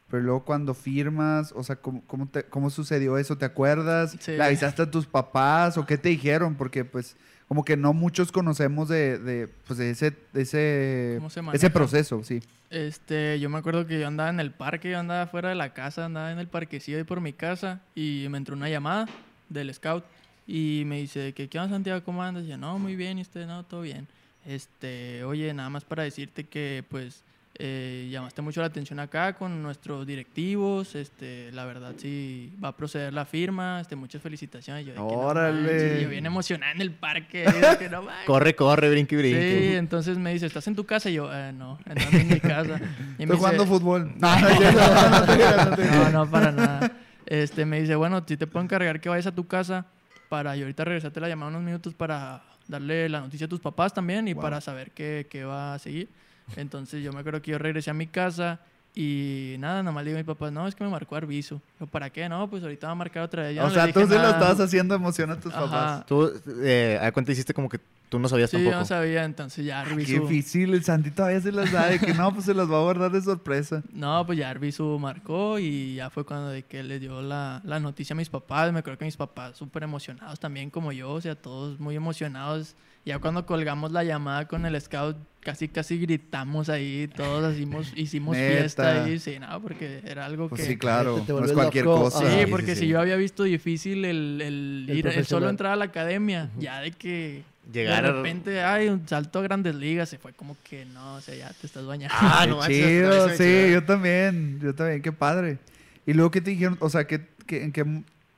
[0.09, 3.37] Pero luego cuando firmas, o sea, ¿cómo, cómo, te- cómo sucedió eso?
[3.37, 4.17] ¿Te acuerdas?
[4.19, 4.33] Sí.
[4.33, 6.55] ¿Le avisaste a tus papás o qué te dijeron?
[6.55, 7.15] Porque pues
[7.47, 11.69] como que no muchos conocemos de, de, pues, de ese, de ese, ¿Cómo se ese
[11.69, 12.41] proceso, sí.
[12.69, 15.73] Este, yo me acuerdo que yo andaba en el parque, yo andaba fuera de la
[15.73, 19.07] casa, andaba en el parquecillo ahí por mi casa y me entró una llamada
[19.49, 20.03] del scout
[20.51, 22.43] y me dice que qué onda Santiago, ¿cómo andas?
[22.43, 24.05] Y yo, no, muy bien, y usted, no, todo bien.
[24.45, 27.23] Este, oye, nada más para decirte que pues
[27.57, 32.75] eh, llamaste mucho la atención acá con nuestros directivos, este, la verdad sí va a
[32.75, 34.85] proceder la firma, este, muchas felicitaciones.
[34.85, 35.61] Yo, no Órale.
[35.61, 37.45] manches, yo bien emocionada en el parque,
[37.79, 38.03] que, no.
[38.25, 39.77] Corre, corre, brinque, Sí, brinque.
[39.77, 41.09] entonces me dice, ¿estás en tu casa?
[41.09, 42.77] Y yo, eh, no, no en mi casa.
[43.17, 44.11] Y me Estoy jugando dice, fútbol.
[44.19, 46.91] No, no, no, no no no, no, para nada.
[47.25, 49.85] Este, me dice, bueno, si te puedo encargar que vayas a tu casa
[50.31, 53.93] para yo ahorita regresarte la llamada unos minutos para darle la noticia a tus papás
[53.93, 54.41] también y Wow.
[54.43, 56.07] para saber qué, qué va a seguir.
[56.55, 58.61] Entonces yo me acuerdo que yo regresé a mi casa
[58.93, 61.59] y nada, nomás le digo a mi papá, no, es que me marcó Arbizu.
[61.79, 62.27] Yo, ¿para qué?
[62.27, 63.55] No, pues ahorita va a marcar otra vez.
[63.55, 64.31] Yo O no le sea, tú sí lo nada.
[64.31, 65.61] estabas haciendo emoción a tus Ajá.
[65.65, 66.05] papás.
[66.05, 66.29] Tú,
[66.63, 67.79] eh, ¿a cuenta hiciste como que
[68.09, 68.79] tú no sabías Sí, yo tampoco?
[68.81, 70.27] no sabía, entonces ya Qué Arbizu...
[70.27, 72.81] difícil, el Santi todavía se las da de que no, pues se las va a
[72.81, 73.81] guardar de sorpresa.
[73.93, 77.79] No, pues ya Arbizu marcó y ya fue cuando de que le dio la, la
[77.79, 78.73] noticia a mis papás.
[78.73, 82.75] Me acuerdo que mis papás súper emocionados también como yo, o sea, todos muy emocionados.
[83.05, 88.37] Ya cuando colgamos la llamada con el scout, casi casi gritamos ahí, todos hicimos, hicimos
[88.37, 90.67] fiesta ahí, sí, no, porque era algo Pues que...
[90.67, 92.03] sí, claro, Te- te no es cualquier loco.
[92.11, 92.19] cosa.
[92.29, 95.49] Sí, porque sí, si yo había visto difícil el, el, El ir, el solo profesional.
[95.49, 97.43] entrar a la academia, ya de que
[97.73, 101.15] Llegar de a- repente, ay, un salto a grandes ligas, se fue como que no,
[101.15, 102.15] o sea, ya te estás bañando.
[102.19, 103.67] Ah, Qué no chido, sí, chido.
[103.67, 105.57] yo también, yo también, qué padre.
[106.05, 106.77] Y luego, ¿qué te dijeron?
[106.81, 107.83] O sea, que, que, en que,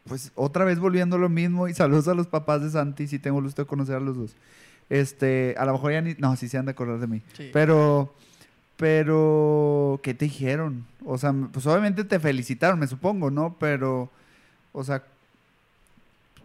[0.05, 3.19] pues, otra vez volviendo a lo mismo, y saludos a los papás de Santi, si
[3.19, 4.35] tengo gusto de conocer a los dos.
[4.89, 7.21] Este, a lo mejor ya ni, no, sí se han de acordar de mí.
[7.37, 7.49] Sí.
[7.53, 8.13] Pero,
[8.77, 10.85] pero, ¿qué te dijeron?
[11.05, 13.55] O sea, pues obviamente te felicitaron, me supongo, ¿no?
[13.59, 14.09] Pero,
[14.73, 15.03] o sea,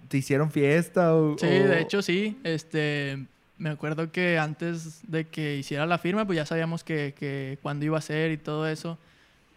[0.09, 1.36] ¿te hicieron fiesta o...?
[1.38, 2.38] Sí, o- de hecho sí.
[2.44, 3.26] Este,
[3.59, 7.84] me acuerdo que antes de que hiciera la firma, pues ya sabíamos que, que cuándo
[7.84, 8.98] iba a ser y todo eso.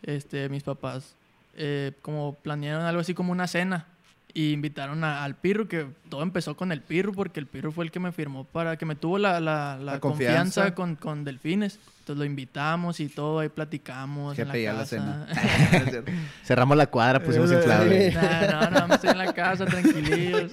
[0.03, 1.13] Este, mis papás
[1.55, 3.85] eh, como planearon algo así como una cena
[4.33, 7.85] y invitaron a- al Pirro, que todo empezó con el Pirro, porque el Pirro fue
[7.85, 10.75] el que me firmó para que me tuvo la, la- la La confianza, confianza.
[10.75, 11.79] con, con Delfines.
[11.99, 14.35] Entonces lo invitamos y todo, ahí platicamos.
[14.35, 15.27] Jefe, ya la cena.
[16.43, 18.11] Cerramos la cuadra, pusimos inflable.
[18.11, 18.17] sí.
[18.21, 20.51] Nah, no, no, me estoy en la casa, tranquilillos.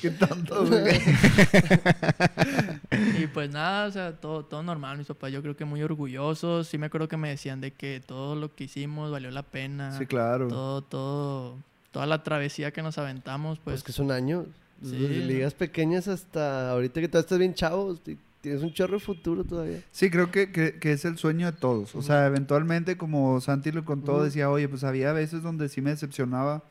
[0.00, 1.00] Qué tonto, güey.
[3.22, 4.98] Y pues nada, o sea, todo, todo normal.
[4.98, 6.66] Mis papás yo creo que muy orgullosos.
[6.68, 9.96] Sí me acuerdo que me decían de que todo lo que hicimos valió la pena.
[9.98, 10.48] Sí, claro.
[10.48, 11.56] Todo, todo,
[11.92, 13.82] toda la travesía que nos aventamos, Pues, pues...
[13.84, 14.46] que son años.
[14.82, 14.90] Sí.
[14.96, 17.96] Desde ligas pequeñas hasta ahorita que todavía estás bien chavo.
[18.40, 19.80] Tienes un chorro de futuro todavía.
[19.92, 21.94] Sí, creo que, que- que es el sueño de todos.
[21.94, 25.90] O sea, eventualmente, como Santi lo contó, decía, oye, pues había veces donde sí me
[25.90, 26.64] decepcionaba,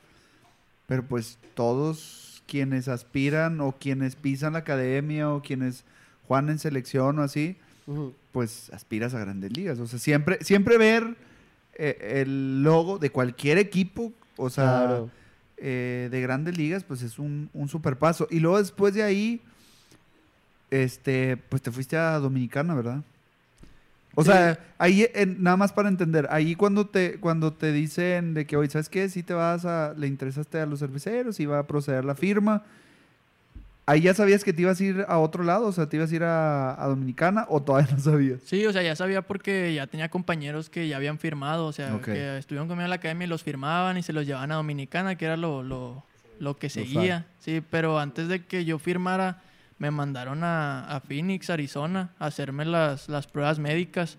[0.88, 5.86] pero pues todos quienes aspiran o quienes pisan la academia o quienes
[6.28, 7.56] juegan en selección o así,
[8.34, 9.80] pues aspiras a grandes ligas.
[9.80, 11.16] O sea, siempre, siempre ver
[11.76, 15.10] eh, el logo de cualquier equipo, o sea, Claro.
[15.58, 18.28] eh, de grandes ligas, pues es un, un super paso.
[18.32, 19.42] Y luego después de ahí,
[20.70, 23.04] este, pues te fuiste a Dominicana, ¿verdad?
[24.16, 24.32] O Sí.
[24.32, 28.58] sea, ahí, en- nada más para entender, ahí cuando te, cuando te dicen de que,
[28.58, 29.08] oye, ¿sabes qué?
[29.10, 32.64] Si te vas a, le interesaste a los cerveceros y va a proceder la firma,
[33.86, 36.12] ahí ya sabías que te ibas a ir a otro lado, o sea, te ibas
[36.12, 38.42] a ir a, a Dominicana o todavía no sabías.
[38.46, 42.00] Sí, o sea, ya sabía porque ya tenía compañeros que ya habían firmado, o sea,
[42.02, 45.16] que estuvieron conmigo en la academia y los firmaban y se los llevaban a Dominicana,
[45.16, 46.04] que era lo, lo,
[46.40, 47.26] lo que seguía.
[47.40, 49.42] Sí, pero antes de que yo firmara,
[49.78, 54.18] me mandaron a, a Phoenix, Arizona, a hacerme las, las pruebas médicas.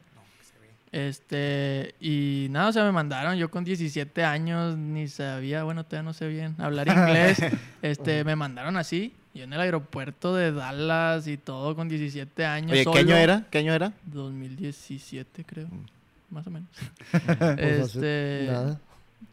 [0.91, 6.03] Este, y nada, o sea, me mandaron, yo con 17 años ni sabía, bueno, todavía
[6.03, 7.39] no sé bien hablar inglés,
[7.83, 12.72] este, me mandaron así, yo en el aeropuerto de Dallas y todo con 17 años.
[12.72, 12.99] Oye, ¿qué solo.
[12.99, 13.47] año era?
[13.51, 13.93] ¿Qué año era?
[14.05, 15.68] 2017, creo.
[16.30, 16.68] Más o menos.
[17.39, 18.49] Pues este.
[18.51, 18.80] Nada.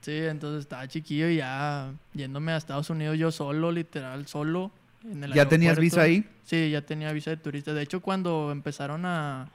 [0.02, 4.72] Sí, entonces estaba chiquillo y ya yéndome a Estados Unidos yo solo, literal, solo.
[5.04, 6.26] En el ¿Ya tenías visa ahí?
[6.44, 7.74] Sí, ya tenía visa de turista.
[7.74, 9.50] De hecho, cuando empezaron a,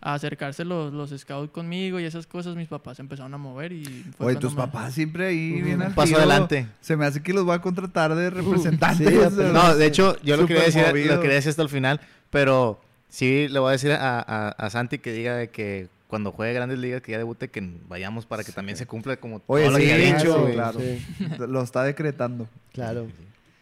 [0.00, 3.72] a acercarse los, los scouts conmigo y esas cosas, mis papás se empezaron a mover
[3.72, 3.84] y
[4.16, 6.18] fue Oye, tus me- papás siempre ahí bien al paso tiro.
[6.18, 6.66] adelante.
[6.80, 9.08] Se me hace que los voy a contratar de representantes.
[9.32, 9.40] sí.
[9.52, 13.48] No, de hecho, yo lo quería, decir, lo quería decir hasta el final, pero sí
[13.48, 16.78] le voy a decir a, a- a Santi que diga de que cuando juegue Grandes
[16.78, 19.78] Ligas, que ya debute, que vayamos para que también se cumpla como Oye, todo lo
[19.78, 20.54] sí, que ha dicho, claro, güey.
[20.54, 20.78] claro.
[20.80, 22.48] Sí, Lo está decretando.
[22.72, 23.06] claro.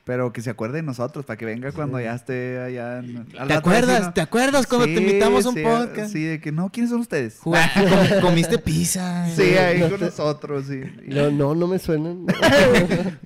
[0.05, 2.99] Pero que se acuerde de nosotros, para que venga cuando ya esté allá.
[2.99, 4.13] En, ¿Te acuerdas?
[4.13, 6.13] ¿Te acuerdas cuando te invitamos a un sí, podcast?
[6.13, 7.41] Sí, de que no, ¿quiénes son ustedes?
[8.21, 9.27] Comiste pizza.
[9.35, 10.83] Sí, ahí con nosotros, sí.
[11.07, 12.27] No, no, no me suenan.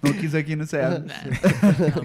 [0.02, 1.06] No quise quiénes sean.
[1.06, 2.02] No.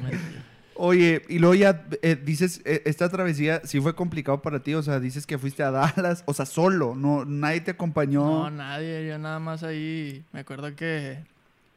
[0.76, 4.82] Oye, y luego ya eh, dices, eh, esta travesía sí fue complicado para ti, o
[4.82, 8.24] sea, dices que fuiste a Dallas, o sea, solo, no, nadie te acompañó.
[8.24, 10.26] No, nadie, yo nada más ahí.
[10.32, 11.24] Me acuerdo que,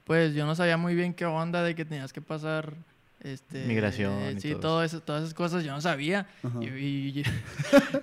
[0.07, 2.73] pues yo no sabía muy bien qué onda de que tenías que pasar.
[3.23, 6.27] Este, Migración eh, y sí, todo todo eso, todas esas cosas yo no sabía.
[6.61, 7.25] Y, y- y-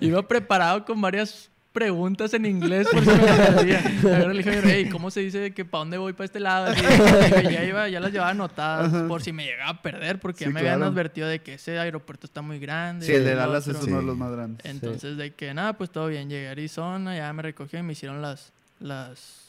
[0.06, 3.82] iba preparado con varias preguntas en inglés por si me las perdía.
[4.02, 6.66] Luego le dije, hey, ¿cómo se dice que para dónde voy para este lado?
[6.66, 9.08] Así, y ya, iba, ya las llevaba anotadas Ajá.
[9.08, 10.92] por si me llegaba a perder, porque Sí, ya me habían claro.
[10.92, 13.06] advertido de que ese aeropuerto está muy grande.
[13.06, 14.64] Sí, el de Dallas es uno de los más grandes.
[14.66, 16.28] Entonces, de que nada, pues todo bien.
[16.28, 19.46] Llegué a Arizona, ya me recogieron y me hicieron las, las,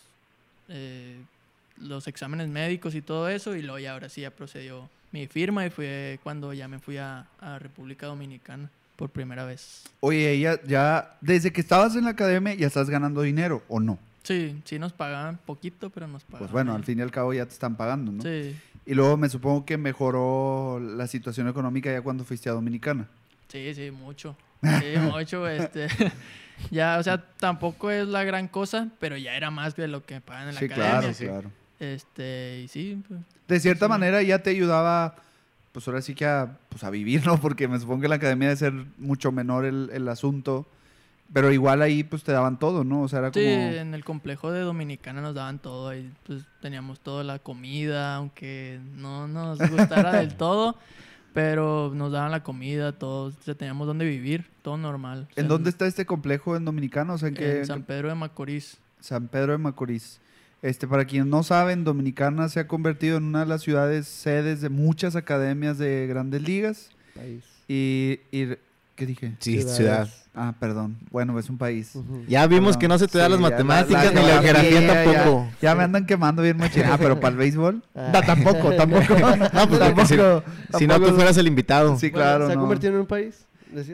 [0.69, 1.17] eh,
[1.77, 3.55] los exámenes médicos y todo eso.
[3.55, 6.97] Y luego ya ahora sí ya procedió mi firma y fue cuando ya me fui
[6.97, 9.83] a, a República Dominicana por primera vez.
[9.99, 13.99] Oye, ella ya, desde que estabas en la academia, ya estás ganando dinero, ¿o no?
[14.23, 16.39] Sí, sí nos pagaban poquito, pero nos pagaban.
[16.39, 18.23] Pues bueno, al fin y al cabo ya te están pagando, ¿no?
[18.23, 18.55] Sí,
[18.85, 23.07] Y luego me supongo que mejoró la situación económica ya cuando fuiste a Dominicana.
[23.49, 24.35] sí, sí, mucho.
[24.63, 25.87] Sí, mucho, este...
[26.71, 30.21] Ya, o sea, tampoco es la gran cosa, pero ya era más de lo que
[30.21, 30.99] pagan en la Sí, academia.
[30.99, 31.25] claro, sí.
[31.25, 31.51] claro.
[31.79, 33.89] Este, y sí, pues, De cierta Sí.
[33.89, 35.15] manera ya te ayudaba,
[35.71, 37.39] pues ahora sí que a, pues a vivir, ¿no?
[37.39, 40.65] Porque me supongo que en la academia debe ser mucho menor el, el asunto.
[41.33, 43.01] Pero igual ahí pues te daban todo, ¿no?
[43.01, 43.49] O sea, era Sí, como...
[43.49, 48.79] en el complejo de Dominicana nos daban todo ahí, pues teníamos toda la comida, aunque
[48.95, 50.77] no nos gustara del todo,
[51.33, 55.27] pero nos daban la comida, todo, o sea, teníamos donde vivir, todo normal.
[55.31, 57.15] O sea, ¿En dónde está este complejo en Dominicano?
[57.15, 57.57] O sea, ¿en qué?
[57.59, 58.77] En San Pedro de Macorís.
[58.99, 60.21] San Pedro de Macorís.
[60.65, 64.61] Este, para quienes no saben, Dominicana se ha convertido en una de las ciudades sedes
[64.61, 66.89] de muchas academias de grandes ligas.
[67.13, 67.43] País.
[67.67, 68.55] Y, y-
[68.95, 69.33] ¿qué dije?
[69.39, 69.75] Sí, Ciudades.
[69.77, 70.09] ciudad.
[70.33, 70.97] Ah, perdón.
[71.11, 71.93] Bueno, es un país.
[72.27, 72.79] Ya vimos Perdón.
[72.81, 75.47] que no se te dan Sí, las matemáticas ni la geografía tampoco.
[75.61, 76.83] Ya, ya me andan quemando bien machín.
[76.85, 77.83] Ah, pero para el béisbol.
[77.93, 78.09] Ah.
[78.13, 79.03] No, tampoco, tampoco.
[79.53, 81.97] No, pues, porque si- Si no, tú fueras el invitado.
[81.99, 82.47] Sí, Bueno, claro.
[82.47, 82.61] ¿Se ha no.
[82.61, 83.45] convertido en un país?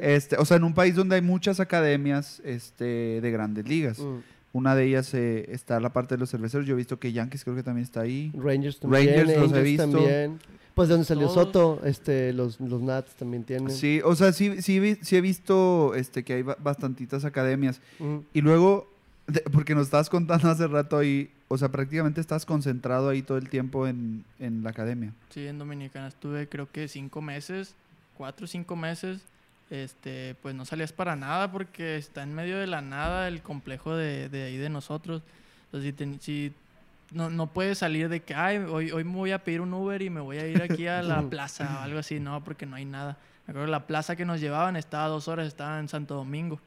[0.01, 3.99] Este, o sea, en un país donde hay muchas academias este, de grandes ligas.
[3.99, 4.19] Mm.
[4.53, 6.65] Una de ellas eh, está la parte de los cerveceros.
[6.67, 8.31] Yo he visto que Yankees creo que también está ahí.
[8.35, 9.07] Rangers también.
[9.07, 9.83] Rangers los he Angels visto.
[9.83, 10.39] también.
[10.73, 11.33] Pues de donde salió Todos.
[11.47, 13.69] Soto, este, los, los Nats también tienen.
[13.71, 17.81] Sí, o sea, sí, sí, sí he visto este, que hay ba- bastantitas academias.
[17.99, 18.17] Mm.
[18.33, 18.89] Y luego,
[19.27, 23.37] de- porque nos estabas contando hace rato ahí, o sea, prácticamente estás concentrado ahí todo
[23.37, 25.13] el tiempo en, en la academia.
[25.29, 27.75] Sí, en Dominicana estuve creo que cinco meses,
[28.17, 29.21] cuatro o cinco meses.
[29.71, 33.95] Este, pues no salías para nada porque está en medio de la nada el complejo
[33.95, 35.23] de, de ahí de nosotros.
[35.65, 36.53] Entonces, si, ten- si
[37.13, 40.01] no, no puedes salir de que, ay, hoy, hoy me voy a pedir un Uber
[40.01, 42.75] y me voy a ir aquí a la plaza o algo así, no, porque no
[42.75, 43.17] hay nada.
[43.47, 46.15] Me acuerdo que la plaza que nos llevaban estaba a dos horas, estaba en Santo
[46.15, 46.59] Domingo.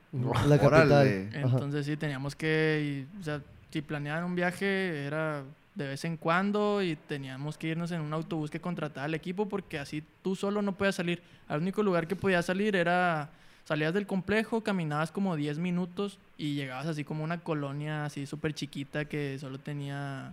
[0.48, 1.06] La capital.
[1.54, 3.40] Entonces sí, teníamos que, y, o sea,
[3.70, 5.42] si planeaban un viaje era
[5.74, 9.48] de vez en cuando y teníamos que irnos en un autobús que contrataba el equipo
[9.48, 11.20] porque así tú solo no podías salir.
[11.48, 13.30] El único lugar que podías salir era,
[13.64, 18.54] salías del complejo, caminabas como 10 minutos y llegabas así como una colonia así súper
[18.54, 20.32] chiquita que solo tenía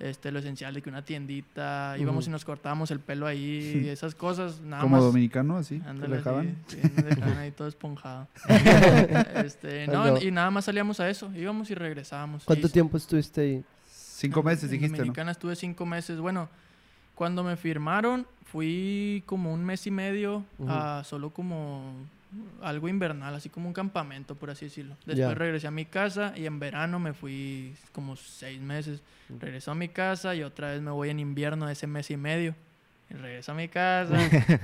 [0.00, 3.88] este, lo esencial de que una tiendita, íbamos y nos cortábamos el pelo ahí y
[3.90, 5.04] esas cosas, nada Como más.
[5.04, 5.78] dominicano, así.
[5.78, 6.56] te Ándale, dejaban.
[6.68, 8.26] sí, sí, nos dejaban ahí todo esponjado.
[9.44, 12.44] este, no, y nada más salíamos a eso, íbamos y regresábamos.
[12.44, 13.64] ¿Cuánto Y- tiempo estuviste ahí?
[14.20, 14.96] Cinco en- meses, en dijiste, ¿no?
[14.98, 16.18] Dominicana estuve cinco meses.
[16.20, 16.48] Bueno,
[17.14, 21.92] cuando me firmaron, fui como un mes y medio a solo como
[22.62, 24.96] algo invernal, así como un campamento, por así decirlo.
[25.04, 29.02] Después regresé a mi casa y en verano me fui como seis meses.
[29.40, 32.54] Regreso a mi casa y otra vez me voy en invierno ese mes y medio.
[33.10, 34.16] Y regreso a mi casa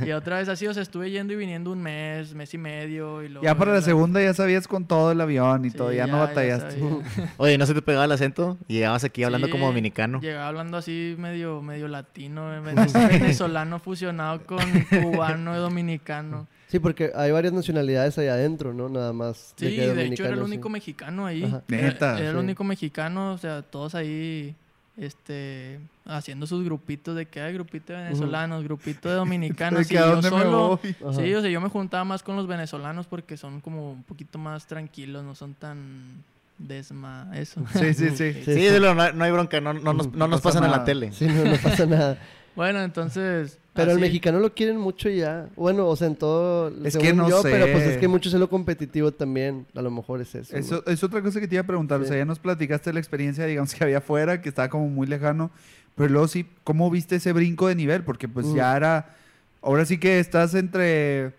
[0.06, 3.22] y otra vez así, o sea, estuve yendo y viniendo un mes, mes y medio.
[3.24, 5.92] Y luego Ya para la segunda ya sabías con todo el avión y Sí, todo,
[5.92, 6.80] ya, no batallaste.
[7.38, 8.56] Oye, ¿no se te pegaba el acento?
[8.68, 10.20] Y llegabas aquí hablando Sí, como dominicano.
[10.20, 12.86] Llegaba hablando así medio, medio latino, eh, vene-
[13.20, 14.60] venezolano fusionado con
[14.90, 16.46] cubano y dominicano.
[16.68, 18.88] Sí, porque hay varias nacionalidades allá adentro, ¿no?
[18.88, 19.54] Nada más.
[19.56, 20.44] Sí, que de hecho era el sí.
[20.44, 21.42] único mexicano ahí.
[21.44, 22.40] Era- Neta, Era, el sí.
[22.40, 24.54] único mexicano, o sea, todos ahí
[24.96, 29.86] este haciendo sus grupitos de que hay grupito de venezolanos, grupito de De dominicanos.
[29.86, 30.80] que y a yo dónde me solo.
[30.82, 34.38] Sí, o sea, yo me juntaba más con los venezolanos porque son como un poquito
[34.38, 36.24] más tranquilos, no son tan
[36.58, 37.62] desma eso.
[37.74, 38.32] Sí, sí, sí.
[38.32, 40.76] Sí, Sí, no, no hay bronca, no, no nos, no nos pasa pasan en la
[40.78, 40.84] nada.
[40.86, 41.12] tele.
[41.12, 42.18] Sí, no, no pasa nada.
[42.56, 45.48] Bueno, entonces Pero el mexicano lo quieren mucho ya.
[45.54, 46.68] Bueno, o sea, en todo.
[46.84, 47.92] Es según que no yo, pero pues sé.
[47.92, 49.66] es que mucho es lo competitivo también.
[49.74, 50.56] A lo mejor es eso.
[50.56, 52.00] Eso es otra cosa que te iba a preguntar.
[52.00, 55.06] O sea, ya nos platicaste la experiencia, digamos, que había afuera, que estaba como muy
[55.06, 55.50] lejano.
[55.94, 58.02] Pero luego sí, ¿cómo viste ese brinco de nivel?
[58.04, 59.14] Porque pues ya era,
[59.62, 61.32] ahora sí que estás entre,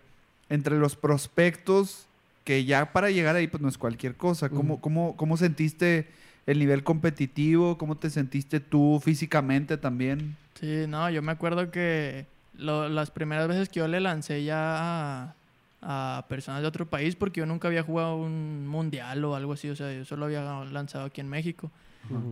[0.48, 2.06] entre los prospectos
[2.44, 4.48] que ya para llegar ahí pues no es cualquier cosa.
[4.48, 6.08] ¿Cómo, cómo, cómo sentiste
[6.46, 7.76] el nivel competitivo?
[7.76, 10.36] ¿Cómo te sentiste tú físicamente también?
[10.58, 14.56] Sí, no, yo me acuerdo que lo- las primeras veces que yo le lancé ya
[14.58, 15.34] a,
[15.82, 19.68] a personas de otro país, porque yo nunca había jugado un mundial o algo así,
[19.70, 21.70] o sea, yo solo había lanzado aquí en México.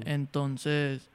[0.04, 1.08] Entonces,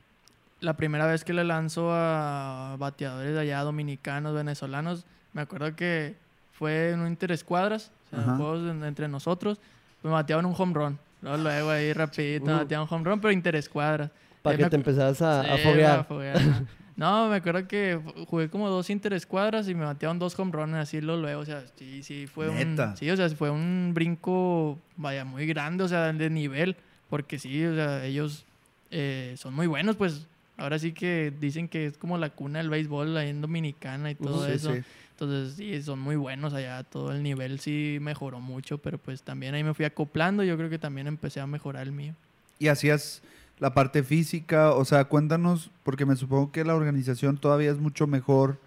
[0.59, 6.15] la primera vez que le lanzo a bateadores de allá, dominicanos, venezolanos, me acuerdo que
[6.51, 9.59] fue en un interescuadras, o sea, juegos en- entre nosotros,
[10.03, 10.99] me bateaban un home run.
[11.21, 12.57] Luego, luego ahí rapidito, me Uh.
[12.57, 14.11] bateaban un home run, pero interescuadras.
[14.41, 15.99] Para Eh, que te empezaras a, a Sí, foguear.
[15.99, 16.63] a foguear, ajá.
[17.01, 21.01] No, me acuerdo que jugué como dos interescuadras y me batearon dos home runs así
[21.01, 22.91] lo luego, o sea, sí, sí fue Neta.
[22.91, 26.75] un sí, o sea, fue un brinco vaya muy grande, o sea, de nivel,
[27.09, 28.45] porque sí, o sea, ellos
[28.91, 32.69] eh, son muy buenos, pues ahora sí que dicen que es como la cuna del
[32.69, 34.75] béisbol ahí en Dominicana y todo Sí, eso.
[34.75, 34.81] sí.
[35.11, 39.53] Entonces, sí, son muy buenos allá, todo el nivel sí mejoró mucho, pero pues también
[39.55, 42.13] ahí me fui acoplando, yo creo que también empecé a mejorar el mío.
[42.59, 43.21] y hacías
[43.61, 48.07] la parte física, o sea, cuéntanos, porque me supongo que la organización todavía es mucho
[48.07, 48.57] mejor.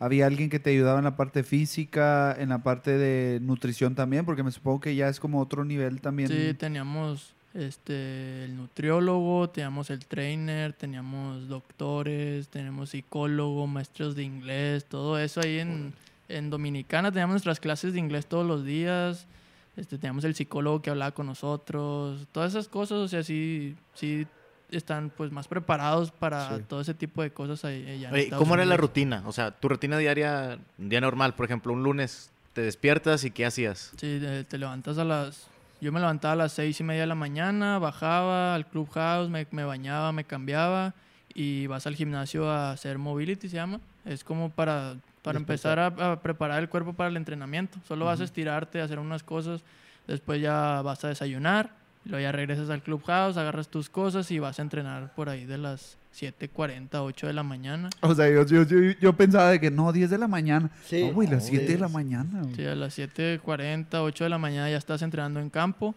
[0.00, 4.24] Había alguien que te ayudaba en la parte física, en la parte de nutrición también,
[4.24, 6.28] porque me supongo que ya es como otro nivel también.
[6.28, 14.84] Sí, teníamos este el nutriólogo, teníamos el trainer, teníamos doctores, tenemos psicólogo, maestros de inglés,
[14.84, 15.92] todo eso ahí en,
[16.28, 19.28] en Dominicana teníamos nuestras clases de inglés todos los días.
[19.76, 24.26] Este, teníamos el psicólogo que hablaba con nosotros, todas esas cosas, o sea, sí, sí
[24.72, 26.64] están pues más preparados para Sí.
[26.68, 29.22] todo ese tipo de cosas ahí, allá Oye, Estados ¿Cómo era la rutina?
[29.26, 33.30] O sea, tu rutina diaria, un día normal, por ejemplo, un lunes te despiertas y
[33.30, 33.92] ¿qué hacías?
[33.96, 35.48] Sí, te, levantas a las...
[35.80, 39.46] Yo me levantaba a las seis y media de la mañana, bajaba al clubhouse, me,
[39.50, 40.94] me bañaba, me cambiaba
[41.32, 43.80] y vas al gimnasio a hacer mobility, se llama.
[44.04, 47.78] Es como para, para empezar a, a preparar el cuerpo para el entrenamiento.
[47.88, 49.62] Solo vas a estirarte, a hacer unas cosas,
[50.06, 51.70] después ya vas a desayunar,
[52.04, 55.58] luego ya regresas al clubhouse, agarras tus cosas y vas a entrenar por ahí de
[55.58, 57.90] las 7.40, 8 de la mañana.
[58.00, 60.70] O sea, yo, yo, yo, yo pensaba de que no, 10 de la mañana.
[60.84, 61.04] Sí.
[61.04, 62.42] No, güey, las No, 7 de la mañana.
[62.42, 62.54] güey.
[62.54, 65.94] Sí, a las 7.40, 8 de la mañana ya estás entrenando en campo.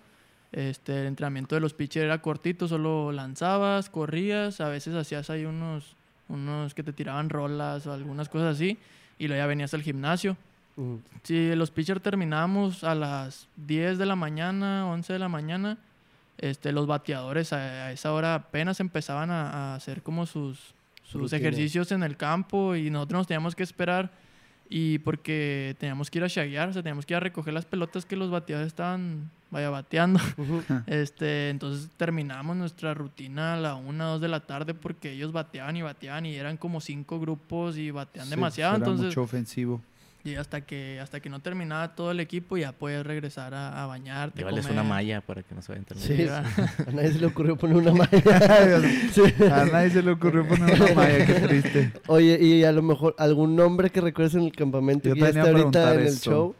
[0.51, 5.45] Este, el entrenamiento de los pitchers era cortito, solo lanzabas, corrías, a veces hacías ahí
[5.45, 5.95] unos,
[6.29, 8.77] unos que te tiraban rolas o algunas cosas así,
[9.17, 10.37] y luego ya venías al gimnasio.
[10.77, 11.01] Ujú.
[11.23, 15.79] Si los pitchers terminábamos a las 10 de la mañana, 11 de la mañana,
[16.37, 17.57] este, los bateadores a,
[17.87, 20.73] a esa hora apenas empezaban a, a hacer como sus,
[21.03, 21.37] sus Rutina.
[21.37, 24.11] ejercicios en el campo y nosotros nos teníamos que esperar
[24.69, 27.65] y porque teníamos que ir a shaguear, o sea, teníamos que ir a recoger las
[27.65, 30.19] pelotas que los bateadores estaban, vaya, bateando.
[30.87, 35.75] Este, entonces terminamos nuestra rutina a la una, dos de la tarde porque ellos bateaban
[35.77, 38.75] y bateaban y eran como cinco grupos y batean Sí, demasiado.
[38.75, 39.81] era Entonces, mucho ofensivo.
[40.25, 43.87] Y hasta que, hasta que no terminaba todo el equipo ya puedes regresar a, a
[43.87, 44.43] bañarte.
[44.43, 44.71] Comer.
[44.71, 46.39] una malla para que no se vayan a Sí, va.
[46.87, 48.81] A nadie se le ocurrió poner una malla.
[49.11, 49.21] Sí.
[49.51, 51.91] A nadie se le ocurrió poner una malla, qué triste.
[52.07, 55.25] Oye, y a lo mejor algún nombre que recuerdes en el campamento Yo que ya
[55.27, 56.31] a ahorita preguntar en el eso.
[56.31, 56.55] show.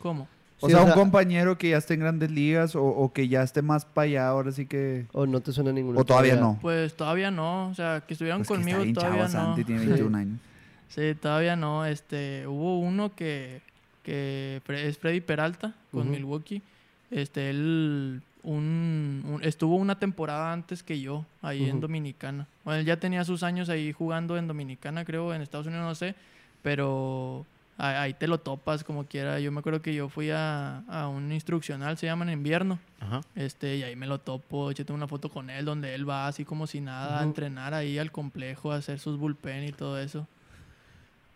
[0.00, 0.26] ¿Cómo?
[0.60, 3.28] O Sí, sea, o un compañero que ya esté en grandes ligas o, o que
[3.28, 5.06] ya esté más para allá, ahora sí que...
[5.12, 6.00] O no te suena ninguno.
[6.00, 6.58] O todavía no.
[6.60, 9.46] Pues todavía no, o sea, que estuvieron Pues que está conmigo bien todavía chavo, no.
[9.54, 9.86] Santi, tiene Sí.
[9.86, 10.40] 21 años.
[10.88, 11.84] Sí, todavía no.
[11.86, 13.60] Este, hubo uno que,
[14.02, 16.10] que es Freddy Peralta con.
[16.10, 16.62] Milwaukee.
[17.10, 21.80] Este, él un, un- estuvo una temporada antes que yo ahí en.
[21.80, 22.46] Dominicana.
[22.64, 25.94] Bueno, él ya tenía sus años ahí jugando en Dominicana, creo, en Estados Unidos no
[25.94, 26.14] sé,
[26.62, 27.44] pero
[27.76, 29.38] ahí te lo topas como quiera.
[29.40, 32.78] Yo me acuerdo que yo fui a, a un instruccional, se llama en invierno.
[33.00, 33.20] Ajá.
[33.36, 36.26] Este, y ahí me lo topo, yo tengo una foto con él donde él va
[36.26, 39.98] así como si nada a entrenar ahí al complejo, a hacer sus bullpen y todo
[40.00, 40.26] eso.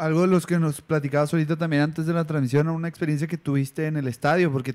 [0.05, 3.39] Algo de los que nos platicabas ahorita también antes de la transmisión, una experiencia que
[3.39, 4.74] tuviste en el estadio, porque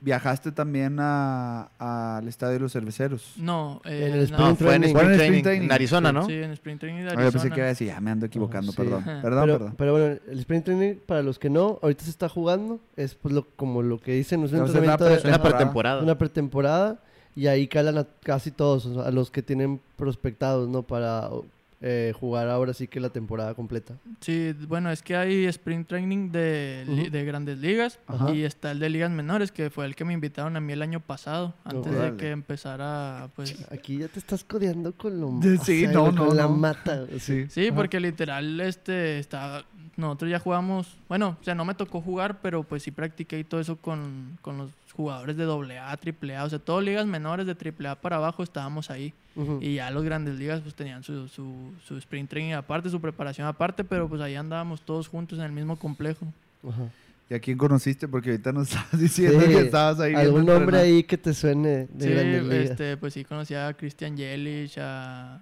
[0.00, 3.32] viajaste también a- al estadio de los cerveceros.
[3.36, 4.86] No, eh, En el no, No, Sprint fue en training.
[4.86, 5.64] Spring Training, Spring Training.
[5.66, 6.26] en Arizona, ¿no?
[6.26, 7.54] Sí, en Spring Training de Ah, yo pensé Arizona.
[7.54, 8.76] que iba a decir, ya me ando equivocando, sí.
[8.76, 9.02] perdón.
[9.22, 9.74] Perdón, pero, perdón.
[9.76, 12.80] pero bueno, el sprint training, para los que no, ahorita se está jugando.
[12.96, 15.12] Es pues lo, como lo que dicen, es un O sea, es la entrenamiento pre-
[15.14, 15.56] una Temporada.
[15.58, 16.02] pretemporada.
[16.02, 17.00] una pretemporada
[17.34, 20.82] y ahí calan a casi todos, o sea, a los que tienen prospectados, ¿no?
[20.82, 21.28] Para
[21.80, 23.94] eh, jugar ahora sí que la temporada completa.
[24.20, 28.32] Sí, bueno, es que hay Spring Training de, de grandes ligas Ajá.
[28.32, 30.82] y está el de ligas menores, que fue el que me invitaron a mí el
[30.82, 32.10] año pasado, antes Órale.
[32.12, 33.56] de que empezara, pues...
[33.70, 37.06] Aquí ya te estás codeando con lo Sí, o sea, no, no, con la mata.
[37.20, 37.46] Sí.
[37.48, 37.76] Sí, Ajá.
[37.76, 39.64] porque literal, este, está,
[39.96, 43.44] nosotros ya jugamos, bueno, o sea, no me tocó jugar, pero pues sí practiqué y
[43.44, 47.52] todo eso con, con los jugadores de AA, AAA, o sea, todas ligas menores de
[47.54, 49.14] AAA para abajo estábamos ahí.
[49.60, 53.46] Y ya los grandes ligas pues tenían su, su, su sprint training aparte, su preparación
[53.46, 56.26] aparte, pero pues ahí andábamos todos juntos en el mismo complejo.
[56.68, 56.88] Ajá.
[57.30, 58.08] ¿Y a quién conociste?
[58.08, 60.14] Porque ahorita nos estabas diciendo Sí, que estabas ahí.
[60.14, 64.78] ¿Algún nombre ahí que te suene de Sí, este, pues sí conocía a Christian Yelich,
[64.78, 65.40] a,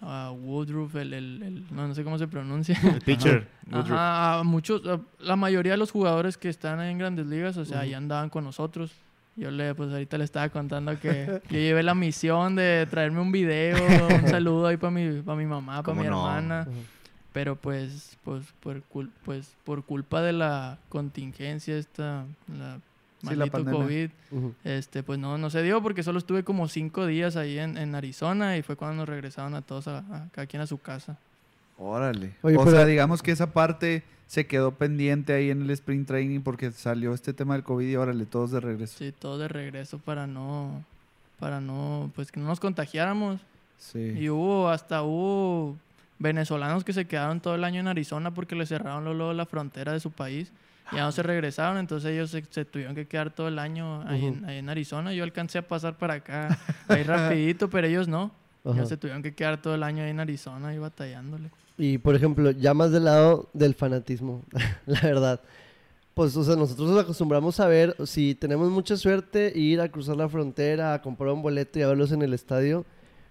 [0.00, 2.78] a Woodruff, el, el, el- no, no sé cómo se pronuncia.
[2.84, 3.48] El pitcher.
[3.72, 7.64] Ajá, a muchos, a- la mayoría de los jugadores que están en grandes ligas, o
[7.64, 7.84] sea, Ujú.
[7.84, 8.92] ahí andaban con nosotros.
[9.36, 13.32] Yo le, pues ahorita le estaba contando que yo llevé la misión de traerme un
[13.32, 13.76] video,
[14.08, 16.26] un saludo ahí para mi, pa' mi mamá, para ¿Cómo mi no?
[16.26, 16.66] hermana.
[16.68, 16.78] Ujú.
[17.32, 22.78] Pero pues, pues, por, cul- pues, por culpa de la contingencia esta, la
[23.30, 23.86] Sí, la maldito pandemia.
[23.86, 24.54] COVID, Ujú.
[24.64, 27.94] este, pues no, no se dio porque solo estuve como cinco días ahí en, en
[27.94, 31.18] Arizona y fue cuando nos regresaron a todos, a, a cada quien a su casa.
[31.78, 32.32] Órale.
[32.42, 36.08] Oye, o pero- sea, digamos que esa parte se quedó pendiente ahí en el sprint
[36.08, 38.96] training porque salió este tema del COVID y órale, todos de regreso.
[38.98, 40.82] Sí, todo de regreso para no,
[41.38, 43.40] para no, pues que no nos contagiáramos.
[43.78, 43.98] Sí.
[44.18, 45.76] Y hubo, hasta hubo
[46.18, 49.44] venezolanos que se quedaron todo el año en Arizona porque le cerraron luego, luego la
[49.46, 50.50] frontera de su país.
[50.92, 54.02] Y ya no se regresaron, entonces ellos se, se tuvieron que quedar todo el año
[54.08, 54.46] ahí, en, Ujú.
[54.46, 55.12] ahí en Arizona.
[55.12, 56.58] Yo alcancé a pasar para acá
[56.88, 58.30] ahí rapidito, pero ellos no.
[58.64, 61.50] Ellos se tuvieron que quedar todo el año ahí en Arizona y batallándole.
[61.78, 64.42] Y por ejemplo, ya más del lado del fanatismo,
[64.86, 65.40] la verdad.
[66.14, 70.16] Pues, o sea, nosotros nos acostumbramos a ver, si tenemos mucha suerte, ir a cruzar
[70.16, 72.86] la frontera, a comprar un boleto y a verlos en el estadio.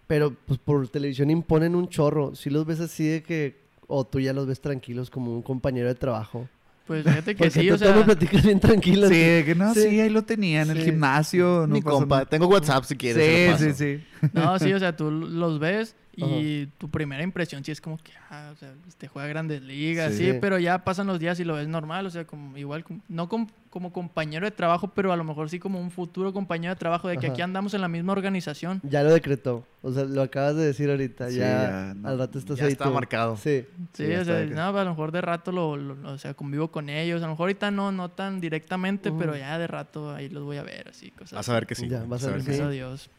[0.06, 2.36] Pero, pues, por televisión imponen un chorro.
[2.36, 5.88] Si los ves así de que, o tú ya los ves tranquilos como un compañero
[5.88, 6.48] de trabajo.
[6.86, 9.08] Pues fíjate que Porque sí, o sea, platicas bien tranquilo.
[9.08, 9.82] Sí, de que no, sí.
[9.90, 10.00] Sí.
[10.02, 10.84] ahí lo tenía en el Sí.
[10.86, 11.66] gimnasio.
[11.68, 12.26] No Mi pasó compa, nada.
[12.30, 13.24] tengo WhatsApp si quieres.
[13.26, 14.30] se lo Sí, sí, sí.
[14.34, 18.12] no, sí, o sea, tú los ves y tu primera impresión sí es como que,
[18.30, 20.32] ah, o sea, este juega grandes ligas, Sí.
[20.32, 20.38] sí.
[20.40, 23.48] pero ya pasan los días y lo ves normal, o sea, como igual, no com-
[23.70, 27.10] como compañero de trabajo, pero a lo mejor sí como un futuro compañero de trabajo,
[27.10, 27.34] de que Ajá.
[27.34, 28.80] aquí andamos en la misma organización.
[28.84, 29.66] Ya lo decretó.
[29.82, 31.30] O sea, lo acabas de decir ahorita.
[31.30, 31.46] Sí, ya,
[31.90, 32.08] ya, no.
[32.08, 32.94] al rato estás Ya ahí está tú.
[32.94, 33.36] marcado.
[33.36, 33.66] Sí.
[33.94, 36.88] Sí, o sea, no, a lo mejor de rato lo, lo- o sea, convivo con
[36.90, 40.44] ellos, a lo mejor ahorita no, no tan directamente, pero ya de rato ahí los
[40.46, 41.34] voy a ver, así, cosas.
[41.34, 41.90] Vas a ver que sí.
[41.90, 42.62] Ya, vas a ver que sí.
[42.62, 43.10] a Dios.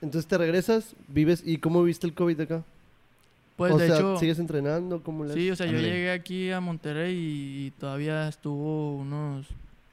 [0.00, 1.42] Entonces te regresas, vives.
[1.44, 2.62] ¿Y cómo viste el COVID acá?
[3.56, 4.18] Pues o de sea, yo...
[4.18, 5.02] ¿sigues entrenando?
[5.02, 9.46] ¿Cómo le Sí, o sea, yo llegué aquí a Monterrey y, y todavía estuvo unos,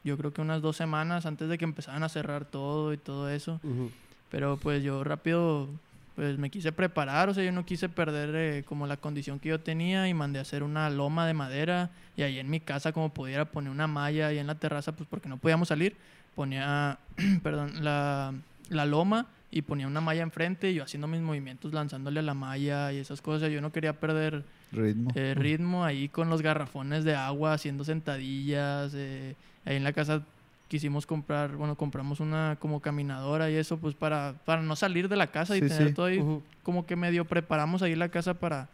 [0.03, 3.29] yo creo que unas dos semanas antes de que empezaran a cerrar todo y todo
[3.29, 3.61] eso.
[3.63, 3.89] Ujú.
[4.29, 5.69] Pero pues yo rápido,
[6.15, 9.49] pues me quise preparar, o sea, yo no quise perder eh, como la condición que
[9.49, 12.91] yo tenía y mandé a hacer una loma de madera y ahí en mi casa
[12.91, 15.95] como pudiera poner una malla ahí en la terraza, pues porque no podíamos salir,
[16.35, 16.97] ponía,
[17.43, 18.33] perdón, la,
[18.69, 22.33] la loma y ponía una malla enfrente y yo haciendo mis movimientos lanzándole a la
[22.33, 23.51] malla y esas cosas.
[23.51, 25.11] Yo no quería perder Ritmo.
[25.13, 28.93] eh, ritmo ahí con los garrafones de agua, haciendo sentadillas.
[28.95, 29.35] eh,
[29.65, 30.23] ahí en la casa
[30.67, 35.17] quisimos comprar, bueno, compramos una como caminadora y eso, pues para, para no salir de
[35.17, 35.93] la casa y Sí, tener sí.
[35.93, 36.19] todo ahí,
[36.63, 38.69] como que medio preparamos ahí la casa para,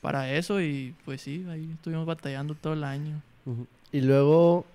[0.00, 3.22] para eso y pues sí, ahí estuvimos batallando todo el año.
[3.92, 4.66] Y luego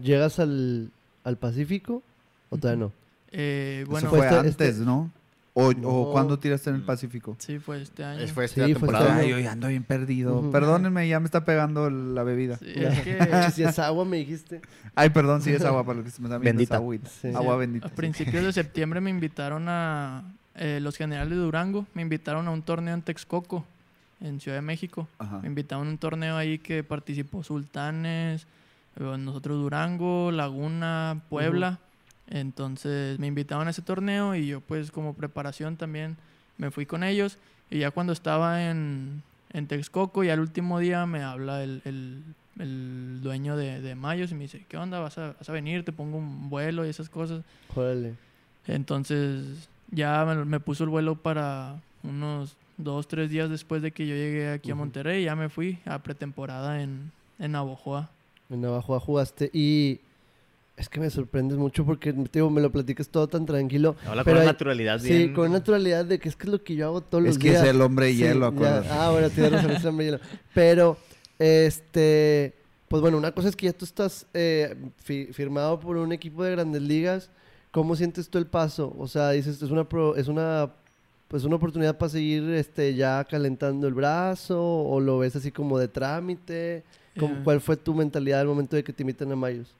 [0.00, 0.88] llegas al,
[1.24, 2.02] al Pacífico
[2.48, 2.92] o todavía no.
[3.36, 5.10] Eh, Eso bueno, fue Fue este- antes, este- ¿no?
[5.56, 7.36] O, cuando tiraste en el Pacífico.
[7.38, 8.20] sí, fue este año.
[8.20, 9.10] Es- Fue Sí, esta fue temporada.
[9.10, 10.50] este Ay, yo ya ando bien perdido.
[10.50, 12.56] Perdónenme, ya me está pegando la bebida.
[12.56, 13.18] Sí, es que
[13.54, 14.60] si es agua, me dijiste.
[14.96, 16.58] Ay, perdón, sí es agua para lo que se me está viendo.
[16.58, 16.74] Bendita.
[16.74, 17.08] es agüita.
[17.08, 17.28] Sí.
[17.34, 17.88] Agua a bendita.
[17.88, 20.24] principios de septiembre me invitaron a
[20.56, 23.64] eh, los generales de Durango, me invitaron a un torneo en Texcoco,
[24.20, 25.06] en Ciudad de México.
[25.18, 25.38] Ajá.
[25.40, 28.46] Me invitaron a un torneo ahí que participó Sultanes,
[28.96, 31.78] eh, nosotros Durango, Laguna, Puebla.
[32.28, 36.16] Entonces me invitaron a ese torneo y yo pues como preparación también
[36.58, 37.38] me fui con ellos.
[37.70, 39.22] Y ya cuando estaba en,
[39.52, 42.22] en Texcoco y al último día me habla el, el-
[42.60, 45.00] el dueño de, de Mayos y me dice, ¿qué onda?
[45.00, 45.84] ¿Vas a, ¿Vas a venir?
[45.84, 47.42] Te pongo un vuelo y esas cosas.
[47.74, 48.14] Órale.
[48.68, 54.06] Entonces ya me, me puso el vuelo para unos dos, tres días después de que
[54.06, 54.74] yo llegué aquí a.
[54.76, 55.24] Monterrey.
[55.24, 57.10] Ya me fui a pretemporada en,
[57.40, 58.08] en Navojoa.
[58.50, 60.00] En Navajo jugaste y
[60.76, 63.94] es que me sorprendes mucho porque te digo, me lo platicas todo tan tranquilo.
[64.06, 65.32] Habla Pero con hay- naturalidad Sí, bien.
[65.34, 67.50] con naturalidad de que es que es lo que yo hago todos Es los que
[67.50, 67.62] días.
[67.62, 68.88] es el hombre Sí, hielo, acuérdate.
[68.90, 70.20] Ah, bueno, tienes razón, es el hombre hielo.
[70.52, 70.96] Pero,
[71.38, 72.54] este,
[72.88, 76.42] pues bueno, una cosa es que ya tú estás eh, fi- firmado por un equipo
[76.42, 77.30] de grandes ligas.
[77.70, 78.94] ¿Cómo sientes tú el paso?
[78.98, 80.70] O sea, dices, es una, pro- es una,
[81.28, 85.78] pues una oportunidad para seguir este, ya calentando el brazo o lo ves así como
[85.78, 86.84] de trámite.
[87.18, 89.72] ¿Cómo- Eh, ¿Cuál fue tu mentalidad al momento de que te invitan a Mayos?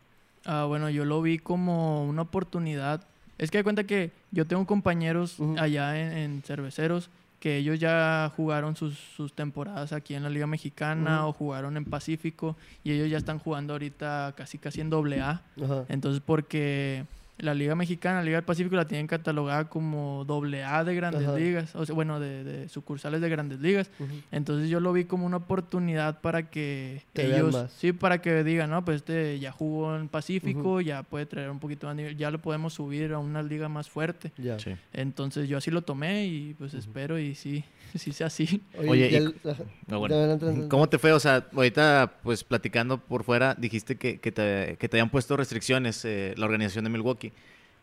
[0.44, 3.02] Ah, bueno, yo lo vi como una oportunidad.
[3.38, 7.10] Es que de cuenta que yo tengo compañeros allá en, en cerveceros
[7.40, 11.84] que ellos ya jugaron sus, sus temporadas aquí en la Liga Mexicana o jugaron en
[11.84, 15.42] Pacífico y ellos ya están jugando ahorita casi casi en doble A.
[15.90, 17.04] Entonces, porque
[17.38, 21.26] la Liga Mexicana, la Liga del Pacífico la tienen catalogada como doble A de grandes
[21.26, 21.36] Ajá.
[21.36, 23.90] ligas, o sea, bueno, de, de sucursales de grandes ligas.
[24.30, 27.72] Entonces yo lo vi como una oportunidad para que Te ellos, más.
[27.72, 31.58] sí, para que digan, no, pues este ya jugó en Pacífico, ya puede traer un
[31.58, 34.30] poquito más nivel, ya lo podemos subir a una liga más fuerte.
[34.38, 34.58] Ya.
[34.60, 34.76] Sí.
[34.92, 37.64] Entonces yo así lo tomé y pues espero y sí,
[37.96, 38.62] sí sea así.
[38.78, 39.34] Oye, y- el-
[39.88, 40.68] bueno.
[40.68, 41.12] ¿Cómo te fue?
[41.12, 45.36] O sea, ahorita, pues platicando por fuera, dijiste que, que te, que te habían puesto
[45.36, 47.32] restricciones eh, la organización de Milwaukee.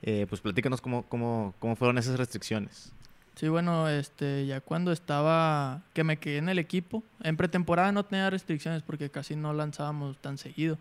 [0.03, 2.91] Eh, pues platícanos cómo, cómo, cómo fueron esas restricciones.
[3.35, 8.03] Sí, bueno, este, ya cuando estaba, que me quedé en el equipo, en pretemporada no
[8.03, 10.77] tenía restricciones porque casi no lanzábamos tan seguido,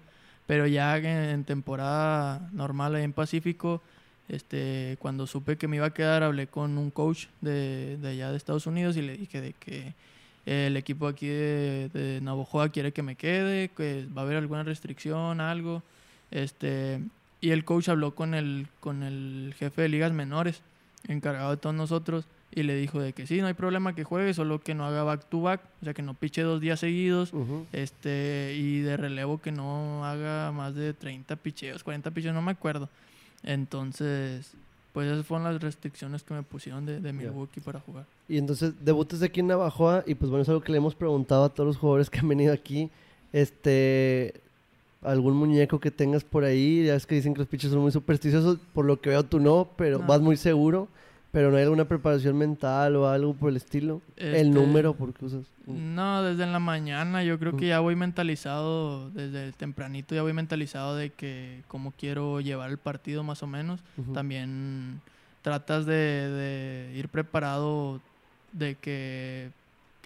[0.47, 3.83] pero ya en, en temporada normal en Pacífico,
[4.29, 8.31] este, cuando supe que me iba a quedar, hablé con un coach de, de allá
[8.31, 9.95] de Estados Unidos y le dije de que
[10.47, 14.63] el equipo aquí de, de Navojoa quiere que me quede, que va a haber alguna
[14.63, 15.83] restricción, algo,
[16.31, 17.01] este,
[17.41, 20.63] y el coach habló con el, con el jefe de ligas menores,
[21.09, 24.35] encargado de todos nosotros, y le dijo de que sí, no hay problema que juegue,
[24.35, 27.33] solo que no haga back to back, o sea que no piche dos días seguidos,
[27.33, 27.67] Ujú.
[27.73, 32.51] este, y de relevo que no haga más de 30 picheos, 40 picheos, no me
[32.51, 32.89] acuerdo.
[33.43, 34.53] Entonces,
[34.93, 38.05] pues esas fueron las restricciones que me pusieron de, de Milwaukee para jugar.
[38.29, 41.45] Y entonces debutas aquí en Navajoa y pues bueno, es algo que le hemos preguntado
[41.45, 42.91] a todos los jugadores que han venido aquí.
[43.33, 44.41] Este,
[45.03, 47.93] algún muñeco que tengas por ahí, ya es que dicen que los pitchers son muy
[47.93, 50.07] supersticiosos, por lo que veo tú no, pero No.
[50.07, 50.89] vas muy seguro,
[51.33, 54.03] pero no hay alguna preparación mental o algo por el estilo.
[54.17, 55.45] Este, El número, ¿por qué usas?
[55.67, 60.23] No, desde en la mañana yo creo que ya voy mentalizado, desde el tempranito ya
[60.23, 63.81] voy mentalizado de que cómo quiero llevar el partido más o menos.
[64.13, 65.01] También
[65.43, 68.01] tratas de, de ir preparado
[68.53, 69.51] de que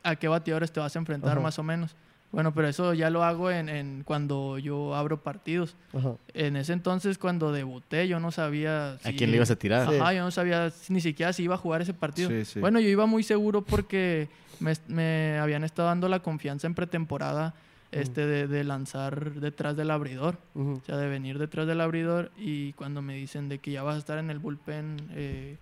[0.02, 1.96] a qué bateadores te vas a enfrentar más o menos.
[2.35, 5.77] Bueno, pero eso ya lo hago en, en cuando yo abro partidos.
[5.97, 6.15] Ajá.
[6.35, 8.94] En ese entonces, cuando debuté, yo no sabía...
[8.94, 9.89] ¿A si- quién le ibas a tirar?
[9.89, 9.97] Sí.
[9.97, 12.28] Ajá, yo no sabía ni siquiera si iba a jugar ese partido.
[12.31, 12.61] Sí, sí.
[12.61, 14.28] Bueno, yo iba muy seguro porque
[14.61, 17.55] me, me habían estado dando la confianza en pretemporada
[17.93, 20.36] este, de, de lanzar detrás del abridor.
[20.55, 20.81] Ujú.
[20.82, 23.94] O sea, de venir detrás del abridor y cuando me dicen de que ya vas
[23.94, 25.56] a estar en el bullpen eh,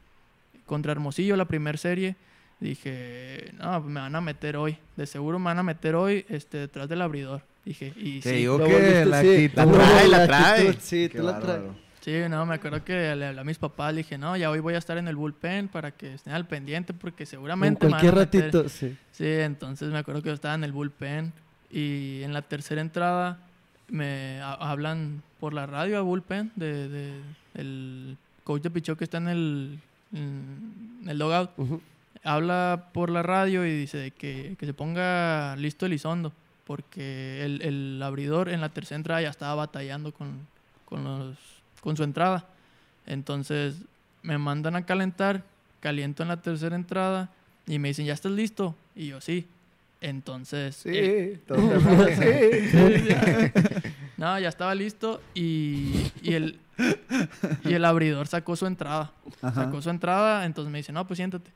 [0.65, 2.17] contra Hermosillo, la primera serie,
[2.69, 4.77] dije, no, pues me van a meter hoy.
[4.97, 7.43] De seguro me van a meter hoy este, detrás del abridor.
[7.65, 8.37] Dije, y Te sí.
[8.37, 9.29] digo que volviste, la sí.
[9.29, 10.73] actitud- No, trae, la trae.
[10.81, 11.61] Sí, Qué tú la traes.
[12.01, 14.59] Sí, no, me acuerdo que le hablé a mis papás, le dije, no, ya hoy
[14.59, 17.93] voy a estar en el bullpen para que estén al pendiente porque En seguramente me
[17.93, 18.43] van a cualquier meter".
[18.55, 18.97] ratito, sí.
[19.13, 21.33] Sí, entonces me acuerdo que yo estaba en el bullpen
[21.71, 23.39] y en la tercera entrada
[23.89, 27.21] me ha- hablan por la radio a bullpen de, de-
[27.55, 29.79] el coach de pichó que está en el,
[30.13, 31.51] en el logout.
[31.57, 31.81] Ujú.
[32.25, 36.33] Habla por la radio y dice que, que se ponga listo Elizondo
[36.65, 40.47] porque el, el abridor en la tercera entrada ya estaba batallando con,
[40.85, 41.37] con, los,
[41.81, 42.47] con su entrada.
[43.07, 43.75] Entonces
[44.23, 45.43] me mandan a calentar,
[45.81, 47.29] caliento en la tercera entrada
[47.67, 48.77] y me dicen, ¿ya estás listo?
[48.95, 49.47] Y yo, sí.
[50.01, 51.59] Entonces, Sí, eh, todo
[52.07, 53.91] te- sí.
[54.17, 56.59] no, ya estaba listo y, y el,
[57.65, 59.11] y el abridor sacó su entrada.
[59.43, 59.65] Ajá.
[59.65, 61.51] Sacó su entrada, entonces me dice, no, pues siéntate.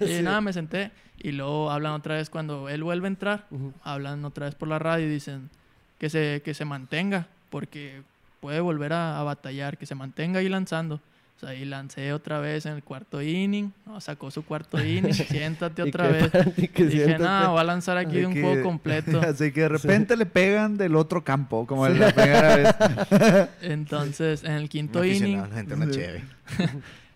[0.00, 0.22] Y Sí.
[0.22, 3.72] nada, me senté y luego hablan otra vez cuando él vuelve a entrar, Ujú.
[3.82, 5.50] hablan otra vez por la radio y dicen
[5.98, 8.02] que se, que se mantenga porque
[8.40, 11.00] puede volver a, a batallar, que se mantenga ahí lanzando.
[11.36, 15.12] O sea, ahí lancé otra vez en el cuarto inning, no, sacó su cuarto inning,
[15.14, 16.30] siéntate otra vez.
[16.72, 17.44] que Dije, siéntate.
[17.44, 19.20] no, voy a lanzar aquí De un que- juego completo.
[19.26, 23.48] Así que de repente le pegan del otro campo, como la primera vez.
[23.62, 26.00] Entonces, en el quinto inning, gente una Sí.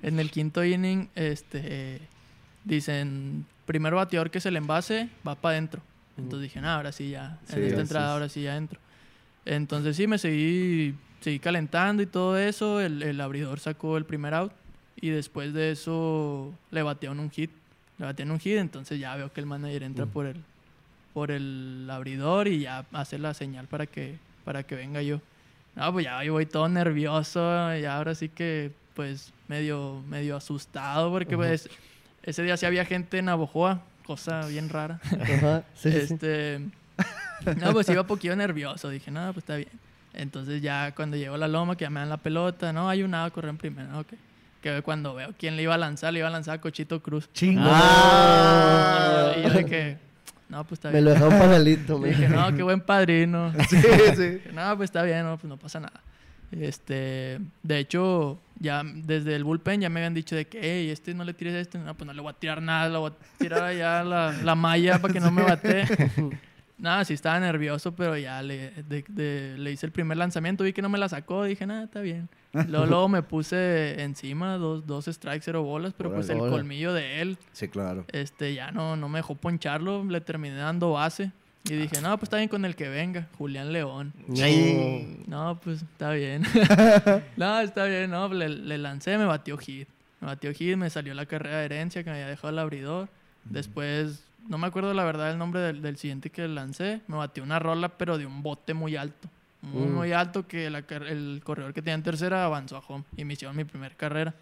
[0.03, 2.01] En el quinto inning, este,
[2.65, 5.83] dicen, primer bateador que se le envase, va para adentro.
[6.17, 8.13] Entonces dije, ahora sí ya, en Sí, esta entrada es.
[8.13, 8.81] ahora sí ya entro.
[9.45, 14.35] Entonces sí, me seguí, seguí calentando y todo eso, el, el abridor sacó el primer
[14.35, 14.53] out
[15.01, 17.51] y después de eso le batearon un hit,
[17.99, 20.11] le batearon un hit, entonces ya veo que el manager entra Mm.
[20.11, 20.37] por el,
[21.15, 25.21] por el abridor y ya hace la señal para que, para que venga yo.
[25.77, 27.41] No, pues ya yo voy todo nervioso,
[27.77, 31.71] ya ahora sí que pues medio, medio asustado porque pues
[32.25, 34.99] ese día sí había gente en Navojoa, cosa bien rara.
[35.21, 36.63] Ajá, sí, este,
[37.61, 39.69] no, pues iba un poquito nervioso, dije, no, pues está bien.
[40.15, 43.13] Entonces ya cuando llegó la loma, que ya me dan la pelota, no, hay un
[43.13, 44.15] nada, correr en primera, ok.
[44.61, 47.33] Que cuando veo quién le iba a lanzar, le iba a lanzar a Cochito Cruz.
[47.33, 47.63] Chingo.
[47.65, 49.33] Ah.
[49.37, 49.97] Y yo de que,
[50.49, 51.05] no, pues está Me bien.
[51.05, 53.53] lo dejaron panelito, me Dije, no, qué buen padrino.
[53.71, 53.77] Sí,
[54.17, 54.29] sí.
[54.29, 56.01] Dije, no, pues está bien, no, pues no pasa nada.
[56.51, 61.15] Este, de hecho, ya desde el bullpen ya me habían dicho de que, hey, este
[61.15, 63.11] no le tires a este, no, pues no le voy a tirar nada, le voy
[63.11, 65.85] a tirar allá la, la malla para que no me bate.
[66.81, 70.73] Nada, sí estaba nervioso, pero ya le, de- de- le hice el primer lanzamiento, vi
[70.73, 72.29] que no me la sacó, dije, nada, está bien.
[72.53, 77.21] Luego, luego me puse encima, dos, dos strikes, cero bolas, pero pues el colmillo de
[77.21, 78.05] él, Sí, claro.
[78.13, 81.33] este, ya no, no me dejó poncharlo, le terminé dando base.
[81.69, 84.13] Y dije, no, pues está bien con el que venga, Julián León.
[85.27, 86.43] No, pues está bien.
[87.37, 89.89] no, está bien, no, le, le lancé, me batió hit.
[90.21, 93.09] Me batió hit, me salió la carrera de herencia que me había dejado el abridor.
[93.45, 97.01] Después, no me acuerdo la verdad el nombre del, del siguiente que lancé.
[97.07, 99.29] Me batió una rola, pero de un bote muy alto.
[99.61, 99.95] Muy, Mm.
[99.95, 100.79] muy alto que la
[101.09, 104.33] el corredor que tenía en tercera avanzó a home y me hicieron mi primer carrera.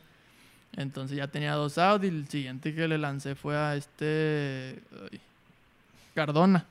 [0.77, 4.79] Entonces ya tenía dos out y el siguiente que le lancé fue a este...
[5.11, 5.21] ay,
[6.15, 6.67] Cardona.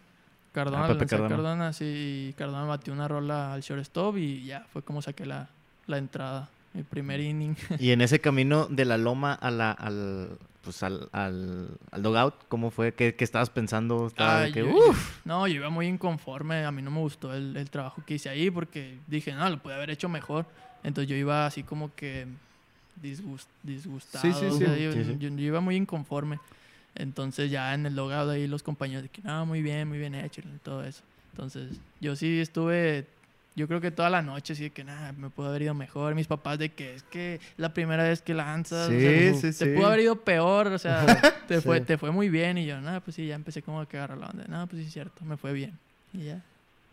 [0.55, 1.29] Cardona, Ah, Pepe Cardona.
[1.35, 5.49] Cardona, sí, y Cardona batió una rola al shortstop y ya fue como saqué la,
[5.87, 7.55] la entrada, mi primer inning.
[7.79, 10.29] Y en ese camino de la loma a la, al,
[10.63, 12.93] pues al, al, al dugout, ¿cómo fue?
[12.93, 14.07] ¿Qué, qué estabas pensando?
[14.07, 15.25] Estaba de Ay, que, yo- "Uf".
[15.25, 18.29] No, yo iba muy inconforme, a mí no me gustó el, el trabajo que hice
[18.29, 20.45] ahí porque dije, no, lo pude haber hecho mejor.
[20.83, 22.25] Entonces yo iba así como que
[23.01, 24.57] disgust- disgustado, Sí, sí, o sí.
[24.59, 25.17] sea, yo, Sí, sí.
[25.19, 26.39] yo- yo iba muy inconforme.
[26.95, 30.15] Entonces ya en el logado ahí los compañeros de que, no, muy bien, muy bien
[30.15, 31.01] hecho y todo eso.
[31.33, 33.05] Entonces yo sí estuve,
[33.55, 36.15] yo creo que toda la noche así de que, nada, me pudo haber ido mejor.
[36.15, 39.41] Mis papás de que es que la primera vez que lanzas, o Sí, sea, sí,
[39.41, 39.65] te sí.
[39.75, 41.05] pudo haber ido peor, o sea,
[41.47, 41.85] te, fue, Sí.
[41.85, 42.57] te fue muy bien.
[42.57, 44.45] Y yo, nada, pues sí, ya empecé como a que agarrar la onda.
[44.47, 45.77] Nada, pues sí, es cierto, me fue bien.
[46.13, 46.41] Y ya.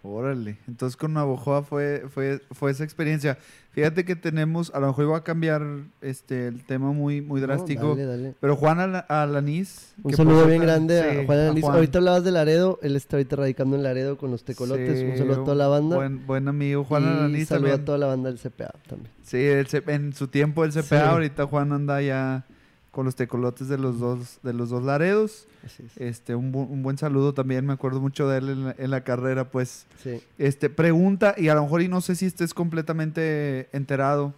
[0.05, 0.59] Órale.
[0.67, 3.39] Entonces con Navojoa fue, fue, fue esa experiencia.
[3.71, 5.63] Fíjate que tenemos, a lo mejor iba a cambiar
[6.01, 7.91] este el tema muy, muy No, drástico.
[7.91, 8.35] dale, dale.
[8.41, 9.95] Pero Juan Ala- Alanís.
[10.03, 11.63] Un saludo bien grande sí, a Juan Alanis.
[11.65, 11.77] Juan.
[11.77, 14.99] Ahorita hablabas de Laredo, él está ahorita radicando en Laredo con los tecolotes.
[14.99, 15.97] Sí, un saludo a toda la banda.
[15.97, 17.81] Buen, buen amigo Juan y Alanís saludo también.
[17.81, 19.11] a toda la banda del CPA también.
[19.23, 20.95] Sí, el en su tiempo el CPA, Sí.
[20.97, 22.45] ahorita Juan anda ya
[22.93, 25.49] con los tecolotes de los dos, de los dos Laredos.
[25.65, 25.97] Así es.
[25.97, 28.91] Este, un, bu- un buen saludo también, me acuerdo mucho de él en la, en
[28.91, 29.87] la carrera, pues.
[30.03, 30.21] Sí.
[30.39, 34.35] Este, pregunta, y a lo mejor y no sé si estés completamente enterado,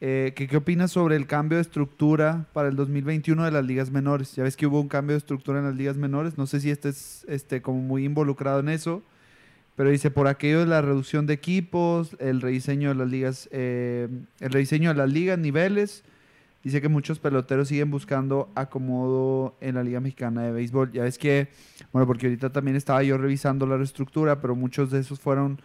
[0.00, 3.90] eh, que qué opinas sobre el cambio de estructura para el 2021 de las ligas
[3.90, 4.34] menores.
[4.34, 6.70] Ya ves que hubo un cambio de estructura en las ligas menores, no sé si
[6.70, 9.02] estés este, como muy involucrado en eso,
[9.76, 14.08] pero dice, por aquello de la reducción de equipos, el rediseño de las ligas, eh,
[14.40, 16.02] el rediseño de las ligas, niveles,
[16.64, 20.92] dice que muchos peloteros siguen buscando acomodo en la Liga Mexicana de Béisbol.
[20.92, 21.48] Ya ves que,
[21.92, 25.60] bueno, porque ahorita también estaba yo revisando la reestructura, pero muchos de esos fueron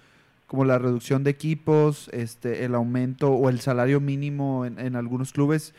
[0.45, 5.73] como la reducción de equipos, este, el aumento o el salario mínimo en, algunos clubes.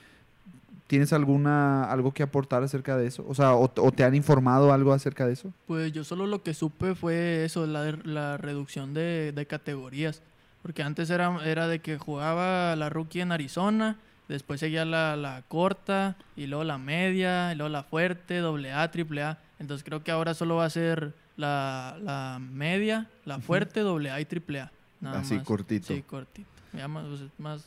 [0.87, 3.25] ¿Tienes alguna algo que aportar acerca de eso?
[3.29, 5.53] O sea, o, te han informado algo acerca de eso?
[5.67, 10.23] Pues yo solo lo que supe fue eso, la, la reducción de, de categorías.
[10.63, 13.99] Porque antes era, era de que jugaba la rookie en Arizona,
[14.33, 18.91] después seguía la, la corta, y luego la media, y luego la fuerte, doble A,
[18.91, 19.39] triple A.
[19.59, 24.21] Entonces creo que ahora solo va a ser la, la media, la fuerte, doble A
[24.21, 24.73] y triple A.
[25.01, 25.45] Nada Así más.
[25.45, 25.87] cortito.
[25.89, 26.49] Sí, cortito.
[26.73, 27.65] Ya más, pues, es más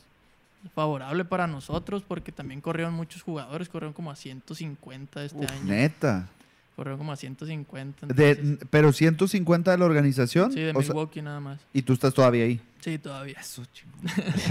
[0.74, 5.64] favorable para nosotros porque también corrieron muchos jugadores, corrieron como a 150 este Uf, año.
[5.64, 6.28] neta.
[6.76, 8.06] Corrieron como a 150.
[8.08, 10.52] De, pero 150 de la organización.
[10.52, 11.60] Sí, de o sea, Milwaukee nada más.
[11.72, 12.60] y tú estás todavía ahí.
[12.80, 13.38] Sí, todavía.
[13.40, 13.62] Eso.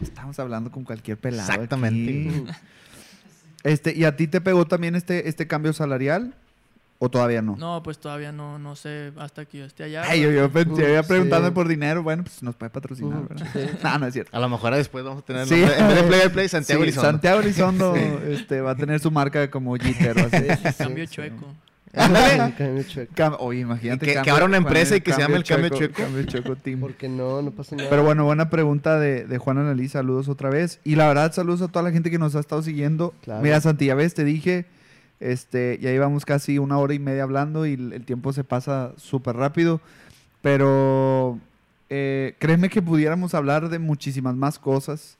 [0.00, 1.50] Estamos hablando con cualquier pelado.
[1.52, 2.28] Exactamente.
[2.30, 2.44] aquí.
[3.64, 6.34] Este, ¿Y a ti te pegó también este, este cambio salarial?
[7.00, 7.54] ¿O todavía no?
[7.56, 10.02] No, pues todavía no, no sé hasta que yo esté allá.
[10.08, 11.50] Ay, yo, yo pensé, Uh, iba sí.
[11.54, 12.02] por dinero.
[12.02, 13.46] Bueno, pues nos puede patrocinar, Ujú, ¿verdad?
[13.52, 13.60] sí.
[13.84, 14.36] No, no es cierto.
[14.36, 15.54] A lo mejor después vamos a tener Sí.
[15.60, 17.10] nombre- en vez de Play by Play, Santiago Sí, Elizondo.
[17.10, 17.94] Santiago Elizondo
[18.28, 20.16] este, va a tener su marca como Jeter.
[20.18, 20.44] o así.
[20.48, 21.14] Sí, sí, Cambio sí.
[21.14, 21.46] chueco.
[21.94, 22.54] Ándale.
[22.56, 23.12] Cambio chueco.
[23.14, 24.04] Cam- Oye, imagínate.
[24.04, 26.02] Que- que cambio- abra una empresa y que se llame el Cambio Chueco.
[26.02, 26.80] Cambio Chueco Team.
[26.80, 27.88] Porque no, no pasa nada.
[27.90, 29.88] Pero bueno, buena pregunta de, de Juan Analí.
[29.88, 30.80] Saludos otra vez.
[30.84, 33.14] Y la verdad, saludos a toda la gente que nos ha estado siguiendo.
[33.22, 33.42] Claro.
[33.42, 34.66] Mira, Santi, ya ves, te dije,
[35.20, 39.36] este, ya llevamos casi una hora y media hablando y el, tiempo se pasa súper
[39.36, 39.80] rápido.
[40.42, 41.38] Pero
[41.90, 45.16] eh, créeme que pudiéramos hablar de muchísimas más cosas.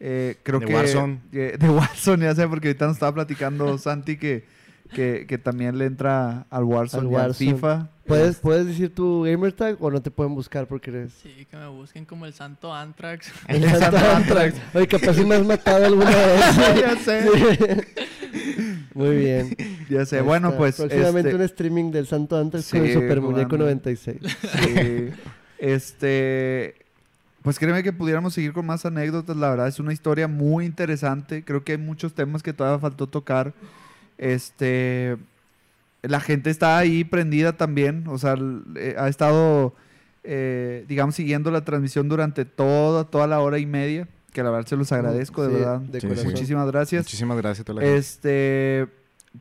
[0.00, 1.20] Eh, creo De que Warzone.
[1.32, 4.44] eh, de Warzone, ya sé, porque ahorita nos estaba platicando Santi que,
[4.94, 7.34] que, que también le entra al Warzone, Al y al.
[7.34, 7.88] FIFA.
[8.06, 11.12] ¿Puedes, ¿Puedes decir tu gamer tag o no te pueden buscar porque eres...
[11.22, 13.30] Sí, que me busquen como el Santo Antrax.
[13.48, 14.56] El Santo Antrax.
[14.74, 16.56] Oye, capaz si me has matado alguna vez.
[16.80, 17.22] ya sé.
[17.22, 18.80] Sí.
[18.94, 19.56] Muy bien.
[19.90, 20.18] Ya sé.
[20.18, 20.58] Ahí Bueno, está.
[20.58, 20.76] pues.
[20.76, 23.20] Próximamente este- un streaming del Santo Antrax Sí, con el Super.
[23.20, 24.18] Muñeco 96.
[24.22, 25.08] Sí.
[25.58, 26.74] este.
[27.42, 29.36] Pues créeme que pudiéramos seguir con más anécdotas.
[29.36, 31.44] La verdad es una historia muy interesante.
[31.44, 33.52] Creo que hay muchos temas que todavía faltó tocar.
[34.20, 35.16] Este.
[36.02, 38.04] La gente está ahí prendida también.
[38.08, 38.34] O sea,
[38.76, 39.74] eh, ha estado
[40.24, 44.66] eh, digamos, siguiendo la transmisión durante toda, toda la hora y media, que la verdad
[44.68, 45.80] se los agradezco, de Sí, verdad.
[45.80, 46.06] de Sí.
[46.24, 47.04] Muchísimas gracias.
[47.04, 47.98] Muchísimas gracias a toda la gente.
[47.98, 48.86] Este,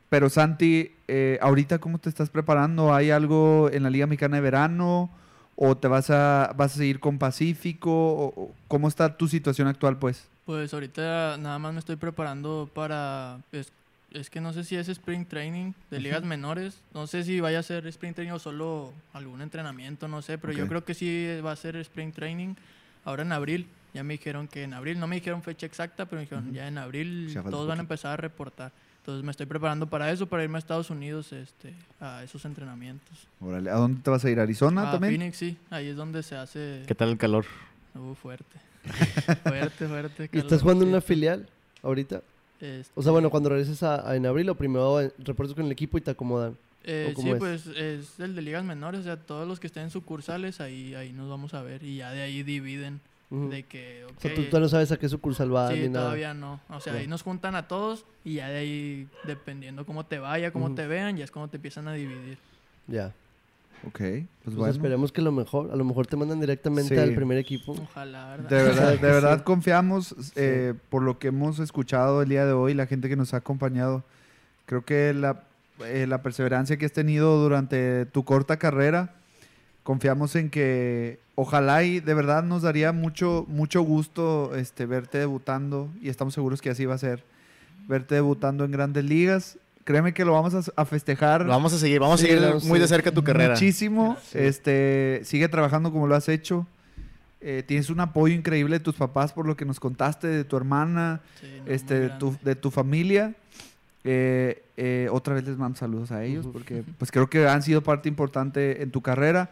[0.09, 2.93] pero Santi, eh, ahorita cómo te estás preparando?
[2.93, 5.09] ¿Hay algo en la Liga Mexicana de Verano?
[5.55, 7.91] ¿O te vas a, vas a seguir con Pacífico?
[7.91, 10.29] ¿O- o ¿Cómo está tu situación actual, pues?
[10.45, 13.39] Pues ahorita nada más me estoy preparando para...
[14.11, 16.81] es que no sé si es Spring Training de ligas menores.
[16.93, 20.37] No sé si vaya a ser Spring Training o solo algún entrenamiento, no sé.
[20.37, 22.55] Pero yo creo que sí va a ser Spring Training
[23.05, 23.67] ahora en abril.
[23.93, 26.67] Ya me dijeron que en abril, no me dijeron fecha exacta, pero me dijeron ya
[26.67, 28.71] en abril todos van a empezar a reportar.
[28.99, 33.27] Entonces me estoy preparando para eso, para irme a Estados Unidos este, a esos entrenamientos.
[33.39, 34.39] Órale, ¿A dónde te vas a ir?
[34.39, 35.13] ¿A ¿Arizona a también?
[35.13, 35.57] Phoenix, sí.
[35.71, 36.83] Ahí es donde se hace...
[36.85, 37.45] ¿Qué tal el calor?
[37.95, 38.59] Uh, fuerte.
[39.43, 40.29] fuerte, fuerte.
[40.31, 41.49] ¿Y estás jugando en una filial
[41.81, 42.21] ahorita?
[42.59, 45.65] Este, O sea, bueno, cuando regreses a, a- en abril o primero eh, reportes con
[45.65, 46.57] el equipo y te acomodan.
[46.83, 47.39] eh, ¿o cómo sí, es?
[47.39, 50.93] pues es el de ligas menores, o sea, todos los que estén en sucursales, ahí,
[50.95, 52.99] ahí nos vamos a ver y ya de ahí dividen
[53.31, 53.49] Ujú.
[53.49, 55.89] de que, ok, O sea, tú todavía no sabes a qué sucursal va sí, ni
[55.89, 56.05] nada.
[56.05, 56.99] todavía no, o sea, Ya.
[56.99, 60.75] ahí nos juntan a todos y ya de ahí, dependiendo cómo te vaya, cómo Ujú.
[60.75, 62.37] te vean, ya es como te empiezan a dividir.
[62.87, 63.13] Ya.
[63.87, 64.71] Ok, pues Pues bueno.
[64.73, 65.71] esperemos que lo mejor.
[65.71, 67.01] A lo mejor te mandan directamente Sí.
[67.01, 67.71] al primer equipo.
[67.73, 68.49] Ojalá, ¿verdad?
[68.49, 69.01] De verdad, de Sí.
[69.01, 73.15] verdad confiamos eh, por lo que hemos escuchado el día de hoy, la gente que
[73.15, 74.03] nos ha acompañado.
[74.65, 75.43] Creo que la,
[75.85, 79.15] eh, la perseverancia que has tenido durante tu corta carrera,
[79.83, 85.89] confiamos en que ojalá y de verdad nos daría mucho, mucho gusto este, verte debutando
[86.01, 87.23] y estamos seguros que así va a ser.
[87.87, 89.57] Verte debutando en grandes ligas.
[89.89, 91.41] Créeme que lo vamos a, a festejar.
[91.41, 92.81] Lo vamos a seguir, vamos Sí, a seguir muy sí.
[92.81, 93.55] de cerca tu carrera.
[93.55, 94.17] Muchísimo.
[94.35, 96.67] Este, sigue trabajando como lo has hecho.
[97.41, 100.57] Eh, tienes un apoyo increíble de tus papás por lo que nos contaste, de tu
[100.57, 103.33] hermana, Sí, no, muy este, de, tu, de tu familia.
[104.03, 107.81] Eh, eh, otra vez les mando saludos a ellos porque pues creo que han sido
[107.81, 109.49] parte importante en tu carrera.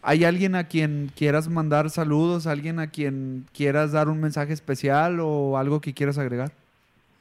[0.00, 2.46] ¿Hay alguien a quien quieras mandar saludos?
[2.46, 6.52] ¿Alguien a quien quieras dar un mensaje especial o algo que quieras agregar?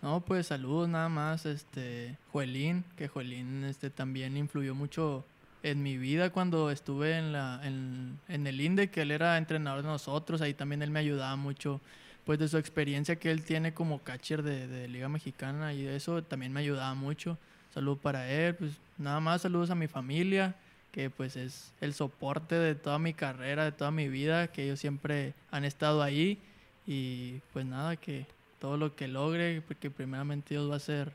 [0.02, 5.24] No, pues saludos nada más, este, Joelín, que Joelín este, también influyó mucho
[5.62, 9.84] en mi vida cuando estuve en, la, en, en el INDE, que él era entrenador
[9.84, 11.82] de nosotros, ahí también él me ayudaba mucho,
[12.26, 16.24] pues de su experiencia que él tiene como catcher de, de Liga Mexicana y eso
[16.24, 17.38] también me ayudaba mucho.
[17.72, 20.56] Saludos para él, pues nada más saludos a mi familia,
[20.92, 24.80] que pues es el soporte de toda mi carrera, de toda mi vida, que ellos
[24.80, 26.40] siempre han estado ahí
[26.88, 28.26] y pues nada, que
[28.62, 31.12] todo lo que logre, porque primeramente Dios va a ser,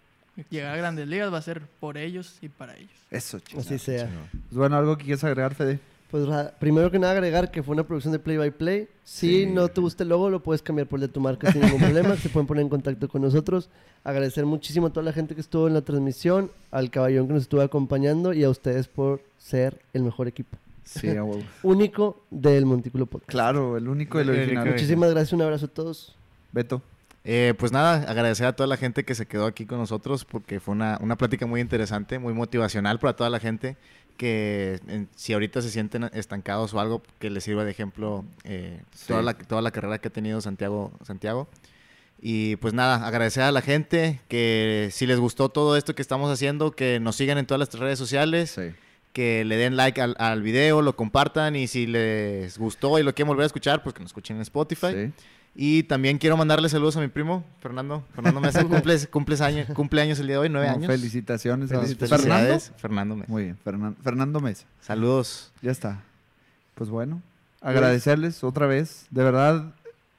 [0.50, 2.90] llegar a grandes ligas va a ser por ellos y para ellos.
[3.10, 3.64] Eso, chingada.
[3.66, 4.10] Así sea.
[4.32, 5.78] Pues bueno, algo que quieras agregar, Fede.
[6.10, 6.24] Pues
[6.60, 8.88] primero que nada agregar que fue una producción de Play by Play.
[9.04, 9.46] Si Sí.
[9.46, 11.80] no te gusta el logo, lo puedes cambiar por el de tu marca sin ningún
[11.80, 12.16] problema.
[12.16, 13.70] Se pueden poner en contacto con nosotros.
[14.04, 17.42] Agradecer muchísimo a toda la gente que estuvo en la transmisión, al caballón que nos
[17.42, 20.56] estuvo acompañando y a ustedes por ser el mejor equipo.
[20.84, 21.08] Sí.
[21.64, 23.30] Único del Montículo Podcast.
[23.30, 24.68] Claro, el único y el El original.
[24.70, 26.14] Muchísimas gracias, un abrazo a todos.
[26.52, 26.82] Beto.
[27.28, 30.60] Eh, pues nada, agradecer a toda la gente que se quedó aquí con nosotros porque
[30.60, 33.76] fue una, una plática muy interesante, muy motivacional para toda la gente
[34.16, 38.80] que en- si ahorita se sienten estancados o algo que les sirva de ejemplo eh,
[38.94, 39.06] Sí.
[39.08, 41.48] toda, la, toda la carrera que ha tenido Santiago, Santiago.
[42.22, 46.30] Y pues nada, agradecer a la gente que si les gustó todo esto que estamos
[46.30, 48.72] haciendo, que nos sigan en todas las redes sociales, Sí.
[49.12, 53.14] que le den like al, al video, lo compartan y si les gustó y lo
[53.14, 54.92] quieren volver a escuchar, pues que nos escuchen en Spotify.
[54.92, 55.12] Sí.
[55.58, 58.04] Y también quiero mandarle saludos a mi primo, Fernando.
[58.14, 60.86] Fernando Mesa, cumple, cumples año, cumpleaños el día de hoy, nueve No, años.
[60.86, 61.70] Felicitaciones.
[61.70, 62.78] Felicidades, ¿Fernando?
[62.78, 63.32] Fernando Mesa.
[63.32, 64.66] Muy bien, Fernan- Fernando Mesa.
[64.80, 65.52] Saludos.
[65.62, 66.02] Ya está.
[66.74, 67.22] Pues bueno,
[67.62, 69.06] agradecerles otra vez.
[69.10, 69.72] De verdad,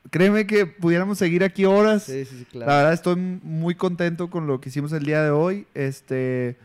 [0.09, 2.03] créeme que pudiéramos seguir aquí horas.
[2.03, 2.71] Sí, sí, sí, La claro.
[2.77, 5.67] verdad estoy muy contento con lo que hicimos el día de hoy.
[5.75, 6.57] Este,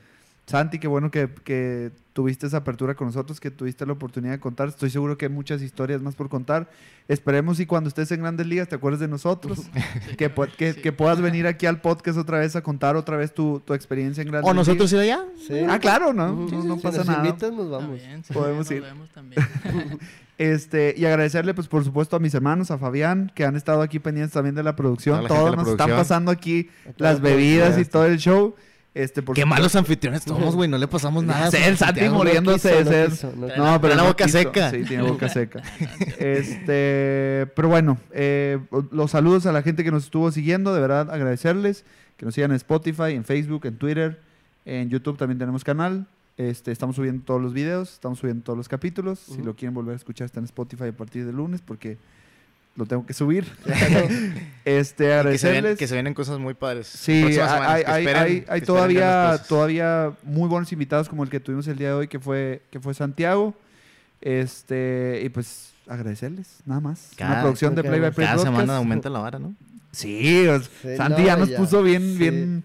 [0.47, 4.41] Santi, qué bueno que, que tuviste esa apertura con nosotros, que tuviste la oportunidad de
[4.41, 4.69] contar.
[4.69, 6.69] Estoy seguro que hay muchas historias más por contar.
[7.09, 9.61] Esperemos y cuando estés en Grandes Ligas te acuerdes de nosotros.
[9.73, 10.81] Sí, que, que, sí.
[10.83, 14.23] que puedas venir aquí al podcast otra vez a contar otra vez tu, tu experiencia
[14.23, 15.07] en Grandes ¿O nosotros Ligas.
[15.07, 15.25] ir allá?
[15.47, 15.67] Sí.
[15.69, 16.57] Ah, claro, no, Ujú.
[16.59, 17.27] no, no Si pasa nos nada.
[17.27, 17.97] invitan, nos vamos.
[17.99, 18.83] bien, sí, Podemos nos ir.
[18.83, 19.43] vemos también.
[20.39, 23.99] Este, y agradecerle, pues, por supuesto, a mis hermanos, a Fabián, que han estado aquí
[24.01, 25.25] pendientes también de la producción.
[25.29, 25.99] Todos la nos están producción.
[25.99, 28.55] pasando aquí las la bebidas y todo el show.
[28.95, 30.69] Este, por Qué supuesto- malos anfitriones somos, güey.
[30.69, 31.49] No le pasamos nada.
[31.49, 33.57] el Santi muriéndose quiso, de no quiso, no quiso.
[33.65, 34.39] No, pero la no boca quiso.
[34.39, 34.71] seca.
[34.71, 35.63] Sí, tiene boca seca.
[36.19, 38.59] Este, pero bueno, eh,
[38.91, 41.85] los saludos a la gente que nos estuvo siguiendo, de verdad agradecerles,
[42.17, 44.21] que nos sigan en Spotify, en Facebook, en Twitter,
[44.65, 46.07] en YouTube también tenemos canal.
[46.39, 49.19] Este, estamos subiendo todos los videos, estamos subiendo todos los capítulos.
[49.19, 51.99] Si lo quieren volver a escuchar está en Spotify a partir del lunes porque
[52.77, 53.47] lo tengo que subir.
[54.65, 55.79] este, Que se, ven- agradecerles.
[55.79, 56.87] que se vienen cosas muy padres.
[56.87, 60.73] Sí, hay, semanas, hay- que hay- esperen- hay- que hay esperen todavía, todavía muy buenos
[60.73, 63.55] invitados como el que tuvimos el día de hoy, que fue, que fue Santiago.
[64.21, 67.11] Este, y pues agradecerles, nada más.
[67.17, 68.57] Cada- Una producción de Play by Play Cada Podcast.
[68.57, 69.55] semana aumenta la vara, ¿no?
[69.91, 70.47] Sí,
[70.83, 72.19] Sí, Santi no, ya nos ya, puso bien, sí.
[72.19, 72.65] bien,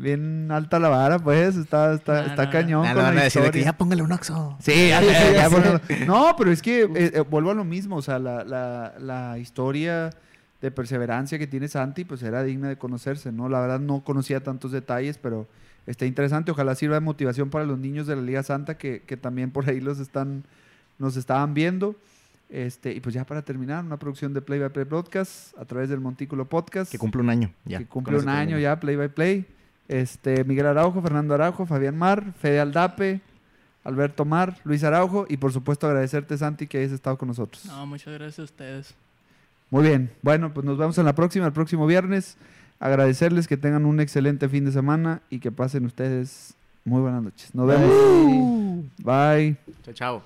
[0.00, 1.56] bien alta la vara, pues.
[1.56, 3.62] Está, está, No, está no, cañón Ya con le van la a decir de que
[3.62, 4.56] ya póngale un oxo.
[4.60, 5.60] Sí, ya, Sí, ya, ya ya, sé.
[5.60, 5.80] bueno.
[6.06, 7.96] No, pero es que eh, eh, vuelvo a lo mismo.
[7.96, 10.10] O sea, la, la, la historia
[10.60, 13.48] de perseverancia que tiene Santi, pues era digna de conocerse, ¿no?
[13.48, 15.46] La verdad no conocía tantos detalles, pero
[15.86, 16.50] está interesante.
[16.50, 19.68] Ojalá sirva de motivación para los niños de la Liga Santa que, que también por
[19.68, 20.44] ahí los están,
[20.98, 21.96] nos estaban viendo.
[22.50, 25.88] Este, y pues ya para terminar, una producción de Play by Play Podcast a través
[25.88, 27.52] del Montículo Podcast Que cumple un año.
[27.64, 29.46] Ya, que con cumple un año ya, Play by Play.
[29.88, 33.20] Este, Miguel Araujo, Fernando Araujo, Fabián Mar, Fede Aldape,
[33.84, 37.64] Alberto Mar, Luis Araujo y por supuesto agradecerte Santi que hayas estado con nosotros.
[37.66, 38.94] No, muchas gracias a ustedes.
[39.70, 42.36] Muy bien, bueno, pues nos vemos en la próxima, el próximo viernes.
[42.80, 46.54] Agradecerles que tengan un excelente fin de semana y que pasen ustedes
[46.84, 47.54] muy buenas noches.
[47.54, 48.84] Nos vemos.
[48.98, 49.56] Bye.
[49.94, 50.22] Chao,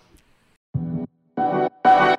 [1.79, 2.18] chao.